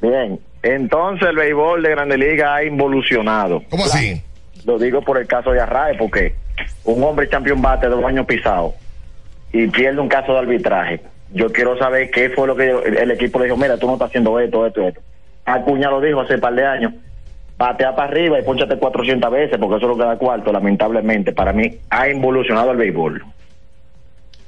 [0.00, 0.40] Bien.
[0.62, 3.62] Entonces el béisbol de Grande Liga ha involucionado.
[3.70, 4.22] ¿Cómo así?
[4.64, 6.34] Lo digo por el caso de Arrae, porque
[6.84, 8.74] un hombre campeón bate dos años pisado
[9.52, 11.00] y pierde un caso de arbitraje.
[11.32, 13.94] Yo quiero saber qué fue lo que el el equipo le dijo, mira, tú no
[13.94, 15.00] estás haciendo esto, esto, esto.
[15.44, 16.92] Acuña lo dijo hace un par de años.
[17.56, 21.32] Batea para arriba y ponchate 400 veces, porque eso es lo que da cuarto, lamentablemente.
[21.32, 23.24] Para mí ha involucionado el béisbol.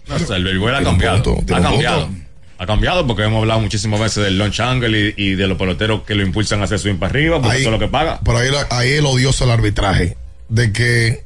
[0.08, 1.22] O sea, el béisbol ha cambiado.
[1.22, 2.06] punto, ha cambiado.
[2.06, 2.22] punto.
[2.58, 6.02] Ha cambiado porque hemos hablado muchísimas veces del launch angle y, y de los peloteros
[6.04, 8.18] que lo impulsan a hacer swing para arriba, porque Ahí- eso es lo que paga.
[8.24, 10.16] Pero ahí, ahí el odioso del arbitraje.
[10.48, 11.22] De que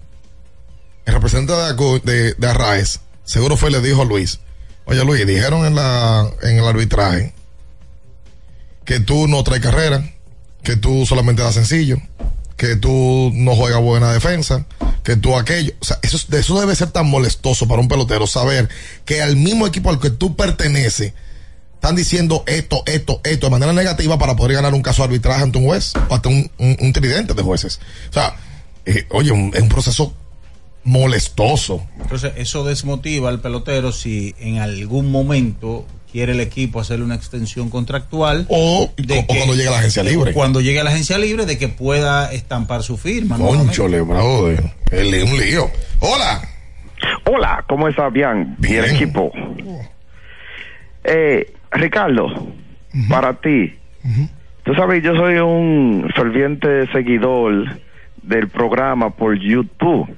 [1.05, 1.53] el representante
[1.85, 4.41] de, de, de Arraez, seguro fue y le dijo a Luis,
[4.87, 7.33] oye Luis, dijeron en, la, en el arbitraje
[8.85, 10.03] que tú no traes carrera,
[10.65, 11.99] que tú solamente das sencillo,
[12.61, 14.67] que tú no juegas buena defensa,
[15.03, 15.73] que tú aquello.
[15.81, 18.69] O sea, eso, es- eso debe ser tan molestoso para un pelotero saber
[19.07, 21.15] que al mismo equipo al que tú perteneces
[21.73, 25.43] están diciendo esto, esto, esto de manera negativa para poder ganar un caso de arbitraje
[25.43, 27.81] ante un juez o hasta un, un- tridente de jueces.
[28.11, 28.37] O sea,
[28.85, 30.13] eh, oye, es un proceso
[30.85, 31.87] molestoso.
[32.01, 37.71] Entonces, eso desmotiva al pelotero si en algún momento quiere el equipo hacerle una extensión
[37.71, 40.33] contractual o, o cuando llegue a la agencia libre.
[40.33, 43.37] cuando llegue a la agencia libre de que pueda estampar su firma.
[43.39, 44.73] Conchole, brother.
[44.91, 45.71] Es un lío.
[46.01, 46.43] Hola.
[47.25, 48.13] Hola, ¿cómo estás?
[48.13, 49.31] Bien, bien equipo.
[51.05, 52.27] Eh, Ricardo,
[53.09, 53.75] para ti,
[54.65, 57.79] tú sabes, yo soy un ferviente seguidor
[58.23, 60.09] del programa por YouTube.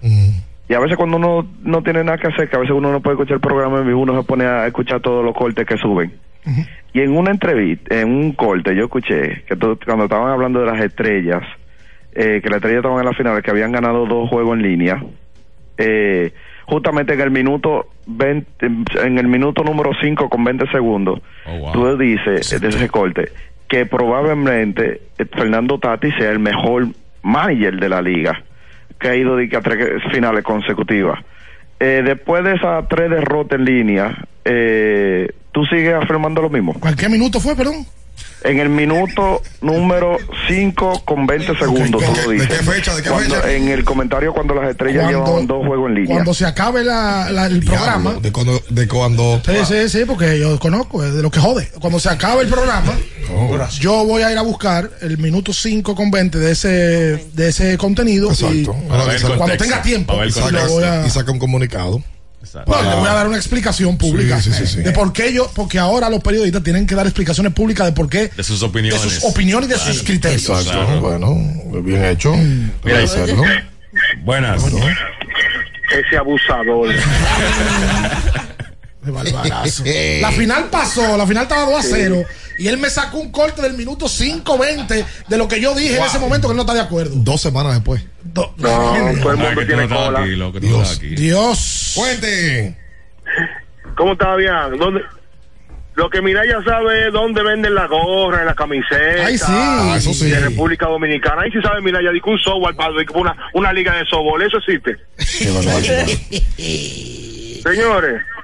[0.68, 3.00] Y a veces cuando uno no tiene nada que hacer, que a veces uno no
[3.00, 5.76] puede escuchar el programa en vivo, uno se pone a escuchar todos los cortes que
[5.76, 6.12] suben.
[6.94, 10.66] Y en una entrevista, en un corte, yo escuché que tú- cuando estaban hablando de
[10.66, 11.42] las estrellas,
[12.14, 15.02] eh, que las estrellas estaban en la final, que habían ganado dos juegos en línea,
[15.78, 16.32] eh,
[16.66, 21.20] justamente en el minuto 20, en el minuto número 5 con 20 segundos,
[21.72, 23.28] tú dices de ese corte
[23.68, 25.00] que probablemente
[25.32, 26.88] Fernando Tati sea el mejor
[27.22, 28.42] manager de la liga,
[28.98, 31.18] que ha ido a tres finales consecutivas.
[31.80, 36.74] Eh, después de esas tres derrotas en línea, eh, ¿tú sigues afirmando lo mismo?
[36.74, 37.84] ¿Cualquier minuto fue, perdón?
[38.44, 40.16] En el minuto número
[40.48, 42.48] 5 con 20 segundos, tú lo dices.
[42.48, 42.94] ¿De qué fecha?
[42.96, 43.52] ¿De qué Cuando- fecha?
[43.52, 46.14] En el comentario cuando las estrellas Cuando- llevaban dos juegos en línea.
[46.14, 48.14] Cuando se acabe la- la- el programa.
[48.20, 48.60] De cuando.
[48.68, 51.68] De cuando Sí, sí, sí, porque yo conozco, es de lo que jode.
[51.80, 52.92] Cuando se acabe el programa,
[53.78, 56.68] yo voy a ir a buscar el minuto 5 con 20 de ese,
[57.32, 58.30] de ese contenido.
[58.32, 59.64] Y ver el cuando contexto.
[59.64, 60.72] tenga tiempo, Para ver el sí, lo contexto.
[60.74, 62.02] voy a- Y saca un comunicado.
[62.66, 64.82] Bueno, le voy a dar una explicación pública Sí, sí, sí, sí.
[64.82, 68.08] de por qué yo, porque ahora los periodistas tienen que dar explicaciones públicas de por
[68.08, 69.02] qué, De sus opiniones.
[69.02, 70.48] de sus opiniones y de sus criterios.
[70.48, 71.00] Exacto.
[71.00, 71.34] Bueno,
[71.82, 72.34] bien hecho.
[72.84, 73.42] Mira, serlo.
[74.24, 74.62] Buenas.
[74.64, 76.88] Ese abusador.
[79.02, 79.82] De barbarazo.
[80.20, 82.24] La final pasó, la final estaba 2 a 0
[82.58, 86.04] y él me sacó un corte del minuto 5-20 de lo que yo dije en
[86.04, 87.12] ese momento que él no está de acuerdo.
[87.16, 88.04] Dos semanas después.
[88.34, 90.24] No, todo el mundo tiene cola.
[90.60, 91.00] Dios.
[91.00, 91.92] Dios.
[91.94, 92.76] Fuente.
[93.96, 94.52] ¿Cómo está bien?
[94.78, 95.02] ¿Dónde?
[95.94, 99.26] Lo que Miraya sabe es dónde venden la gorra, la camiseta.
[99.26, 99.44] Ay, sí.
[99.46, 100.30] Ah, eso sí.
[100.30, 101.42] De República Dominicana.
[101.42, 104.40] Ahí sí sabe Miraya, dice un softball para una, una liga de softball.
[104.42, 104.96] Eso existe.
[107.62, 108.41] Señores, ¿qué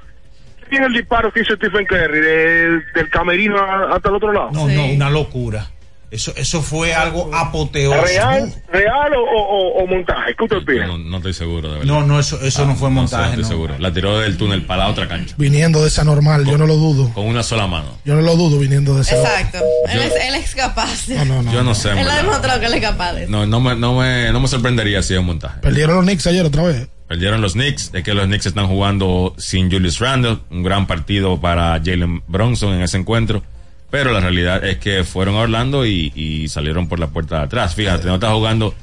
[0.68, 4.50] tiene el disparo que hizo Stephen Curry de- del camerino a- hasta el otro lado?
[4.52, 5.70] No, no, una locura.
[6.10, 8.02] Eso, eso fue algo apoteósico.
[8.06, 10.34] ¿Real, real o, o- o- o montaje?
[10.38, 10.86] ¿Qué usted opina?
[10.86, 11.86] No, no estoy seguro, de verdad.
[11.86, 13.26] No, no, eso, eso no fue montaje.
[13.28, 13.48] estoy no.
[13.48, 13.74] seguro.
[13.78, 15.34] La tiró del túnel para la otra cancha.
[15.36, 17.12] Viniendo de esa normal, yo no lo dudo.
[17.12, 17.98] Con una sola mano.
[18.06, 19.58] Yo no lo dudo viniendo de esa Exacto.
[19.90, 21.08] Él es, él es capaz.
[21.10, 21.52] No, no, no.
[21.52, 21.90] Yo no sé.
[21.90, 23.30] Él ha demostrado que él es capaz de eso.
[23.30, 25.60] No, no me, no me, no me sorprendería si es un montaje.
[25.60, 26.88] Perdieron los Knicks ayer otra vez.
[27.08, 31.40] Perdieron los Knicks, de que los Knicks están jugando sin Julius Randle, un gran partido
[31.40, 33.42] para Jalen Bronson en ese encuentro.
[33.90, 37.74] Pero la realidad es que fueron a Orlando y, salieron por la puerta de atrás.
[37.74, 38.74] Fíjate, no está jugando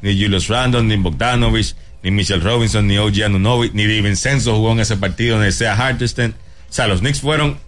[0.00, 4.72] ni Julius Randle, ni Bogdanovich, ni Mitchell Robinson, ni OG Anunovic, ni Di Vincenzo jugó
[4.72, 6.30] en ese partido, ni sea Hartenstein.
[6.30, 7.58] O sea, los Knicks fueron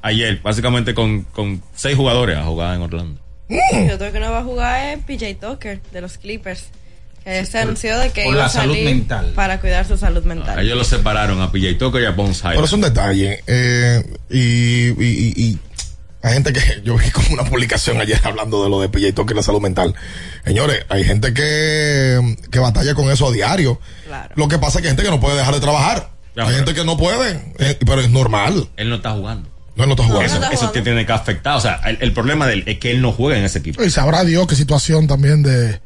[0.00, 1.26] ayer, básicamente con,
[1.74, 3.20] seis jugadores a jugar en Orlando.
[3.48, 6.70] Y otro que no va a jugar es PJ Tucker de los Clippers.
[7.24, 9.32] Se anunció de que por iba la a salud salir mental.
[9.34, 10.58] para cuidar su salud mental.
[10.58, 12.34] Ellos los separaron a PJ Tucker y a Hyde.
[12.42, 13.42] Pero es un detalle.
[13.46, 15.58] eh, y, y, y, y
[16.22, 19.34] hay gente que yo vi como una publicación ayer hablando de lo de PJ Tucker
[19.34, 19.94] y la salud mental.
[20.44, 23.80] Señores, hay gente que, que batalla con eso a diario.
[24.34, 26.10] Lo que pasa es que hay gente que no puede dejar de trabajar.
[26.36, 28.68] hay gente que no puede, eh, pero es normal.
[28.76, 29.48] Él no está jugando.
[29.76, 30.24] No, él no está jugando.
[30.26, 31.56] Eso, eso te tiene que afectar.
[31.56, 33.82] O sea, el, el problema de él es que él no juega en ese equipo.
[33.82, 35.80] Y sabrá Dios qué situación también de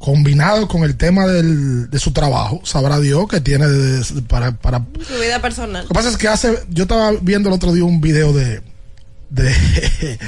[0.00, 4.50] combinado con el tema del, de su trabajo, sabrá Dios que tiene de- de- para,
[4.56, 5.82] para Su vida personal.
[5.82, 8.62] Lo que pasa es que hace, yo estaba viendo el otro día un video de
[9.28, 9.54] de,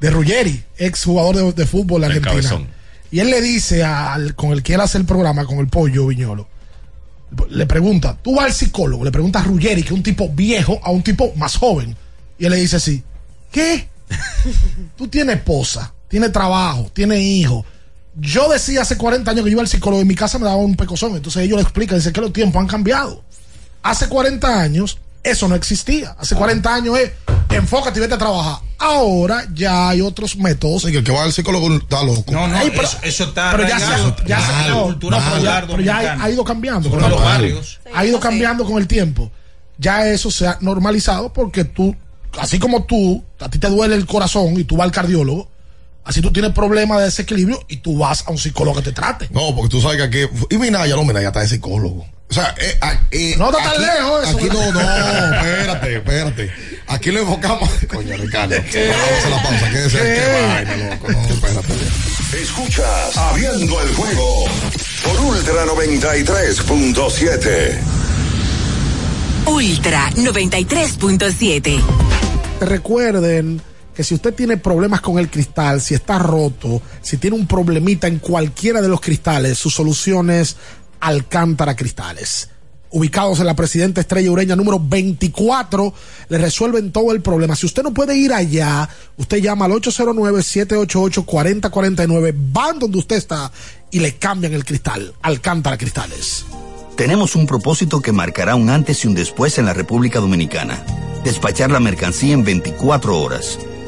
[0.00, 2.30] de Ruggeri, ex jugador de, de fútbol El argentino.
[2.32, 2.68] cabezón.
[3.10, 6.06] Y él le dice al con el que él hace el programa, con el pollo
[6.06, 6.46] Viñolo,
[7.50, 10.78] le pregunta, tú vas al psicólogo, le pregunta a Ruggeri, que es un tipo viejo,
[10.82, 11.96] a un tipo más joven.
[12.38, 13.02] Y él le dice así,
[13.50, 13.88] ¿qué?
[14.96, 17.64] Tú tienes esposa, tienes trabajo, tienes hijos.
[18.20, 20.44] Yo decía hace 40 años que yo iba al psicólogo y en mi casa me
[20.44, 21.14] daba un pecozón.
[21.16, 23.22] Entonces ellos le explican, dicen que los tiempos han cambiado.
[23.82, 26.16] Hace 40 años eso no existía.
[26.18, 27.12] Hace 40 años es
[27.50, 28.58] enfócate y vete a trabajar.
[28.78, 30.84] Ahora ya hay otros métodos.
[30.84, 32.32] Y que el que va al psicólogo está loco.
[32.32, 33.86] No, no, Ay, pero- eso, eso está pero ya se,
[34.26, 36.88] ya se- Mal, no, cultura no, pero pero ya ha, ido cambiando.
[36.88, 37.80] Sobre con los el- barrios.
[37.94, 39.30] Ha ido cambiando con el tiempo.
[39.78, 41.94] Ya eso se ha normalizado porque tú,
[42.38, 45.48] así como tú, a ti te duele el corazón y tú vas al cardiólogo,
[46.04, 49.28] así tú tienes problemas de desequilibrio y tú vas a un psicólogo que te trate.
[49.30, 50.18] No, porque tú sabes que aquí.
[50.50, 52.06] Y Minaya, no, Minaya está de psicólogo.
[52.30, 52.78] O sea, eh,
[53.10, 54.36] eh, No está tan lejos eso.
[54.36, 56.52] Aquí no, no, espérate, espérate.
[56.88, 57.70] Aquí lo enfocamos.
[57.88, 58.54] Coño, Ricardo.
[58.74, 59.70] Vamos a la pausa.
[59.70, 59.98] Quédese.
[59.98, 61.10] Qué vaina, loco.
[61.10, 61.72] No, espérate.
[62.42, 64.44] Escuchas Abriendo el juego
[65.02, 67.78] por Ultra 93.7.
[69.46, 71.82] Ultra 93.7.
[72.60, 73.62] Recuerden
[73.98, 78.06] que si usted tiene problemas con el cristal, si está roto, si tiene un problemita
[78.06, 80.54] en cualquiera de los cristales, su solución es
[81.00, 82.48] Alcántara Cristales.
[82.90, 85.92] Ubicados en la Presidenta Estrella Ureña número 24,
[86.28, 87.56] le resuelven todo el problema.
[87.56, 93.50] Si usted no puede ir allá, usted llama al 809-788-4049, van donde usted está
[93.90, 95.12] y le cambian el cristal.
[95.22, 96.44] Alcántara Cristales.
[96.96, 100.86] Tenemos un propósito que marcará un antes y un después en la República Dominicana.
[101.24, 103.58] Despachar la mercancía en 24 horas.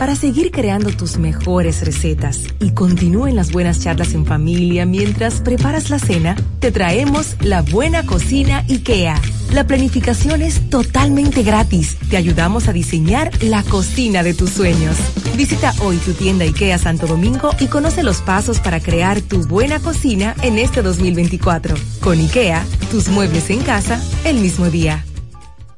[0.00, 5.90] Para seguir creando tus mejores recetas y continúen las buenas charlas en familia mientras preparas
[5.90, 9.20] la cena, te traemos la buena cocina IKEA.
[9.52, 11.98] La planificación es totalmente gratis.
[12.08, 14.96] Te ayudamos a diseñar la cocina de tus sueños.
[15.36, 19.80] Visita hoy tu tienda IKEA Santo Domingo y conoce los pasos para crear tu buena
[19.80, 21.76] cocina en este 2024.
[22.00, 25.04] Con IKEA, tus muebles en casa el mismo día.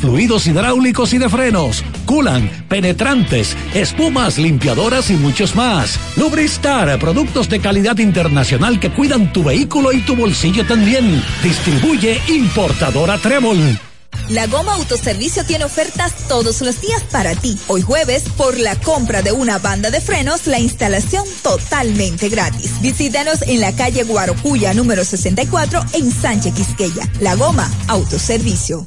[0.00, 5.98] fluidos hidráulicos y de frenos, culan, penetrantes, espumas, limpiadoras y muchos más.
[6.16, 11.22] Lubristar, productos de calidad internacional que cuidan tu vehículo y tu bolsillo también.
[11.42, 13.78] Distribuye importadora Trébol.
[14.28, 17.58] La Goma Autoservicio tiene ofertas todos los días para ti.
[17.66, 22.80] Hoy jueves, por la compra de una banda de frenos, la instalación totalmente gratis.
[22.80, 27.08] Visítanos en la calle Guarocuya número 64 en Sánchez Quisqueya.
[27.20, 28.86] La Goma Autoservicio.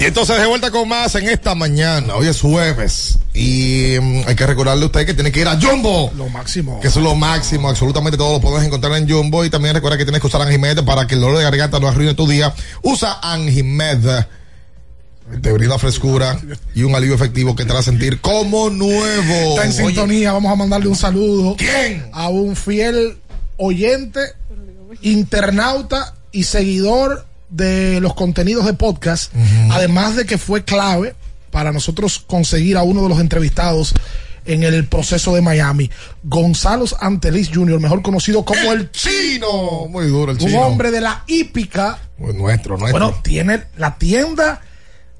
[0.00, 2.14] Y entonces de vuelta con más en esta mañana.
[2.14, 3.18] Hoy es jueves.
[3.34, 6.10] Y mm, hay que recordarle a usted que tiene que ir a Jumbo.
[6.16, 6.80] Lo máximo.
[6.80, 7.68] Que eso es lo máximo.
[7.68, 9.44] Absolutamente todo lo puedes encontrar en Jumbo.
[9.44, 11.86] Y también recuerda que tienes que usar Anjimed para que el dolor de garganta no
[11.86, 12.54] arruine tu día.
[12.82, 14.24] Usa Anjimed.
[15.42, 16.40] Te brinda frescura
[16.74, 19.50] y un alivio efectivo que te hará sentir como nuevo.
[19.50, 20.32] Está en Oye, sintonía.
[20.32, 21.56] Vamos a mandarle un saludo.
[21.58, 22.06] ¿Quién?
[22.14, 23.18] A un fiel
[23.58, 24.20] oyente,
[25.02, 29.32] internauta y seguidor de los contenidos de podcast.
[29.70, 31.14] Además de que fue clave
[31.50, 33.92] para nosotros conseguir a uno de los entrevistados
[34.46, 35.90] en el proceso de Miami,
[36.22, 39.86] Gonzalo Antelis Jr., mejor conocido como el Chino.
[39.88, 40.60] Muy duro el Un chino.
[40.62, 41.98] hombre de la hípica.
[42.18, 42.98] Pues nuestro, nuestro.
[42.98, 44.60] Bueno, tiene la tienda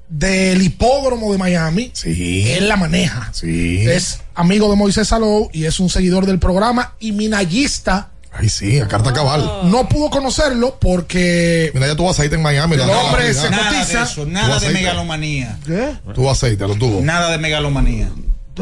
[0.09, 1.91] del hipódromo de Miami.
[1.93, 2.51] Sí.
[2.51, 3.29] Él la maneja.
[3.31, 3.81] Sí.
[3.87, 8.09] Es amigo de Moisés Salou y es un seguidor del programa y minallista.
[8.33, 9.43] Ay, sí, a carta cabal.
[9.65, 11.69] No pudo conocerlo porque.
[11.73, 12.75] Mira, ya tuvo aceite en Miami.
[12.75, 14.03] El hombre se la- Nada de cotiza.
[14.03, 15.59] eso, nada de megalomanía.
[15.65, 15.95] ¿Qué?
[16.13, 17.01] Tuvo aceite, lo tuvo.
[17.01, 18.09] Nada de megalomanía.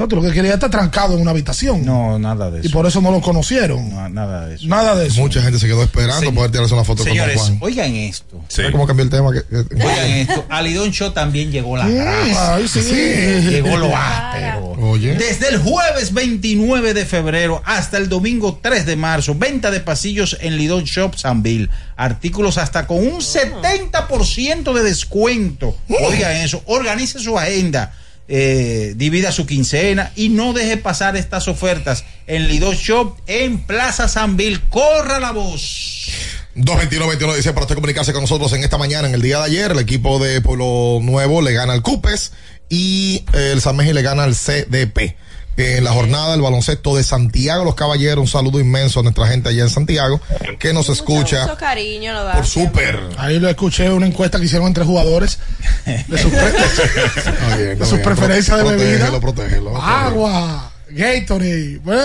[0.07, 1.84] Tú lo que quería estar trancado en una habitación.
[1.85, 2.71] No, nada de Y eso.
[2.71, 3.89] por eso no lo conocieron.
[3.93, 4.67] No, nada de eso.
[4.67, 5.21] Nada de eso.
[5.21, 6.31] Mucha gente se quedó esperando Sí.
[6.31, 7.59] poder tirarse una foto Señores, con Juan.
[7.61, 8.39] oigan esto.
[8.47, 9.31] ¿Sabes cómo cambió el tema?
[9.34, 10.45] Que- que- Oigan esto.
[10.49, 12.55] A Lidón Show también llegó la grasa.
[12.55, 12.80] ay, sí.
[12.81, 14.69] Llegó lo áspero.
[14.81, 15.15] Oye.
[15.15, 20.38] Desde el jueves 29 de febrero hasta el domingo 3 de marzo, venta de pasillos
[20.39, 21.69] en Lidón Shop Sanville.
[21.97, 25.76] Artículos hasta con un 70% de descuento.
[26.07, 27.93] Oigan eso, organice su agenda.
[28.31, 34.07] Eh, divida su quincena y no deje pasar estas ofertas en Lidón Shop en Plaza
[34.07, 34.61] Sanville.
[34.69, 36.11] Corra la voz.
[36.56, 39.72] 221-21 dice para usted comunicarse con nosotros en esta mañana, en el día de ayer,
[39.72, 42.34] el equipo de Pueblo Nuevo le gana al Cupes
[42.69, 45.15] y el San Meji le gana al CDP.
[45.60, 49.49] En la jornada del baloncesto de Santiago, los caballeros, un saludo inmenso a nuestra gente
[49.49, 50.22] allá en Santiago
[50.57, 52.34] que nos escucha Mucho cariño lo da.
[52.36, 52.98] por súper.
[53.18, 55.38] Ahí lo escuché una encuesta que hicieron entre jugadores
[55.86, 59.19] de sus, pre- de sus preferencias de Protégelo, bebida.
[59.19, 59.77] protégelo.
[59.81, 61.80] Agua, Gatorade.
[61.84, 62.03] Bueno,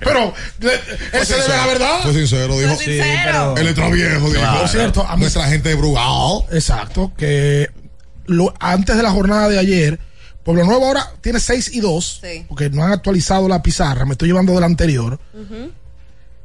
[0.00, 0.68] pero ese
[1.08, 1.98] debe sincero, la verdad.
[2.02, 2.74] Fue sincero, dijo.
[2.74, 3.54] Fue sincero.
[3.56, 4.58] El letra viejo, dijo.
[4.58, 6.44] Por cierto, a mí- Nuestra gente de Brugal.
[6.52, 7.70] Exacto, que
[8.26, 9.98] lo, antes de la jornada de ayer,
[10.46, 12.44] Pueblo Nuevo ahora tiene 6 y 2, Sí.
[12.48, 15.18] porque no han actualizado la pizarra, me estoy llevando de la anterior.
[15.34, 15.72] Ujú.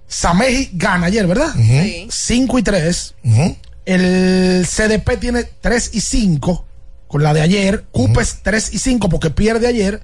[0.08, 1.54] Sameji gana ayer, ¿verdad?
[1.56, 2.08] Sí.
[2.10, 3.14] 5 y 3.
[3.24, 3.56] Ujú.
[3.86, 6.66] El CDP tiene 3 y 5
[7.08, 7.86] con la de ayer.
[7.92, 10.02] Cupes 3 y 5 porque pierde ayer.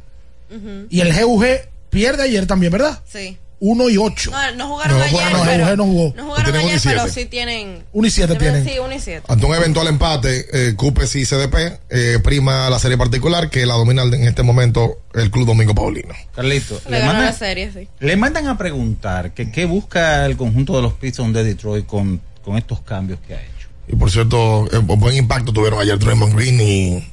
[0.89, 1.45] Y el GUG
[1.89, 2.99] pierde ayer también, ¿verdad?
[3.11, 3.37] Sí.
[3.59, 4.31] 1 y 8.
[4.31, 6.13] No, no jugaron No, ayer, no, pero, no jugó.
[6.15, 7.83] no jugaron ayer, y pero sí tienen.
[7.91, 8.63] 1 y 7 tienen.
[8.65, 9.23] Sí, 1 y 7.
[9.27, 13.73] Ante un eventual empate, eh, Cupes y CDP eh, prima la serie particular que la
[13.73, 16.13] domina en este momento el Club Domingo Paulino.
[16.35, 17.87] Carlito, Le le ganó la mandan, serie, sí.
[17.99, 22.21] le mandan a preguntar que qué busca el conjunto de los Pistons de Detroit con,
[22.43, 23.67] con estos cambios que ha hecho.
[23.87, 27.09] Y por cierto, eh, buen impacto tuvieron ayer Draymond Green y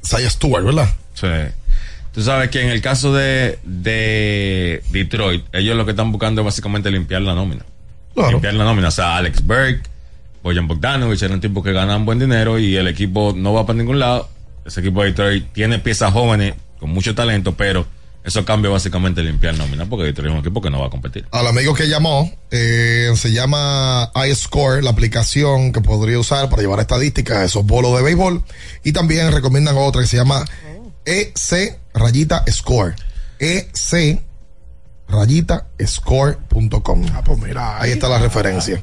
[0.00, 0.88] Saya Stewart, ¿verdad?
[1.14, 1.26] Sí.
[2.16, 6.46] Tú sabes que en el caso de, de Detroit, ellos lo que están buscando es
[6.46, 7.66] básicamente limpiar la nómina.
[8.14, 8.30] Claro.
[8.30, 8.88] Limpiar la nómina.
[8.88, 9.82] O sea, Alex Berg,
[10.42, 13.98] Bojan Bogdanovich eran tipos que ganan buen dinero y el equipo no va para ningún
[13.98, 14.30] lado.
[14.64, 17.86] Ese equipo de Detroit tiene piezas jóvenes con mucho talento, pero
[18.24, 21.26] eso cambia básicamente limpiar nómina porque Detroit es un equipo que no va a competir.
[21.32, 26.80] Al amigo que llamó, eh, se llama iScore, la aplicación que podría usar para llevar
[26.80, 28.42] estadísticas de esos bolos de béisbol.
[28.84, 30.46] Y también recomiendan otra que se llama
[31.04, 32.94] EC rayita score.
[33.38, 34.20] EC
[35.08, 37.06] rayita score.com.
[37.12, 37.80] Ah, pues mira.
[37.80, 38.80] Ahí está la referencia.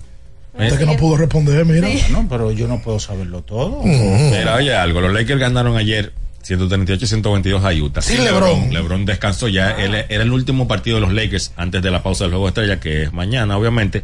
[0.53, 1.87] Usted que no pudo responder, mira.
[2.11, 3.81] No, pero yo no puedo saberlo todo.
[3.83, 6.13] Mira, oye algo, los Lakers ganaron ayer
[6.43, 8.01] 138-122 a Utah.
[8.01, 8.73] Sin Sin LeBron.
[8.73, 9.71] LeBron descansó ya.
[9.71, 12.49] Él era el último partido de los Lakers antes de la pausa del juego de
[12.49, 14.03] estrella, que es mañana, obviamente.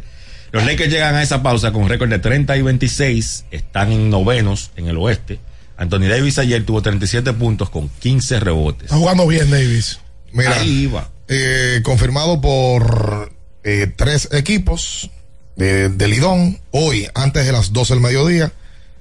[0.50, 3.44] Los Lakers llegan a esa pausa con récord de 30 y 26.
[3.52, 5.38] Están en novenos en el oeste.
[5.80, 8.84] Anthony Davis ayer tuvo 37 puntos con 15 rebotes.
[8.84, 9.98] Está jugando bien, Davis.
[10.32, 11.10] Mira, Ahí iba.
[11.26, 13.32] eh, confirmado por
[13.64, 15.10] eh, tres equipos
[15.56, 16.60] de, de Lidón.
[16.70, 18.52] Hoy, antes de las 12 del mediodía,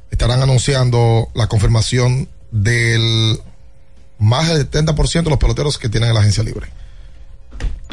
[0.10, 3.40] estarán anunciando la confirmación del
[4.18, 6.70] más del 70% de los peloteros que tienen en la agencia libre.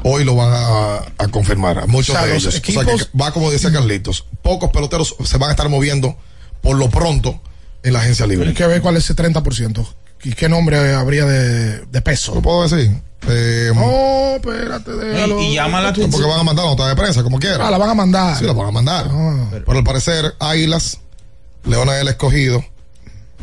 [0.04, 2.54] Hoy lo van a, a confirmar, muchos O sea, de los ellos.
[2.54, 6.16] O sea, equipos- que va como decía Carlitos, pocos peloteros se van a estar moviendo
[6.60, 7.40] por lo pronto
[7.86, 8.48] en la agencia libre.
[8.48, 9.86] Hay que ver cuál es ese 30%.
[10.24, 12.34] ¿Y qué nombre habría de, de peso?
[12.34, 12.90] ¿Lo puedo decir?
[13.28, 15.40] Eh, No, espérate, déjalo.
[15.40, 16.08] Y- y llámala tú.
[16.10, 17.66] porque van a mandar nota de prensa, como quiera.
[17.66, 18.36] Ah, la van a mandar.
[18.38, 19.06] Sí, la van a mandar.
[19.10, 19.48] Ah.
[19.50, 21.00] Pero al parecer, Águilas,
[21.64, 22.64] Leones del Escogido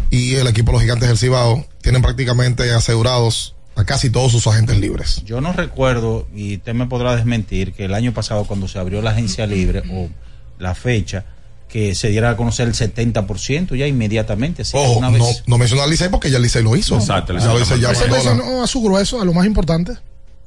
[0.10, 4.46] y el equipo de los Gigantes del Cibao tienen prácticamente asegurados a casi todos sus
[4.48, 5.24] agentes libres.
[5.26, 9.02] Yo no recuerdo, y usted me podrá desmentir, que el año pasado cuando se abrió
[9.02, 10.10] la agencia libre o
[10.60, 11.26] la fecha,
[11.74, 14.62] que se diera a conocer el 70% ya inmediatamente.
[14.62, 16.76] así que Ojo, una no, vez- no mencionó al Licey porque ya el Licey lo
[16.76, 16.96] hizo.
[16.96, 19.94] Exacto, Ya Licey ya mencionó a su grueso, a lo más importante.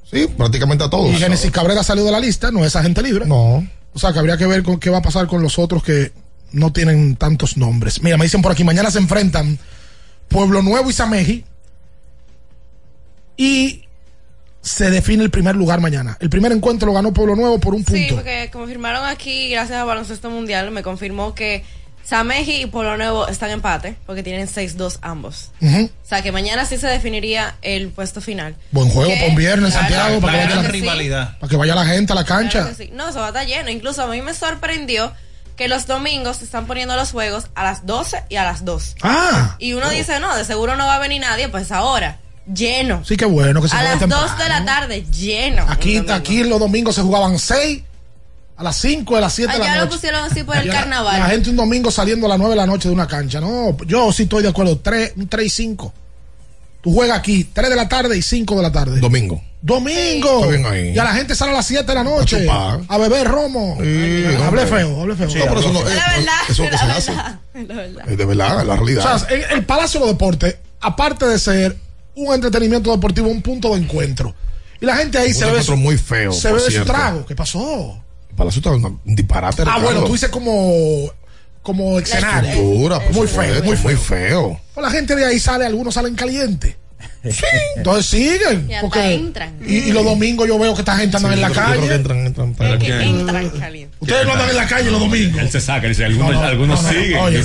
[0.09, 1.11] Sí, prácticamente a todos.
[1.12, 3.27] Y Genesis Cabrera salió de la lista, no es agente libre.
[3.27, 3.66] No.
[3.93, 6.12] O sea, que habría que ver con qué va a pasar con los otros que
[6.53, 8.01] no tienen tantos nombres.
[8.03, 9.59] Mira, me dicen por aquí, mañana se enfrentan
[10.28, 11.44] Pueblo Nuevo y Sameji.
[13.36, 13.82] Y
[14.66, 16.16] se define el primer lugar mañana.
[16.20, 18.16] El primer encuentro lo ganó Pueblo Nuevo por un Sí, punto.
[18.16, 21.64] porque confirmaron aquí, gracias a Baloncesto Mundial, me confirmó que
[22.05, 25.51] Sameji y Polo Nuevo están en empate, porque tienen 6-2 ambos.
[25.62, 28.56] O sea que mañana sí se definiría el puesto final.
[28.72, 31.34] Buen juego un viernes Claro, Santiago, para, claro que vaya la, sí.
[31.40, 32.68] para que vaya la gente a la cancha.
[32.68, 32.90] Que sí.
[32.93, 33.70] No, eso va a estar lleno.
[33.70, 35.12] Incluso a mí me sorprendió
[35.56, 38.97] que los domingos se están poniendo los juegos a las 12 y a las 2.
[39.02, 39.56] Ah.
[39.59, 42.18] Y uno dice, no, de seguro no va a venir nadie, pues ahora,
[42.52, 43.05] lleno.
[43.05, 44.27] Sí, qué bueno que se a las temprano.
[44.28, 45.64] 2 de la tarde, lleno.
[45.68, 47.82] Aquí, aquí los domingos se jugaban 6,
[48.56, 49.81] a las 5, a las 7 de la noche.
[49.81, 51.18] lo pusieron así por el Ya, carnaval.
[51.20, 53.40] La gente un domingo saliendo a las 9 de la noche de una cancha.
[53.40, 54.78] No, yo sí estoy de acuerdo.
[54.78, 55.93] 3, 3 y 5.
[56.82, 59.01] Tú juegas aquí 3 de la tarde y 5 de la tarde.
[59.01, 59.43] Domingo.
[59.60, 60.44] Domingo.
[60.44, 60.93] Está bien ahí.
[60.94, 62.43] Y a la gente sale a las 7 de la noche.
[62.43, 62.81] chupar.
[62.89, 63.77] A beber romo.
[63.82, 65.28] Sí, hablé feo, hablé feo.
[65.28, 67.10] Sí, No, pero eso no es- La verdad, eso es lo que la se hace.
[67.12, 68.09] verdad, la verdad.
[68.09, 69.18] Es de verdad, la O realidad.
[69.27, 71.77] sea, el, el Palacio de los Deportes, aparte de ser
[72.16, 74.34] un entretenimiento deportivo, un punto de encuentro.
[74.80, 75.51] Y la gente ahí Un se ve.
[75.51, 77.24] encuentro muy feo, Se ve su trago.
[77.24, 78.02] ¿Qué pasó?
[78.36, 79.62] Palacio está un disparate.
[79.62, 79.84] Ah, Ricardo.
[79.84, 81.10] bueno, tú dices como.
[81.62, 82.51] Como escenario.
[82.51, 83.82] Estructura, muy feo, muy feo.
[83.82, 84.60] muy feo.
[84.74, 86.76] Pues la gente de ahí sale, algunos salen calientes.
[87.77, 88.69] Entonces siguen.
[88.70, 89.55] Y porque, entran.
[89.66, 91.77] Y, y los domingos yo veo que esta gente anda en la yo calle.
[91.77, 93.51] creo que entran, entran para- Que entran.
[93.98, 95.40] Ustedes no andan en la calle los domingos.
[95.40, 97.43] Él se saca, dice, algunos, No, no, algunos no, no, siguen, oye.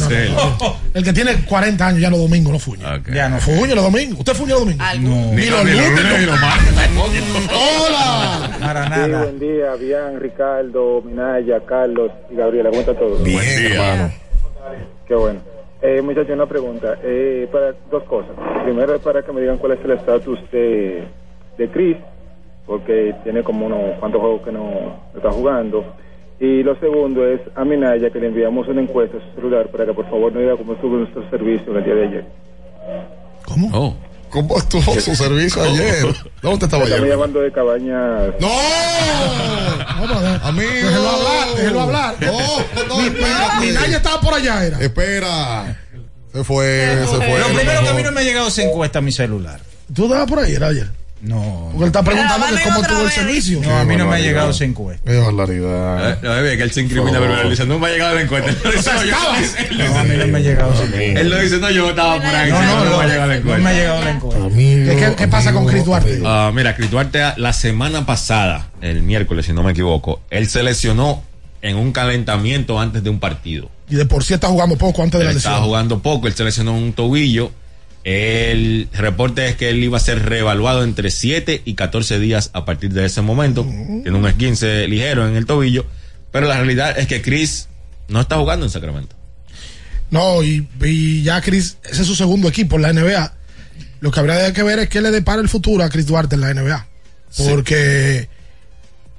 [0.94, 2.84] El que tiene 40 años ya los domingos no fuñe.
[3.14, 4.20] Ya no fuñe los domingos.
[4.20, 4.86] ¿Usted fuñe los domingos?
[5.00, 5.32] No.
[5.34, 6.74] Ni los lunes, ni los martes.
[7.50, 8.58] Hola.
[8.60, 9.24] Para nada.
[9.24, 12.70] buen día, bien, Ricardo, Minaya, Carlos y Gabriela.
[12.70, 13.18] ¿Cómo está todo?
[13.24, 13.40] Bien,
[13.72, 14.12] hermano.
[15.08, 15.40] Qué bueno.
[15.82, 16.98] Eh, muchachos, una pregunta.
[17.04, 18.32] Eh, para dos cosas.
[18.64, 21.04] Primero es para que me digan cuál es el estatus de,
[21.58, 21.98] de Chris,
[22.66, 25.84] porque tiene como unos cuantos juegos que no, no está jugando.
[26.40, 29.86] Y lo segundo es a Minaya, que le enviamos una encuesta a su celular para
[29.86, 32.26] que por favor nos diga cómo estuvo nuestro servicio el día de ayer.
[33.74, 33.94] Oh.
[34.32, 36.06] ¿Cómo estuvo su servicio ayer?
[36.42, 37.06] ¿Dónde te estaba ayer?
[37.08, 38.34] llamando de Cabañas.
[38.40, 38.50] ¡No!
[40.44, 40.70] Amigo.
[40.72, 42.16] Déjelo hablar, déjelo hablar.
[42.22, 43.66] No, no, Mi- espérate.
[43.66, 44.80] Mi Naya estaba por allá, era.
[44.80, 45.78] Espera.
[46.34, 47.40] Se fue, se fue.
[47.40, 49.60] Lo primero que a mí no me ha llegado esa encuesta a mi celular.
[49.94, 50.90] ¿Tú estabas por ahí, era ayer?
[51.22, 51.68] No.
[51.72, 53.62] Porque él está preguntando que cómo estuvo el servicio.
[53.62, 55.10] No, a mí no me ha llegado esa encuesta.
[55.12, 56.12] Qué barbaridad.
[56.14, 58.50] Eh, No, es que él se incrimina dice, no me ha llegado la encuesta.
[58.50, 58.90] Él lo dice,
[59.78, 61.20] no, a mí no me ha llegado esa encuesta.
[61.22, 62.52] Él lo dice, no, yo estaba por ahí.
[62.52, 63.74] No, no, me no, ha llegado la no me ha encuesta.
[63.74, 65.16] llegado la encuesta.
[65.16, 66.22] ¿Qué, pasa con Chris Duarte?
[66.26, 70.64] Ah, mira, Chris Duarte la semana pasada, el miércoles, si no me equivoco, él se
[70.64, 71.24] lesionó
[71.62, 73.70] en un calentamiento antes de un partido.
[73.90, 75.68] Y de por sí está jugando poco antes de la Él estaba lesión.
[75.70, 77.52] jugando poco, él se lesionó un tobillo.
[78.04, 82.66] El reporte es que él iba a ser reevaluado entre 7 y 14 días a
[82.66, 83.64] partir de ese momento.
[83.64, 85.86] Tiene un esguince ligero en el tobillo.
[86.32, 87.68] Pero la realidad es que Chris
[88.08, 89.16] no está jugando en Sacramento.
[90.10, 93.34] No, y, y ya Chris, ese es su segundo equipo en la NBA.
[94.00, 96.36] Lo que habría de que ver es qué le depara el futuro a Chris Duarte
[96.36, 96.88] en la NBA.
[97.38, 98.28] Porque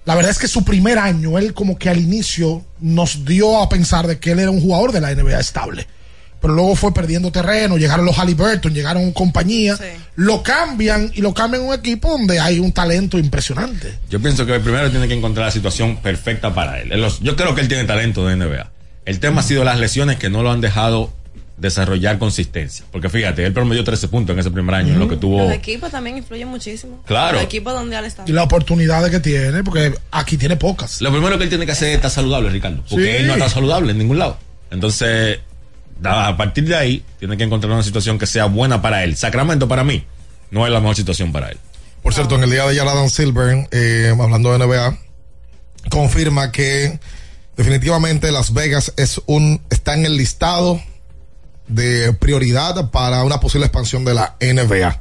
[0.05, 3.69] la verdad es que su primer año, él como que al inicio nos dio a
[3.69, 5.87] pensar de que él era un jugador de la NBA estable.
[6.43, 9.79] Pero luego fue perdiendo terreno, llegaron los Halliburton, llegaron compañía,
[10.17, 13.97] lo cambian y lo cambian un equipo donde hay un talento impresionante.
[14.11, 16.93] Yo pienso que primero tiene que encontrar la situación perfecta para él.
[17.23, 18.71] Yo creo que él tiene talento de NBA.
[19.05, 21.13] El tema ha sido las lesiones que no lo han dejado
[21.59, 22.85] desarrollar consistencia.
[22.91, 25.45] Porque fíjate, él promedió 13 puntos en ese primer año, lo que tuvo...
[25.45, 27.01] Los equipos también influyen muchísimo.
[27.07, 27.35] Claro.
[27.35, 28.25] Los equipos donde él está.
[28.27, 31.01] Y las oportunidades que tiene, porque aquí tiene pocas.
[31.01, 32.83] Lo primero que él tiene que hacer es estar saludable, Ricardo.
[32.91, 33.11] Porque Sí.
[33.19, 34.39] él no está saludable en ningún lado.
[34.73, 35.39] Entonces,
[36.05, 39.17] a partir de ahí, tiene que encontrar una situación que sea buena para él.
[39.17, 40.05] Sacramento, para mí,
[40.51, 41.59] no es la mejor situación para él.
[42.03, 44.99] Por cierto, en el día de ayer Adam Silver, eh, hablando de NBA,
[45.91, 46.99] confirma que
[47.57, 50.83] definitivamente Las Vegas es un está en el listado
[51.69, 55.01] de prioridad para una posible expansión de la NBA.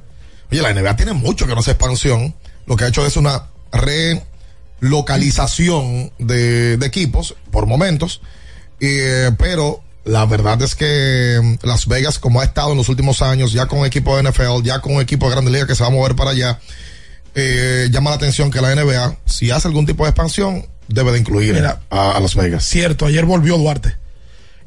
[0.51, 2.35] Oye, la NBA tiene mucho que no hace expansión.
[2.65, 3.47] Lo que ha hecho es una
[4.81, 8.21] relocalización de, equipos por momentos.
[8.79, 13.21] Eh, pero la verdad es que mm, Las Vegas, como ha estado en los últimos
[13.21, 15.83] años, ya con equipo de NFL, ya con un equipo de Grande Liga que se
[15.83, 16.59] va a mover para allá,
[17.35, 21.19] eh, llama la atención que la NBA, si hace algún tipo de expansión, debe de
[21.19, 21.81] incluir Mira.
[21.89, 22.65] a, a Las Vegas.
[22.65, 23.95] Cierto, ayer volvió Duarte.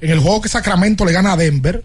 [0.01, 1.85] En el juego que Sacramento le gana a Denver,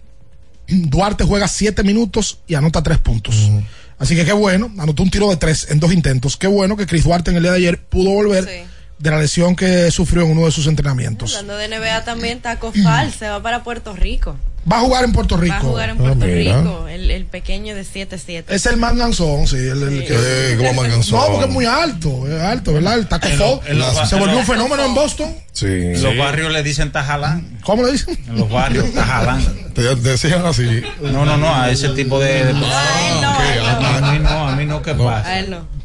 [0.67, 3.49] Duarte juega siete minutos y anota tres puntos.
[3.97, 6.37] Así que qué bueno, anotó un tiro de tres en dos intentos.
[6.37, 8.65] Qué bueno que Chris Duarte en el día de ayer pudo volver
[8.99, 11.35] de la lesión que sufrió en uno de sus entrenamientos.
[11.35, 14.35] Hablando de NBA también, Taco Fall se va para Puerto Rico.
[14.71, 15.53] Va a jugar en Puerto Rico.
[15.53, 16.25] Va a jugar en Ah, Puerto.
[16.25, 18.43] Rico, el, el pequeño de 7-7.
[18.49, 19.55] Es el manganzón, sí.
[19.55, 21.17] El, el que, Eh, como manganzón.
[21.19, 22.99] No, porque es muy alto, es alto, ¿verdad?
[22.99, 23.61] El Taco Fall
[24.07, 25.33] se volvió un fenómeno en Boston.
[25.53, 25.65] Sí.
[25.65, 27.57] En los barrios le dicen tajalán.
[27.63, 28.19] ¿Cómo le dicen?
[28.27, 29.41] En los barrios, tajalán.
[29.73, 30.83] Te decían así.
[31.01, 32.43] No, no, no, a ese tipo de.
[32.43, 35.27] de- a mí no, a mí no, ¿qué pasa?
[35.29, 35.78] A él no.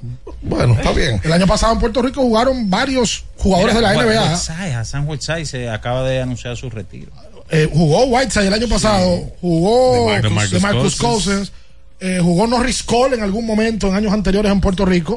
[0.44, 1.20] Bueno, está bien.
[1.24, 4.22] El año pasado en Puerto Rico jugaron varios jugadores Mira, de la NBA.
[4.30, 7.10] Whiteside, Hassan Whiteside se acaba de anunciar su retiro.
[7.50, 11.52] Eh, jugó Whiteside el año pasado, jugó De Marcus- de Marcus Cousins.
[12.00, 15.16] Eh, jugó Norris Cole en algún momento en años anteriores en Puerto Rico.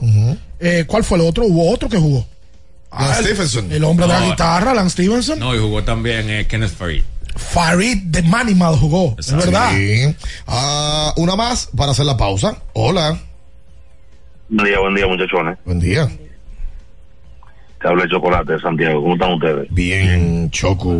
[0.60, 1.44] Eh, ¿Cuál fue el otro?
[1.45, 2.26] Hubo otro que jugó.
[2.91, 3.72] Ah, el- Stephenson.
[3.72, 5.40] El hombre de la guitarra, Lance Stevenson.
[5.40, 7.02] No, y jugó también eh, Kenneth Farid.
[7.36, 9.16] Farid de Manimal jugó.
[9.20, 9.72] Es verdad.
[9.74, 10.16] Sí.
[10.48, 12.58] Ah, una más para hacer la pausa.
[12.74, 13.20] Hola.
[14.49, 15.57] Buen día, buen día, muchachones.
[15.65, 16.07] Buen día.
[17.82, 19.02] Te habla de Chocolate de Santiago.
[19.02, 19.68] ¿Cómo están ustedes?
[19.74, 20.95] Bien, Choco.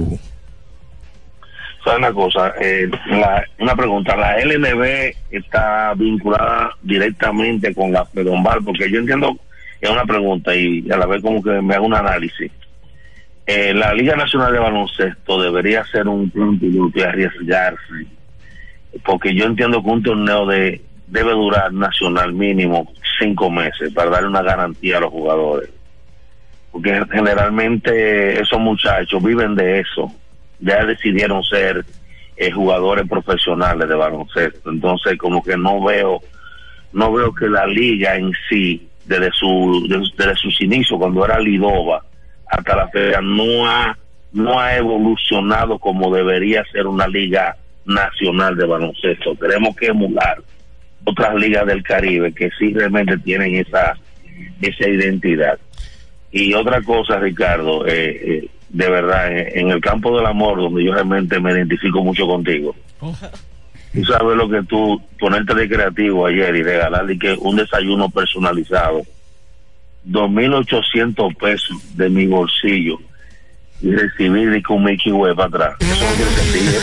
[1.84, 2.54] ¿Saben una cosa?
[2.62, 4.16] Eh, la- una pregunta.
[4.16, 8.64] ¿La LNB está vinculada directamente con la Fedombal?
[8.64, 9.38] Porque yo entiendo
[9.80, 12.52] es una pregunta y a la vez como que me hago un análisis.
[13.46, 18.06] Eh, la Liga Nacional de Baloncesto debería ser un plan piloto y arriesgarse.
[19.06, 24.28] Porque yo entiendo que un torneo de debe durar nacional mínimo cinco meses para darle
[24.28, 25.70] una garantía a los jugadores.
[26.72, 30.12] Porque generalmente esos muchachos viven de eso.
[30.60, 31.86] Ya decidieron ser
[32.36, 34.70] eh, jugadores profesionales de baloncesto.
[34.70, 36.20] Entonces, como que no veo,
[36.92, 42.04] no veo que la liga en sí, desde su, desde, sus inicios, cuando era Lidova,
[42.48, 43.98] hasta la fecha, no ha,
[44.34, 47.56] no ha evolucionado como debería ser una liga
[47.86, 49.36] nacional de baloncesto.
[49.36, 50.38] Tenemos que emular
[51.08, 53.98] otras ligas del Caribe que sí realmente tienen esa,
[54.62, 55.58] esa identidad.
[56.32, 58.10] Y otra cosa, Ricardo, eh,
[58.44, 62.28] eh, de verdad, en, en el campo del amor, donde yo realmente me identifico mucho
[62.28, 68.10] contigo, tú sabes lo que tú, ponerte de creativo ayer y regalarle que un desayuno
[68.10, 69.04] personalizado,
[70.06, 73.00] 2.800 pesos de mi bolsillo
[73.82, 75.76] y recibir de un Mickey Way para atrás.
[75.80, 76.82] Eso no tiene sentido.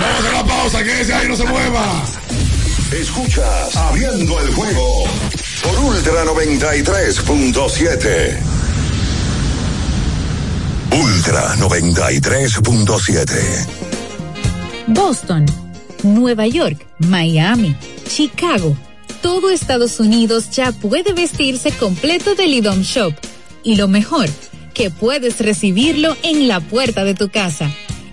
[0.00, 2.04] Vamos a hacer la pausa, quédese ahí, no se mueva.
[2.92, 5.04] Escuchas Abriendo el juego
[5.62, 8.38] por Ultra 93.7.
[10.92, 13.66] Ultra 93.7.
[14.86, 15.44] Boston,
[16.04, 17.74] Nueva York, Miami,
[18.08, 18.74] Chicago.
[19.20, 23.12] Todo Estados Unidos ya puede vestirse completo del IDOM Shop.
[23.64, 24.28] Y lo mejor,
[24.74, 27.72] que puedes recibirlo en la puerta de tu casa.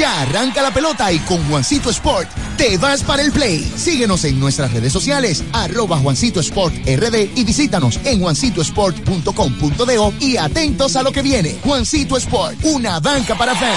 [0.00, 3.70] Ya arranca la pelota y con Juancito Sport te vas para el play.
[3.76, 10.96] Síguenos en nuestras redes sociales, arroba Juancito Sport RD y visítanos en juancitosport.com.do y atentos
[10.96, 11.58] a lo que viene.
[11.62, 13.76] Juancito Sport, una banca para fans.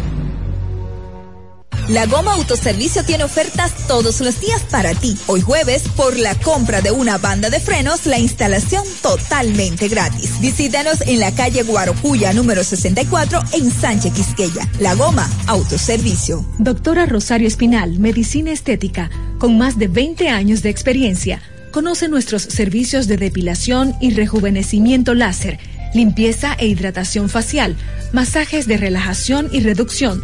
[1.91, 5.17] La Goma Autoservicio tiene ofertas todos los días para ti.
[5.27, 10.39] Hoy jueves, por la compra de una banda de frenos, la instalación totalmente gratis.
[10.39, 14.69] Visítanos en la calle Guarocuya número 64 en Sánchez Quisqueya.
[14.79, 16.45] La Goma Autoservicio.
[16.59, 21.41] Doctora Rosario Espinal, Medicina Estética, con más de 20 años de experiencia.
[21.71, 25.59] Conoce nuestros servicios de depilación y rejuvenecimiento láser,
[25.93, 27.75] limpieza e hidratación facial,
[28.13, 30.23] masajes de relajación y reducción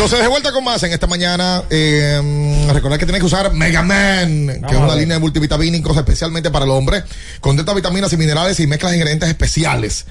[0.00, 1.62] Entonces, de vuelta con más en esta mañana.
[1.68, 5.94] Eh, recordad que tienes que usar Mega Man, que Vamos es una línea de multivitamínicos
[5.94, 7.04] especialmente para el hombre.
[7.42, 10.06] Contenta vitaminas y minerales y mezclas de ingredientes especiales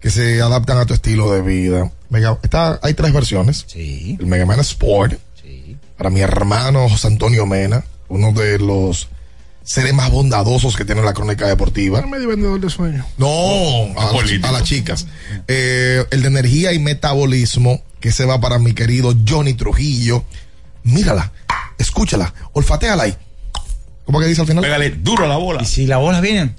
[0.00, 1.92] que se adaptan a tu estilo de vida.
[2.08, 3.66] Mega, está, hay tres versiones.
[3.68, 4.16] Sí.
[4.18, 5.20] El Mega Man Sport.
[5.96, 9.10] Para mi hermano José Antonio Mena, uno de los
[9.62, 12.00] seres más bondadosos que tiene la crónica deportiva.
[12.06, 13.06] medio vendedor de sueño.
[13.18, 13.28] No,
[13.98, 15.06] a, a las chicas.
[15.48, 20.24] Eh, el de energía y metabolismo, que se va para mi querido Johnny Trujillo.
[20.82, 21.32] Mírala,
[21.78, 23.16] escúchala, olfateala ahí.
[24.06, 24.64] ¿Cómo que dice al final?
[24.64, 25.62] Pégale duro a la bola.
[25.62, 26.54] Y si la bola viene.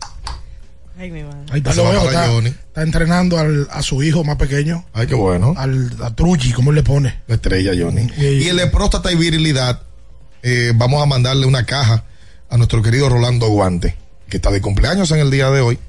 [0.98, 1.40] Ay, mi madre.
[1.52, 2.50] Ahí está, lo veo, está, Johnny.
[2.50, 4.86] está entrenando al- a su hijo más pequeño.
[4.94, 5.56] Ay, qué bueno.
[5.58, 7.22] Al, a Truji, ¿cómo él le pone?
[7.28, 8.08] La estrella, Johnny.
[8.18, 9.82] Y- Y el de próstata y virilidad,
[10.44, 12.06] eh, vamos a mandarle una caja
[12.52, 13.96] a nuestro querido Rolando Guante,
[14.30, 15.80] que está de cumpleaños en el día de hoy.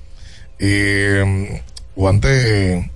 [0.58, 1.60] Eh,
[1.94, 2.90] Guante, eh,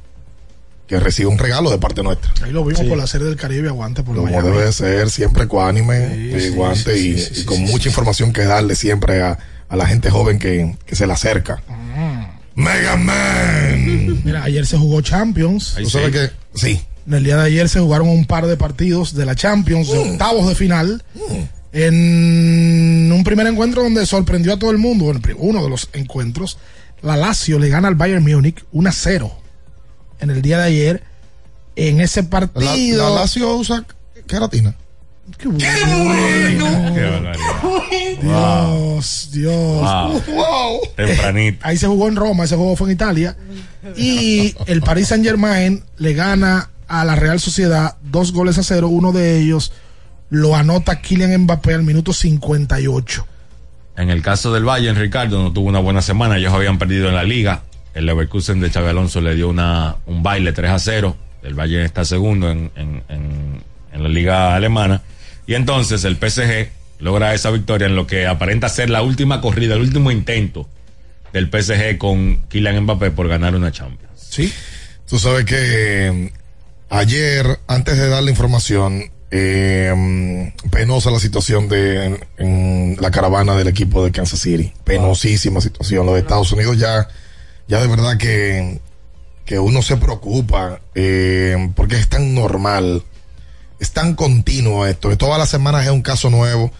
[0.86, 2.32] que recibe un regalo de parte nuestra.
[2.44, 2.88] Ahí lo vimos Sí.
[2.88, 4.48] por la serie del Caribe, aguante por Como Miami.
[4.50, 5.96] debe de ser, siempre ecuánime,
[6.32, 9.20] eh, sí, guante sí, y, sí, sí, y con sí, mucha información que darle siempre
[9.20, 9.36] a,
[9.68, 11.60] a la gente joven que, que se le acerca.
[12.54, 14.22] Mega Man.
[14.24, 15.74] Mira, ayer se jugó Champions.
[15.76, 16.80] Tú sabes que, sí.
[17.06, 19.98] En el día de ayer se jugaron un par de partidos de la Champions, de
[19.98, 21.02] octavos de final.
[21.72, 26.58] En un primer encuentro donde sorprendió a todo el mundo, en uno de los encuentros,
[27.02, 29.32] la Lazio le gana al Bayern Múnich 1 a 0
[30.20, 31.02] en el día de ayer.
[31.76, 33.08] En ese La, partido.
[33.14, 33.84] la Lazio usa
[34.26, 34.74] queratina.
[35.36, 36.94] Qué bueno.
[36.94, 37.36] Qué barbaridad.
[38.22, 40.24] Dios, Dios.
[40.26, 40.80] Wow.
[40.96, 41.58] Tempranito.
[41.62, 43.36] Ahí se jugó en Roma, ese juego fue en Italia.
[43.96, 48.88] Y el Paris Saint Germain le gana a la Real Sociedad dos goles a cero.
[48.88, 49.72] Uno de ellos
[50.30, 53.26] lo anota Kylian Mbappé al minuto 58.
[53.96, 56.36] En el caso del Bayern, Ricardo no tuvo una buena semana.
[56.36, 57.62] Ellos habían perdido en la liga.
[57.94, 61.16] El Leverkusen de Xabi Alonso le dio una, un baile 3 a 0.
[61.42, 63.62] El Bayern está segundo en, en- en-
[63.92, 65.02] en la liga alemana.
[65.46, 69.74] Y entonces el PSG logra esa victoria en lo que aparenta ser la última corrida,
[69.74, 70.68] el último intento
[71.32, 74.12] del PSG con Kylian Mbappé por ganar una Champions.
[74.28, 74.52] Sí.
[75.08, 75.56] Tú sabes que
[76.08, 76.32] eh,
[76.90, 83.10] ayer, antes de dar la información, eh, mm, penosa la situación de en, en la
[83.10, 84.72] caravana del equipo de Kansas City.
[84.84, 86.06] Penosísima situación.
[86.06, 87.08] Los de Estados Unidos ya,
[87.68, 88.80] ya de verdad que,
[89.44, 93.02] que uno se preocupa eh, porque es tan normal,
[93.78, 96.72] es tan continuo esto, que todas las semanas es un caso nuevo,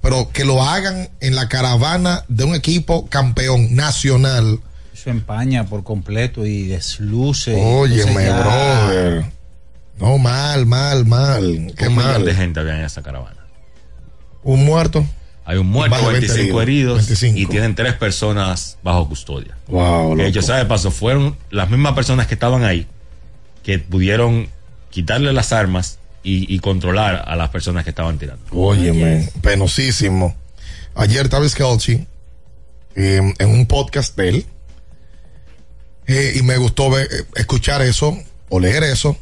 [0.00, 4.60] pero que lo hagan en la caravana de un equipo campeón nacional.
[4.92, 7.56] Eso empaña por completo y desluce.
[7.56, 9.33] Óyeme, brother.
[9.98, 11.72] No, mal, mal, mal.
[11.76, 12.24] Qué Un millón mal.
[12.24, 13.46] de gente había en esa caravana.
[14.42, 15.06] Un muerto.
[15.46, 17.38] Hay un muerto, Más de 20 25 heridos 25.
[17.38, 19.56] y tienen tres personas bajo custodia.
[19.68, 20.64] Wow, Que ellos, ¿sabe?
[20.64, 22.86] Paso, fueron las mismas personas que estaban ahí
[23.62, 24.48] que pudieron
[24.90, 28.42] quitarle las armas y, y controlar a las personas que estaban tirando.
[28.52, 30.34] Óyeme, penosísimo.
[30.94, 32.06] Ayer Travis Kelce,
[32.96, 34.46] eh, en un podcast de él,
[36.06, 38.16] eh, y me gustó ver- eh, escuchar eso,
[38.48, 39.16] o leer eso,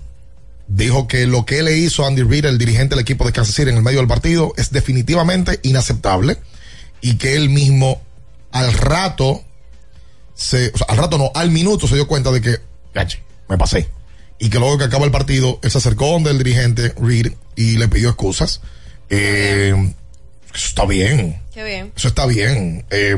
[0.69, 3.71] dijo que lo que le hizo Andy Reid, el dirigente del equipo de Kansas City
[3.71, 6.39] en el medio del partido, es definitivamente inaceptable,
[7.01, 8.03] y que él mismo
[8.53, 9.43] al rato,
[10.35, 12.59] se, al rato no, al minuto se dio cuenta de que,
[12.95, 13.89] "Gache, me pasé.
[14.39, 17.77] Y que luego que acaba el partido, él se acercó donde el dirigente Reed y
[17.77, 18.61] le pidió excusas.
[19.09, 19.75] Eh,
[20.55, 21.42] eso está bien.
[21.55, 21.93] Qué bien.
[21.97, 22.85] Eso está bien.
[22.91, 23.17] Eh,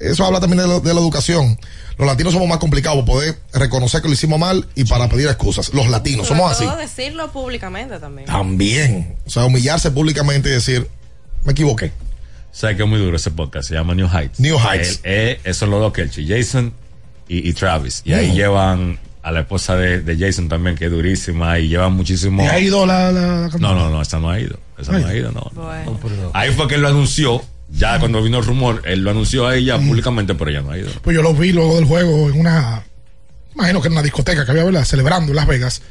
[0.00, 1.58] eso habla también de la, de la educación.
[1.98, 5.72] Los latinos somos más complicados poder reconocer que lo hicimos mal y para pedir excusas.
[5.72, 6.64] Los latinos Sobre somos así.
[6.64, 8.26] todo decirlo públicamente también.
[8.26, 9.16] También.
[9.26, 10.88] O sea, humillarse públicamente y decir,
[11.44, 11.92] me equivoqué.
[12.52, 13.68] ¿Sabes que es muy duro ese podcast?
[13.68, 14.40] Se llama New Heights.
[14.40, 14.96] New Heights.
[15.04, 16.72] Eh, eh, esos son los dos Kelchi, Jason
[17.28, 18.02] y, y Travis.
[18.04, 18.34] Y ahí Mm.
[18.34, 22.42] llevan a la esposa de, de Jason también, que es durísima, y llevan muchísimo.
[22.44, 24.58] ¿Y ha ido la, la, la No, no, no, esa no ha ido.
[24.78, 25.50] Esa no ha ido, no.
[25.54, 25.70] no.
[26.34, 27.42] Ahí fue que él lo anunció.
[27.70, 30.78] Ya cuando vino el rumor, él lo anunció a ella públicamente, pero ella no ha
[30.78, 30.90] ido.
[31.02, 32.84] Pues yo lo vi luego del juego en una.
[33.54, 34.84] Imagino que en una discoteca que había, ¿verdad?
[34.84, 35.82] Celebrando en Las Vegas.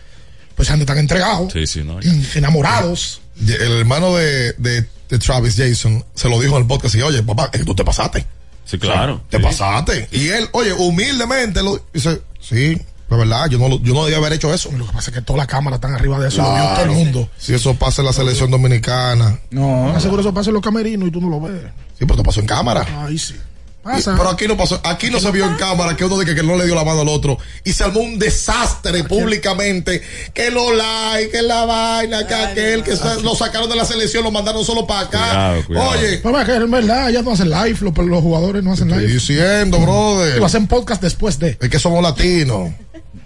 [0.56, 2.00] Pues antes están entregados, Sí, sí, no.
[2.36, 3.22] enamorados.
[3.46, 7.22] El hermano de, de, de Travis Jason se lo dijo en el podcast y oye,
[7.24, 8.26] papá, es que tú te pasaste.
[8.64, 9.22] Sí, claro.
[9.30, 10.08] Te pasaste.
[10.14, 12.78] Y él, oye, humildemente lo dice, sí,
[13.10, 14.72] de verdad, yo no, lo- yo no debía haber hecho eso.
[14.72, 16.76] Lo que pasa es que toda la cámara están arriba de eso, lo vio Claro.
[16.76, 17.30] todo el mundo.
[17.38, 19.40] Si eso pasa en la selección dominicana.
[19.52, 19.94] No.
[19.94, 21.62] Más seguro eso pasa en los camerinos y tú no lo ves.
[21.98, 23.06] Sí, pero te pasó en cámara.
[23.06, 23.36] Ahí sí.
[23.86, 24.16] Pasa.
[24.18, 26.58] Pero aquí no pasó, aquí no se vio en cámara que uno dice que no
[26.58, 30.02] le dio la mano al otro y se armó un desastre públicamente,
[30.34, 34.24] que los likes, que la vaina, que aquel, que sa- lo sacaron de la selección,
[34.24, 35.20] lo mandaron solo para acá.
[35.30, 35.90] Cuidado, cuidado.
[35.92, 38.90] Oye, Pero es que en verdad, ellas no hacen live, los, los jugadores no hacen
[38.90, 39.14] estoy live.
[39.14, 41.56] diciendo, brother, Lo hacen podcast después de.
[41.62, 42.72] es que somos latinos.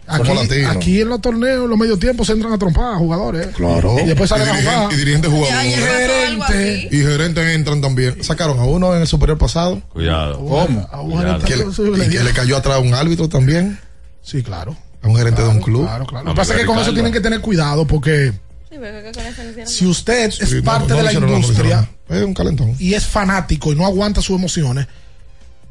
[0.10, 3.48] Aquí, en los torneos, los medios tiempos se entran a trompar a jugadores.
[3.48, 3.52] ¿eh?
[3.56, 3.96] Claro.
[4.02, 4.94] Y después salen a dirigentes- jugar.
[4.94, 5.76] Y dirigentes jugadores.
[5.76, 6.90] Gerente.
[6.92, 8.24] Y gerentes entran también.
[8.24, 9.82] Sacaron a uno en el superior pasado.
[9.90, 10.38] Cuidado.
[10.40, 10.88] ¿Cómo?
[10.92, 13.80] A un gerente Que le- y que le cayó atrás a un árbitro también.
[14.22, 14.76] Sí, claro.
[15.02, 15.84] A un gerente de un club.
[15.86, 16.26] Claro, claro.
[16.26, 18.34] Lo que pasa es que con eso tienen que tener cuidado porque
[19.66, 21.90] si usted es parte no de la no industria nada.
[22.10, 22.76] Es un calentón.
[22.80, 24.88] y es fanático y no aguanta sus emociones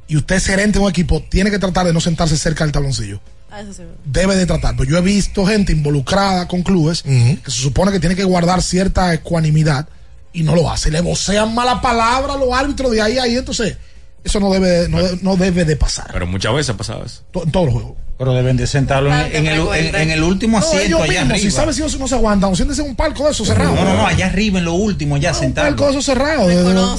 [0.09, 2.73] y usted es gerente de un equipo, tiene que tratar de no sentarse cerca del
[2.73, 3.21] tabloncillo.
[3.51, 3.83] Ah, eso sí.
[4.05, 4.75] Debe de tratar.
[4.77, 8.63] Pero yo he visto gente involucrada con clubes que se supone que tiene que guardar
[8.63, 9.89] cierta ecuanimidad
[10.33, 10.91] y no lo hace.
[10.91, 13.37] Le vocean mala palabra a los árbitros de ahí a ahí.
[13.37, 13.77] Entonces,
[14.25, 16.09] eso no debe, no, de- no debe de pasar.
[16.13, 17.23] Pero muchas veces ha pasado eso.
[17.31, 17.97] To- En todos los juegos.
[18.19, 21.21] Pero deben de sentarlo en, en el, en, en el último No, asiento ellos allá
[21.21, 21.51] mismos, arriba.
[21.51, 23.77] si sabes si ellos no se aguantan, siéntese en un palco de esos cerrados.
[23.77, 25.69] No, no, no, allá arriba en lo último, ya Un sentado.
[25.69, 26.49] palco de esos cerrados.
[26.49, 26.97] de- de-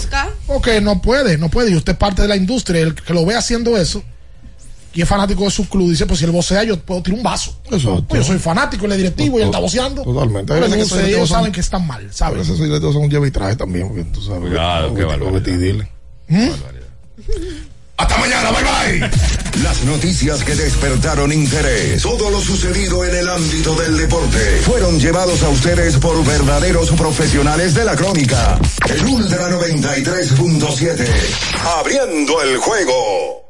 [0.48, 1.72] Porque no puede, no puede.
[1.72, 4.02] Y usted es parte de la industria, el que lo ve haciendo eso
[4.94, 7.24] y es fanático de su club, dice, pues si él vocea, yo puedo tirar un
[7.24, 7.54] vaso.
[7.66, 8.06] Exacto.
[8.08, 10.04] Pues yo soy fanático, el directivo y él está voceando.
[10.04, 10.54] Totalmente.
[10.54, 12.38] Pero que esos ellos son- saben que están mal, A ¿sabes?
[12.40, 13.90] veces esos directivos son un lleve y traje también.
[13.90, 14.40] Porque tú sabes.
[14.42, 15.90] Cuidado, qué barbaridad.
[18.00, 19.62] Hasta mañana, bye bye.
[19.62, 25.44] Las noticias que despertaron interés, todo lo sucedido en el ámbito del deporte, fueron llevados
[25.44, 28.58] a ustedes por verdaderos profesionales de la crónica.
[28.88, 31.08] El Ultra 93.7,
[31.78, 33.44] abriendo el juego.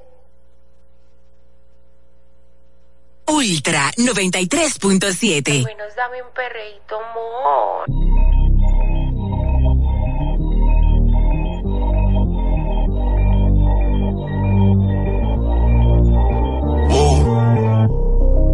[3.28, 5.64] Ultra 93.7.
[5.64, 8.39] Menos dame un perreíto, amor.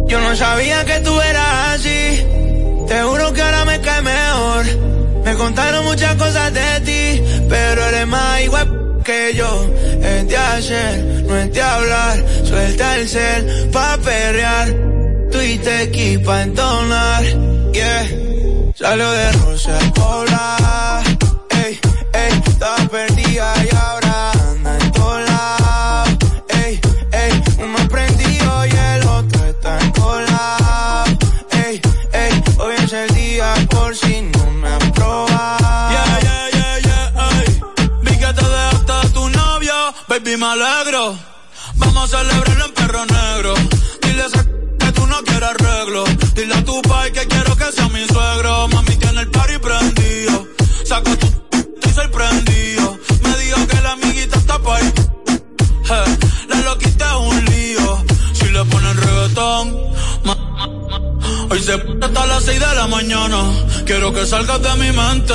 [0.08, 2.26] Yo no sabía que tú eras así.
[2.88, 4.64] Te juro que ahora me cae mejor.
[5.24, 9.70] Me contaron muchas cosas de ti, pero eres más igual que yo.
[10.02, 12.24] Es de hacer, no es de hablar.
[12.44, 14.68] Suelta el cel pa' perrear.
[15.32, 17.24] Tú y equipa entonar.
[17.72, 18.06] Yeah.
[18.74, 21.02] Salió de Rosa Pola.
[21.64, 21.80] Ey,
[22.12, 23.15] ey, estaba perdida
[33.96, 35.90] si no me han probado.
[35.90, 37.60] Yeah, yeah, yeah, yeah, ey.
[38.02, 39.74] Vi que te dejaste de tu novio,
[40.08, 41.16] baby, me alegro.
[41.76, 43.54] Vamos a celebrarlo en perro negro.
[44.02, 44.28] Dile a
[44.84, 46.04] que tú no quieres arreglo.
[46.34, 48.68] Dile a tu pai que quiero que sea mi suegro.
[48.68, 50.46] Mami tiene el party prendido.
[50.84, 52.98] Saco tu estoy sorprendido.
[53.22, 54.92] Me dijo que la amiguita está pa' ahí.
[55.90, 56.16] Eh,
[56.48, 58.04] la loquita es un lío.
[58.46, 59.76] Si le ponen reggaetón,
[60.24, 61.00] ma- ma- ma-
[61.50, 63.40] Hoy se p hasta las 6 de la mañana.
[63.84, 65.34] Quiero que salgas de mi mente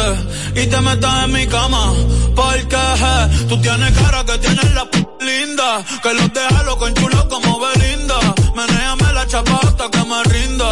[0.55, 1.91] y te metas en mi cama.
[2.35, 5.83] Porque eh, tú tienes cara que tienes la p linda.
[6.01, 8.19] Que los deja loco en chulo como Belinda.
[8.55, 10.69] Menéame la chapa hasta que me rinda.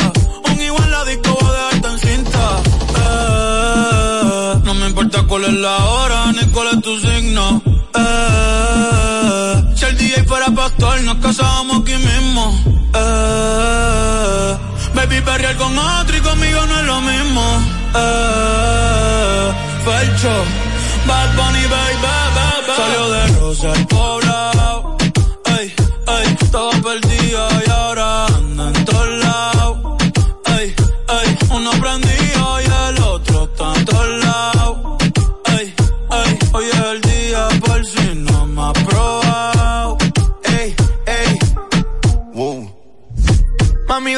[0.49, 2.61] Un igual la disco voy a dejarte en cinta.
[3.01, 7.61] Eh, no me importa cuál es la hora ni cuál es tu signo.
[11.03, 12.55] Nos casábamos aquí mismo.
[12.93, 14.57] Eh,
[14.93, 17.41] baby, perrear con otro y conmigo no es lo mismo.
[17.95, 19.51] Eh,
[19.85, 20.43] Felcho,
[21.07, 21.95] Bad Bunny, baby,
[22.35, 22.73] baby.
[22.77, 24.97] Salió de Rosa el poblado.
[25.59, 25.73] Ey,
[26.07, 27.18] ey, estaba perdida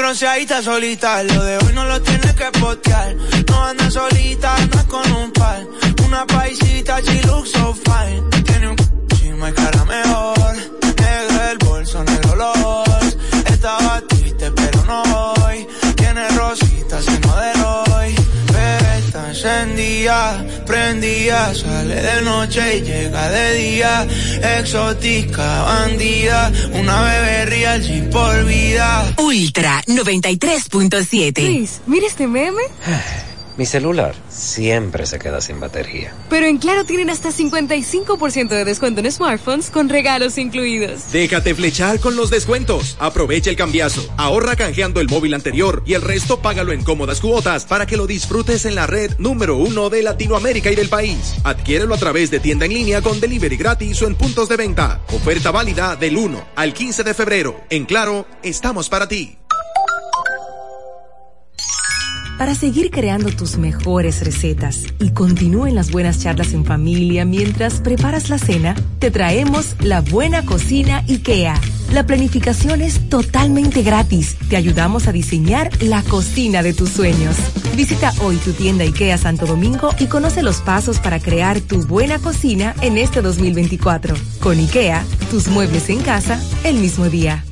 [0.01, 3.15] bronceadita solita, lo de hoy no lo tienes que postear.
[3.47, 5.63] No anda solita, anda con un par.
[6.05, 8.43] Una paisita, she looks so fine.
[8.43, 8.75] Tiene un
[9.15, 10.40] chimo y mejor.
[20.65, 21.53] Prendida.
[21.53, 24.07] Sale de noche y llega de día.
[24.59, 26.51] Exótica, bandida.
[26.73, 29.13] Una bebé real, sí por vida.
[29.17, 31.45] Ultra 93.7.
[31.45, 32.63] Luis, mira este meme.
[33.57, 36.13] Mi celular siempre se queda sin batería.
[36.29, 41.11] Pero en Claro tienen hasta 55% de descuento en smartphones con regalos incluidos.
[41.11, 42.95] Déjate flechar con los descuentos.
[42.99, 44.01] Aprovecha el cambiazo.
[44.17, 48.07] Ahorra canjeando el móvil anterior y el resto págalo en cómodas cuotas para que lo
[48.07, 51.35] disfrutes en la red número uno de Latinoamérica y del país.
[51.43, 55.01] Adquiérelo a través de tienda en línea con delivery gratis o en puntos de venta.
[55.13, 57.61] Oferta válida del 1 al 15 de febrero.
[57.69, 59.40] En Claro, estamos para ti.
[62.37, 68.29] Para seguir creando tus mejores recetas y continúen las buenas charlas en familia mientras preparas
[68.29, 71.59] la cena, te traemos la buena cocina IKEA.
[71.93, 74.37] La planificación es totalmente gratis.
[74.49, 77.35] Te ayudamos a diseñar la cocina de tus sueños.
[77.75, 82.19] Visita hoy tu tienda IKEA Santo Domingo y conoce los pasos para crear tu buena
[82.19, 84.15] cocina en este 2024.
[84.39, 87.43] Con IKEA, tus muebles en casa el mismo día.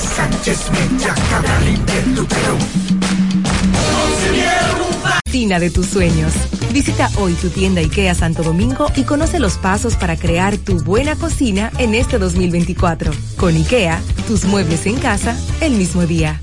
[0.00, 1.78] Sánchez Mecha, Cabral
[5.24, 6.32] Cocina de tus sueños.
[6.72, 11.16] Visita hoy tu tienda IKEA Santo Domingo y conoce los pasos para crear tu buena
[11.16, 13.12] cocina en este 2024.
[13.36, 16.40] Con IKEA, tus muebles en casa el mismo día.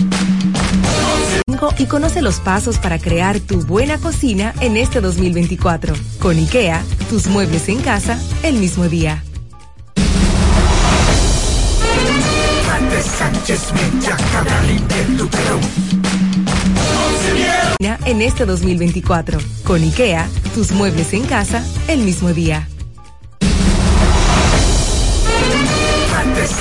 [0.00, 0.07] Y
[1.86, 5.94] conoce los pasos para crear tu buena cocina en este 2024.
[6.20, 9.24] Con IKEA, tus muebles en casa el mismo día.
[18.04, 19.38] En este 2024.
[19.64, 22.68] Con IKEA, tus muebles en casa el mismo día.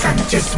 [0.01, 0.55] Sánchez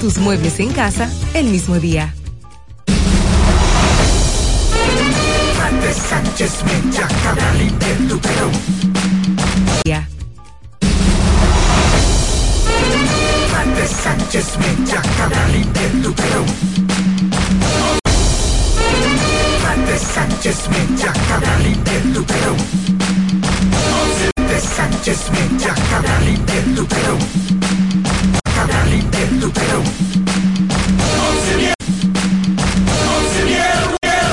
[0.00, 2.14] tus muebles en casa el mismo día.
[6.08, 7.78] Sánchez Mecha, Cabral
[9.84, 10.08] Ya.
[14.02, 15.66] Sánchez Mecha, Cabral
[19.98, 21.76] Sánchez Mecha, Cabral
[24.76, 26.40] Sánchez Mecha, Cabral
[28.70, 30.09] Agarrite tu pelo